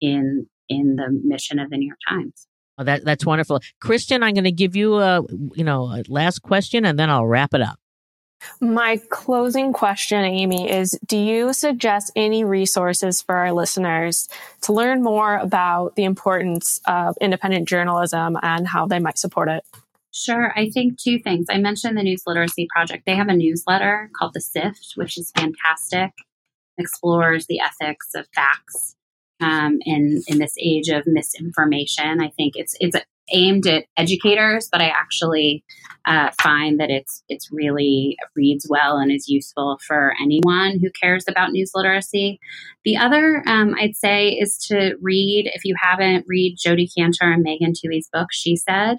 in 0.00 0.46
in 0.68 0.96
the 0.96 1.08
mission 1.22 1.58
of 1.58 1.70
the 1.70 1.76
New 1.76 1.86
York 1.86 1.98
Times. 2.08 2.46
Oh, 2.78 2.84
that 2.84 3.04
that's 3.04 3.26
wonderful, 3.26 3.60
Kristen. 3.80 4.22
I'm 4.22 4.34
going 4.34 4.44
to 4.44 4.52
give 4.52 4.74
you 4.74 4.98
a 4.98 5.22
you 5.54 5.64
know 5.64 5.84
a 5.84 6.02
last 6.08 6.40
question, 6.40 6.84
and 6.84 6.98
then 6.98 7.10
I'll 7.10 7.26
wrap 7.26 7.54
it 7.54 7.60
up. 7.60 7.78
My 8.60 9.00
closing 9.10 9.72
question, 9.72 10.24
Amy, 10.24 10.70
is 10.70 10.98
Do 11.06 11.16
you 11.16 11.52
suggest 11.52 12.12
any 12.16 12.44
resources 12.44 13.22
for 13.22 13.36
our 13.36 13.52
listeners 13.52 14.28
to 14.62 14.72
learn 14.72 15.02
more 15.02 15.36
about 15.36 15.96
the 15.96 16.04
importance 16.04 16.80
of 16.86 17.16
independent 17.20 17.68
journalism 17.68 18.36
and 18.42 18.66
how 18.66 18.86
they 18.86 18.98
might 18.98 19.18
support 19.18 19.48
it? 19.48 19.64
Sure. 20.12 20.52
I 20.56 20.68
think 20.70 20.98
two 20.98 21.18
things. 21.18 21.46
I 21.48 21.58
mentioned 21.58 21.96
the 21.96 22.02
News 22.02 22.24
Literacy 22.26 22.68
Project. 22.74 23.06
They 23.06 23.16
have 23.16 23.28
a 23.28 23.36
newsletter 23.36 24.10
called 24.18 24.34
The 24.34 24.40
Sift, 24.40 24.92
which 24.94 25.16
is 25.16 25.32
fantastic, 25.36 26.10
explores 26.76 27.46
the 27.46 27.60
ethics 27.60 28.08
of 28.14 28.26
facts 28.34 28.96
um, 29.42 29.78
in 29.82 30.22
in 30.26 30.38
this 30.38 30.54
age 30.58 30.88
of 30.88 31.04
misinformation. 31.06 32.20
I 32.20 32.30
think 32.30 32.54
it's 32.56 32.74
it's 32.80 32.96
aimed 33.30 33.66
at 33.66 33.84
educators, 33.96 34.68
but 34.70 34.80
I 34.80 34.88
actually 34.88 35.64
uh, 36.06 36.30
find 36.40 36.80
that 36.80 36.90
it's 36.90 37.22
it's 37.28 37.48
really 37.52 38.16
reads 38.36 38.66
well 38.68 38.96
and 38.96 39.12
is 39.12 39.28
useful 39.28 39.78
for 39.86 40.14
anyone 40.20 40.78
who 40.80 40.90
cares 41.00 41.24
about 41.28 41.50
news 41.50 41.72
literacy. 41.74 42.38
The 42.84 42.96
other 42.96 43.42
um, 43.46 43.74
I'd 43.78 43.96
say 43.96 44.30
is 44.30 44.58
to 44.68 44.96
read 45.00 45.50
if 45.54 45.64
you 45.64 45.74
haven't 45.80 46.26
read 46.28 46.56
Jodi 46.58 46.88
Kantor 46.96 47.34
and 47.34 47.42
Megan 47.42 47.72
Twohey's 47.72 48.08
book. 48.12 48.28
She 48.32 48.56
said. 48.56 48.98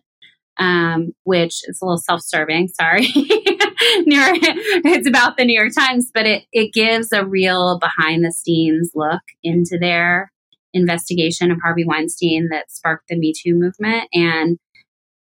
Um, 0.59 1.13
which 1.23 1.67
is 1.67 1.79
a 1.81 1.85
little 1.85 1.97
self-serving. 1.97 2.67
Sorry, 2.67 3.07
it's 3.15 5.07
about 5.07 5.35
the 5.35 5.45
New 5.45 5.59
York 5.59 5.73
Times, 5.75 6.11
but 6.13 6.27
it 6.27 6.43
it 6.51 6.73
gives 6.73 7.11
a 7.11 7.25
real 7.25 7.79
behind-the-scenes 7.79 8.91
look 8.93 9.23
into 9.41 9.79
their 9.79 10.31
investigation 10.73 11.51
of 11.51 11.59
Harvey 11.63 11.85
Weinstein 11.85 12.49
that 12.51 12.71
sparked 12.71 13.07
the 13.09 13.17
Me 13.17 13.33
Too 13.35 13.55
movement. 13.55 14.07
And 14.13 14.57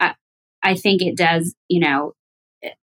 I, 0.00 0.14
I 0.62 0.74
think 0.74 1.02
it 1.02 1.16
does, 1.16 1.54
you 1.68 1.80
know, 1.80 2.12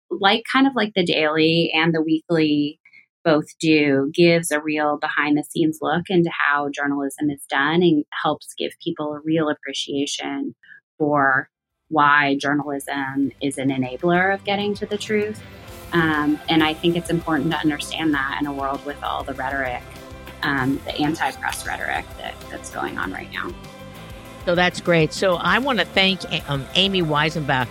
like 0.10 0.44
kind 0.52 0.68
of 0.68 0.74
like 0.76 0.92
the 0.96 1.06
daily 1.06 1.72
and 1.74 1.94
the 1.94 2.02
weekly 2.02 2.80
both 3.24 3.46
do, 3.60 4.12
gives 4.14 4.52
a 4.52 4.62
real 4.62 4.98
behind 4.98 5.38
the 5.38 5.44
scenes 5.44 5.80
look 5.82 6.04
into 6.10 6.32
how 6.32 6.70
journalism 6.70 7.30
is 7.30 7.44
done 7.50 7.82
and 7.82 8.04
helps 8.24 8.54
give 8.58 8.72
people 8.84 9.14
a 9.14 9.20
real 9.24 9.48
appreciation 9.50 10.56
for 10.98 11.50
why 11.90 12.36
journalism 12.40 13.32
is 13.42 13.58
an 13.58 13.70
enabler 13.70 14.34
of 14.34 14.44
getting 14.44 14.74
to 14.74 14.86
the 14.86 14.98
truth. 14.98 15.42
Um, 15.94 16.40
and 16.50 16.64
I 16.64 16.74
think 16.74 16.96
it's 16.96 17.10
important 17.10 17.52
to 17.52 17.58
understand 17.58 18.14
that 18.14 18.38
in 18.40 18.48
a 18.48 18.54
world 18.54 18.84
with 18.86 19.02
all 19.04 19.24
the 19.24 19.34
rhetoric 19.34 19.84
um, 20.44 20.80
the 20.86 20.96
anti 21.00 21.32
press 21.32 21.66
rhetoric 21.66 22.06
that, 22.18 22.36
that's 22.50 22.70
going 22.70 22.98
on 22.98 23.12
right 23.12 23.32
now. 23.32 23.52
So 24.46 24.56
that's 24.56 24.82
great. 24.82 25.14
So 25.14 25.36
I 25.36 25.60
want 25.60 25.80
to 25.80 25.86
thank 25.86 26.22
um, 26.50 26.66
Amy 26.76 27.02
Weisenbach 27.02 27.68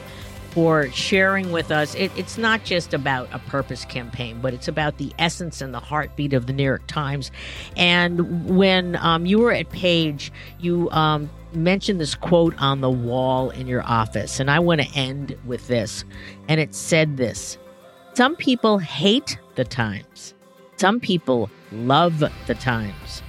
for 0.50 0.90
sharing 0.90 1.52
with 1.52 1.70
us. 1.70 1.94
It, 1.94 2.10
it's 2.16 2.36
not 2.36 2.64
just 2.64 2.92
about 2.92 3.28
a 3.32 3.38
purpose 3.38 3.84
campaign, 3.84 4.40
but 4.40 4.52
it's 4.52 4.68
about 4.68 4.98
the 4.98 5.12
essence 5.18 5.60
and 5.60 5.72
the 5.72 5.80
heartbeat 5.80 6.32
of 6.32 6.46
the 6.46 6.52
New 6.52 6.64
York 6.64 6.86
Times. 6.86 7.30
And 7.76 8.48
when 8.48 8.96
um, 8.96 9.26
you 9.26 9.38
were 9.38 9.52
at 9.52 9.70
Page, 9.70 10.32
you 10.58 10.90
um, 10.90 11.30
mentioned 11.52 12.00
this 12.00 12.14
quote 12.14 12.60
on 12.60 12.80
the 12.80 12.90
wall 12.90 13.50
in 13.50 13.66
your 13.66 13.82
office. 13.84 14.40
And 14.40 14.50
I 14.50 14.58
want 14.58 14.80
to 14.80 14.88
end 14.98 15.36
with 15.44 15.66
this. 15.68 16.04
And 16.48 16.60
it 16.60 16.74
said 16.74 17.16
this 17.16 17.58
Some 18.14 18.36
people 18.36 18.78
hate 18.78 19.38
the 19.54 19.64
Times. 19.64 20.34
Some 20.76 20.98
people 20.98 21.50
love 21.72 22.22
the 22.46 22.54
Times. 22.54 23.22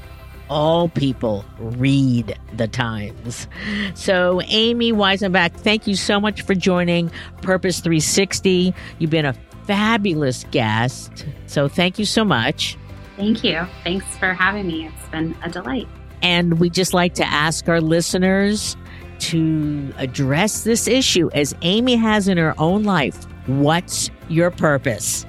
All 0.49 0.89
people 0.89 1.45
read 1.59 2.37
the 2.57 2.67
Times. 2.67 3.47
So, 3.93 4.41
Amy 4.45 4.91
Weisenbach, 4.91 5.53
thank 5.53 5.87
you 5.87 5.95
so 5.95 6.19
much 6.19 6.41
for 6.41 6.53
joining 6.53 7.09
Purpose 7.41 7.79
360. 7.79 8.73
You've 8.99 9.09
been 9.09 9.25
a 9.25 9.33
fabulous 9.65 10.45
guest. 10.51 11.25
So, 11.45 11.67
thank 11.67 11.97
you 11.99 12.05
so 12.05 12.25
much. 12.25 12.77
Thank 13.15 13.43
you. 13.43 13.65
Thanks 13.83 14.05
for 14.17 14.33
having 14.33 14.67
me. 14.67 14.87
It's 14.87 15.09
been 15.09 15.35
a 15.43 15.49
delight. 15.49 15.87
And 16.21 16.59
we 16.59 16.69
just 16.69 16.93
like 16.93 17.13
to 17.15 17.25
ask 17.25 17.69
our 17.69 17.79
listeners 17.81 18.75
to 19.19 19.93
address 19.97 20.63
this 20.63 20.87
issue 20.87 21.29
as 21.33 21.55
Amy 21.61 21.95
has 21.95 22.27
in 22.27 22.37
her 22.37 22.55
own 22.59 22.83
life. 22.83 23.23
What's 23.45 24.09
your 24.27 24.51
purpose? 24.51 25.25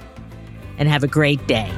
And 0.77 0.89
have 0.89 1.03
a 1.03 1.07
great 1.07 1.45
day. 1.47 1.71